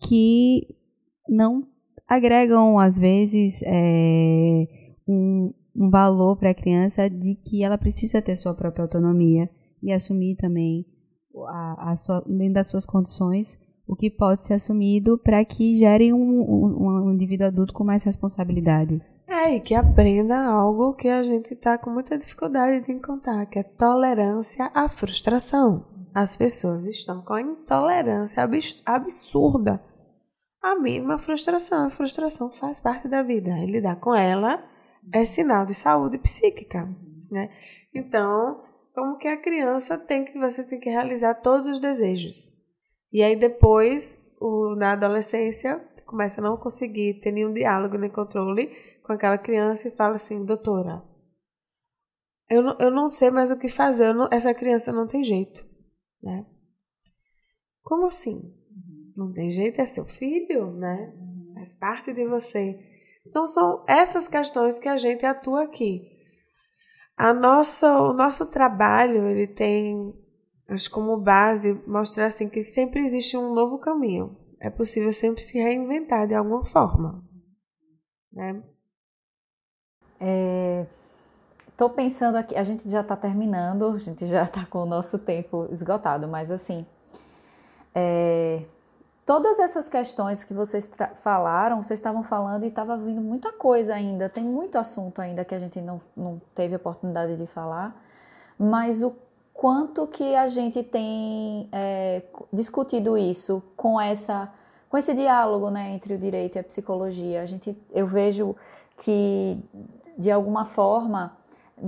que 0.00 0.81
não 1.28 1.66
agregam, 2.08 2.78
às 2.78 2.98
vezes, 2.98 3.62
é, 3.64 4.66
um, 5.08 5.52
um 5.74 5.90
valor 5.90 6.36
para 6.36 6.50
a 6.50 6.54
criança 6.54 7.08
de 7.08 7.34
que 7.34 7.64
ela 7.64 7.78
precisa 7.78 8.20
ter 8.20 8.36
sua 8.36 8.54
própria 8.54 8.82
autonomia 8.82 9.48
e 9.82 9.92
assumir 9.92 10.36
também, 10.36 10.86
a, 11.48 11.92
a 11.92 11.96
sua, 11.96 12.20
dentro 12.26 12.54
das 12.54 12.66
suas 12.66 12.86
condições, 12.86 13.58
o 13.86 13.96
que 13.96 14.10
pode 14.10 14.44
ser 14.44 14.54
assumido 14.54 15.18
para 15.18 15.44
que 15.44 15.76
gere 15.76 16.12
um, 16.12 16.18
um, 16.18 17.06
um, 17.06 17.12
indivíduo 17.12 17.46
adulto 17.46 17.72
com 17.72 17.84
mais 17.84 18.02
responsabilidade. 18.04 19.00
É, 19.26 19.56
e 19.56 19.60
que 19.60 19.74
aprenda 19.74 20.44
algo 20.44 20.94
que 20.94 21.08
a 21.08 21.22
gente 21.22 21.54
está 21.54 21.78
com 21.78 21.90
muita 21.90 22.18
dificuldade 22.18 22.84
de 22.84 22.92
encontrar, 22.92 23.46
que 23.46 23.58
é 23.58 23.62
tolerância 23.62 24.70
à 24.74 24.88
frustração. 24.88 25.86
As 26.14 26.36
pessoas 26.36 26.84
estão 26.84 27.22
com 27.22 27.32
a 27.32 27.40
intolerância 27.40 28.46
absurda 28.84 29.82
a 30.62 30.76
mínima 30.76 31.18
frustração. 31.18 31.86
A 31.86 31.90
frustração 31.90 32.52
faz 32.52 32.80
parte 32.80 33.08
da 33.08 33.22
vida. 33.22 33.50
E 33.58 33.66
lidar 33.66 33.96
com 33.96 34.14
ela 34.14 34.64
é 35.12 35.24
sinal 35.24 35.66
de 35.66 35.74
saúde 35.74 36.16
psíquica, 36.18 36.88
né? 37.30 37.50
Então, 37.92 38.62
como 38.94 39.18
que 39.18 39.26
a 39.26 39.36
criança 39.36 39.98
tem 39.98 40.24
que 40.24 40.38
você 40.38 40.64
tem 40.64 40.78
que 40.78 40.88
realizar 40.88 41.34
todos 41.34 41.66
os 41.66 41.80
desejos. 41.80 42.54
E 43.12 43.22
aí 43.22 43.34
depois, 43.34 44.18
o, 44.40 44.74
na 44.76 44.92
adolescência, 44.92 45.78
começa 46.06 46.40
a 46.40 46.44
não 46.44 46.56
conseguir 46.56 47.20
ter 47.20 47.32
nenhum 47.32 47.52
diálogo 47.52 47.98
nem 47.98 48.10
controle 48.10 48.68
com 49.02 49.12
aquela 49.12 49.36
criança 49.36 49.88
e 49.88 49.90
fala 49.90 50.16
assim, 50.16 50.44
doutora, 50.44 51.02
eu 52.48 52.62
não, 52.62 52.76
eu 52.78 52.90
não 52.90 53.10
sei 53.10 53.30
mais 53.30 53.50
o 53.50 53.58
que 53.58 53.68
fazer, 53.68 54.12
não, 54.12 54.28
essa 54.30 54.54
criança 54.54 54.92
não 54.92 55.06
tem 55.06 55.24
jeito, 55.24 55.66
né? 56.22 56.46
Como 57.82 58.06
assim? 58.06 58.54
Não 59.16 59.32
tem 59.32 59.50
jeito, 59.50 59.80
é 59.80 59.86
seu 59.86 60.04
filho, 60.04 60.72
né? 60.72 61.12
Faz 61.54 61.74
parte 61.74 62.12
de 62.12 62.26
você. 62.26 62.78
Então 63.26 63.46
são 63.46 63.84
essas 63.88 64.28
questões 64.28 64.78
que 64.78 64.88
a 64.88 64.96
gente 64.96 65.24
atua 65.24 65.64
aqui. 65.64 66.10
A 67.16 67.32
nossa, 67.32 68.00
o 68.00 68.12
nosso 68.12 68.46
trabalho, 68.46 69.26
ele 69.28 69.46
tem, 69.46 70.12
acho 70.68 70.90
como 70.90 71.16
base, 71.16 71.74
mostrar 71.86 72.26
assim 72.26 72.48
que 72.48 72.62
sempre 72.62 73.00
existe 73.04 73.36
um 73.36 73.52
novo 73.52 73.78
caminho. 73.78 74.36
É 74.60 74.70
possível 74.70 75.12
sempre 75.12 75.42
se 75.42 75.58
reinventar 75.58 76.26
de 76.26 76.34
alguma 76.34 76.64
forma. 76.64 77.22
Né? 78.32 78.62
Estou 81.68 81.90
é, 81.90 81.92
pensando 81.92 82.36
aqui, 82.36 82.56
a 82.56 82.64
gente 82.64 82.88
já 82.88 83.00
está 83.00 83.16
terminando, 83.16 83.88
a 83.88 83.98
gente 83.98 84.24
já 84.26 84.44
está 84.44 84.64
com 84.64 84.78
o 84.78 84.86
nosso 84.86 85.18
tempo 85.18 85.68
esgotado, 85.70 86.28
mas 86.28 86.50
assim, 86.50 86.86
é, 87.94 88.62
todas 89.24 89.58
essas 89.58 89.88
questões 89.88 90.44
que 90.44 90.54
vocês 90.54 90.92
falaram, 91.16 91.82
vocês 91.82 91.98
estavam 91.98 92.22
falando 92.22 92.64
e 92.64 92.68
estava 92.68 92.96
vindo 92.96 93.20
muita 93.20 93.52
coisa 93.52 93.94
ainda, 93.94 94.28
tem 94.28 94.44
muito 94.44 94.76
assunto 94.78 95.20
ainda 95.20 95.44
que 95.44 95.54
a 95.54 95.58
gente 95.58 95.80
não, 95.80 96.00
não 96.16 96.40
teve 96.54 96.76
oportunidade 96.76 97.36
de 97.36 97.46
falar, 97.46 97.96
mas 98.58 99.02
o 99.02 99.14
quanto 99.52 100.06
que 100.06 100.34
a 100.34 100.48
gente 100.48 100.82
tem 100.82 101.68
é, 101.72 102.22
discutido 102.52 103.16
isso 103.16 103.62
com 103.76 104.00
essa 104.00 104.52
com 104.92 104.98
esse 104.98 105.14
diálogo 105.14 105.70
né, 105.70 105.92
entre 105.94 106.12
o 106.12 106.18
direito 106.18 106.56
e 106.56 106.58
a 106.58 106.62
psicologia. 106.62 107.40
A 107.40 107.46
gente, 107.46 107.74
eu 107.90 108.06
vejo 108.06 108.54
que, 108.98 109.58
de 110.18 110.30
alguma 110.30 110.66
forma, 110.66 111.34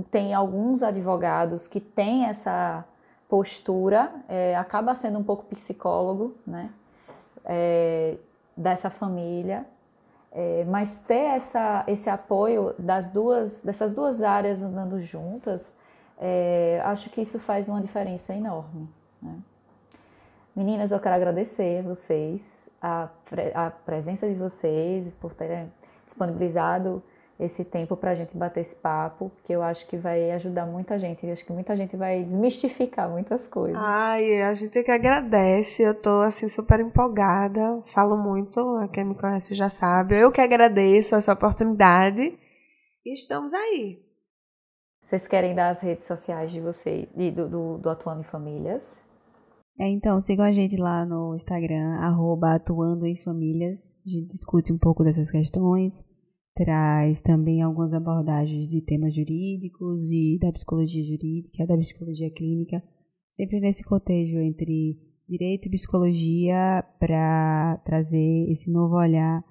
tem 0.09 0.33
alguns 0.33 0.81
advogados 0.81 1.67
que 1.67 1.79
têm 1.79 2.25
essa 2.25 2.83
postura, 3.29 4.11
é, 4.27 4.55
acaba 4.55 4.95
sendo 4.95 5.19
um 5.19 5.23
pouco 5.23 5.45
psicólogo, 5.45 6.35
né? 6.47 6.71
É, 7.45 8.17
dessa 8.55 8.89
família, 8.89 9.65
é, 10.31 10.65
mas 10.65 10.97
ter 10.97 11.35
essa, 11.35 11.83
esse 11.87 12.09
apoio 12.09 12.75
das 12.77 13.07
duas, 13.07 13.61
dessas 13.61 13.93
duas 13.93 14.21
áreas 14.21 14.61
andando 14.61 14.99
juntas, 14.99 15.73
é, 16.19 16.81
acho 16.83 17.09
que 17.09 17.21
isso 17.21 17.39
faz 17.39 17.69
uma 17.69 17.81
diferença 17.81 18.33
enorme. 18.33 18.89
Né? 19.21 19.37
Meninas, 20.55 20.91
eu 20.91 20.99
quero 20.99 21.15
agradecer 21.15 21.83
vocês, 21.83 22.69
a, 22.81 23.09
a 23.53 23.71
presença 23.71 24.27
de 24.27 24.35
vocês, 24.35 25.13
por 25.13 25.33
terem 25.33 25.71
disponibilizado 26.05 27.03
esse 27.39 27.65
tempo 27.65 27.97
para 27.97 28.11
a 28.11 28.15
gente 28.15 28.35
bater 28.35 28.61
esse 28.61 28.75
papo, 28.75 29.31
que 29.43 29.51
eu 29.51 29.61
acho 29.61 29.85
que 29.87 29.97
vai 29.97 30.31
ajudar 30.31 30.65
muita 30.65 30.97
gente. 30.97 31.25
Eu 31.25 31.33
acho 31.33 31.45
que 31.45 31.51
muita 31.51 31.75
gente 31.75 31.97
vai 31.97 32.23
desmistificar 32.23 33.09
muitas 33.09 33.47
coisas. 33.47 33.77
Ai, 33.77 34.41
a 34.41 34.53
gente 34.53 34.81
que 34.83 34.91
agradece. 34.91 35.83
Eu 35.83 35.93
tô 35.93 36.21
assim 36.21 36.47
super 36.47 36.79
empolgada, 36.79 37.81
falo 37.85 38.17
muito, 38.17 38.61
quem 38.93 39.03
me 39.03 39.15
conhece 39.15 39.53
já 39.53 39.69
sabe. 39.69 40.17
Eu 40.17 40.31
que 40.31 40.41
agradeço 40.41 41.15
essa 41.15 41.33
oportunidade 41.33 42.21
E 43.05 43.13
estamos 43.13 43.53
aí. 43.53 44.03
Vocês 45.01 45.27
querem 45.27 45.53
dar 45.53 45.69
as 45.69 45.81
redes 45.81 46.07
sociais 46.07 46.51
de 46.51 46.59
vocês, 46.59 47.11
de, 47.13 47.29
do, 47.29 47.47
do, 47.47 47.77
do 47.77 47.89
Atuando 47.89 48.21
em 48.21 48.23
Famílias? 48.23 48.99
É, 49.79 49.87
então, 49.89 50.19
sigam 50.21 50.45
a 50.45 50.53
gente 50.53 50.77
lá 50.77 51.05
no 51.05 51.35
Instagram, 51.35 51.99
arroba 51.99 52.55
Atuando 52.55 53.05
em 53.05 53.15
Famílias. 53.15 53.95
A 54.05 54.09
gente 54.09 54.29
discute 54.29 54.71
um 54.73 54.77
pouco 54.77 55.03
dessas 55.03 55.29
questões, 55.29 56.03
traz 56.55 57.19
também 57.19 57.61
algumas 57.61 57.93
abordagens 57.93 58.69
de 58.69 58.81
temas 58.81 59.13
jurídicos 59.13 60.09
e 60.09 60.39
da 60.39 60.51
psicologia 60.51 61.03
jurídica, 61.03 61.67
da 61.67 61.77
psicologia 61.77 62.31
clínica, 62.31 62.81
sempre 63.29 63.59
nesse 63.59 63.83
cotejo 63.83 64.39
entre 64.39 64.97
direito 65.27 65.67
e 65.67 65.71
psicologia 65.71 66.83
para 66.99 67.77
trazer 67.85 68.49
esse 68.49 68.71
novo 68.71 68.95
olhar 68.95 69.43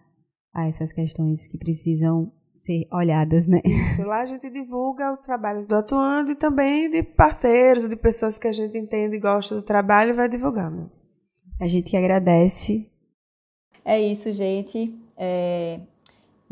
a 0.54 0.66
essas 0.66 0.92
questões 0.92 1.46
que 1.46 1.58
precisam 1.58 2.32
ser 2.56 2.86
olhadas, 2.90 3.46
né? 3.46 3.60
Isso, 3.64 4.02
lá 4.02 4.22
a 4.22 4.26
gente 4.26 4.48
divulga 4.48 5.12
os 5.12 5.20
trabalhos 5.26 5.66
do 5.66 5.74
atuando 5.74 6.30
e 6.30 6.36
também 6.36 6.88
de 6.88 7.02
parceiros, 7.02 7.88
de 7.88 7.96
pessoas 7.96 8.38
que 8.38 8.48
a 8.48 8.52
gente 8.52 8.78
entende 8.78 9.16
e 9.16 9.20
gosta 9.20 9.54
do 9.54 9.62
trabalho 9.62 10.10
e 10.10 10.14
vai 10.14 10.28
divulgando. 10.28 10.90
A 11.60 11.68
gente 11.68 11.90
que 11.90 11.96
agradece. 11.96 12.88
É 13.84 14.00
isso, 14.00 14.32
gente. 14.32 14.94
É... 15.16 15.80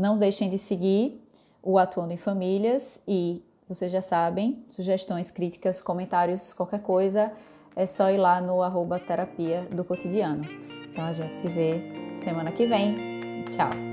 Não 0.02 0.18
deixem 0.18 0.50
de 0.50 0.58
seguir 0.58 1.24
o 1.62 1.78
Atuando 1.78 2.12
em 2.12 2.16
Famílias 2.16 3.00
e 3.06 3.40
vocês 3.68 3.92
já 3.92 4.02
sabem, 4.02 4.64
sugestões, 4.68 5.30
críticas, 5.30 5.80
comentários, 5.80 6.52
qualquer 6.52 6.82
coisa, 6.82 7.30
é 7.76 7.86
só 7.86 8.10
ir 8.10 8.18
lá 8.18 8.40
no 8.40 8.62
arroba 8.62 8.98
terapia 8.98 9.64
do 9.70 9.84
cotidiano. 9.84 10.44
Então 10.90 11.04
a 11.04 11.12
gente 11.12 11.36
se 11.36 11.46
vê 11.46 12.16
semana 12.16 12.50
que 12.50 12.66
vem. 12.66 13.44
Tchau! 13.44 13.91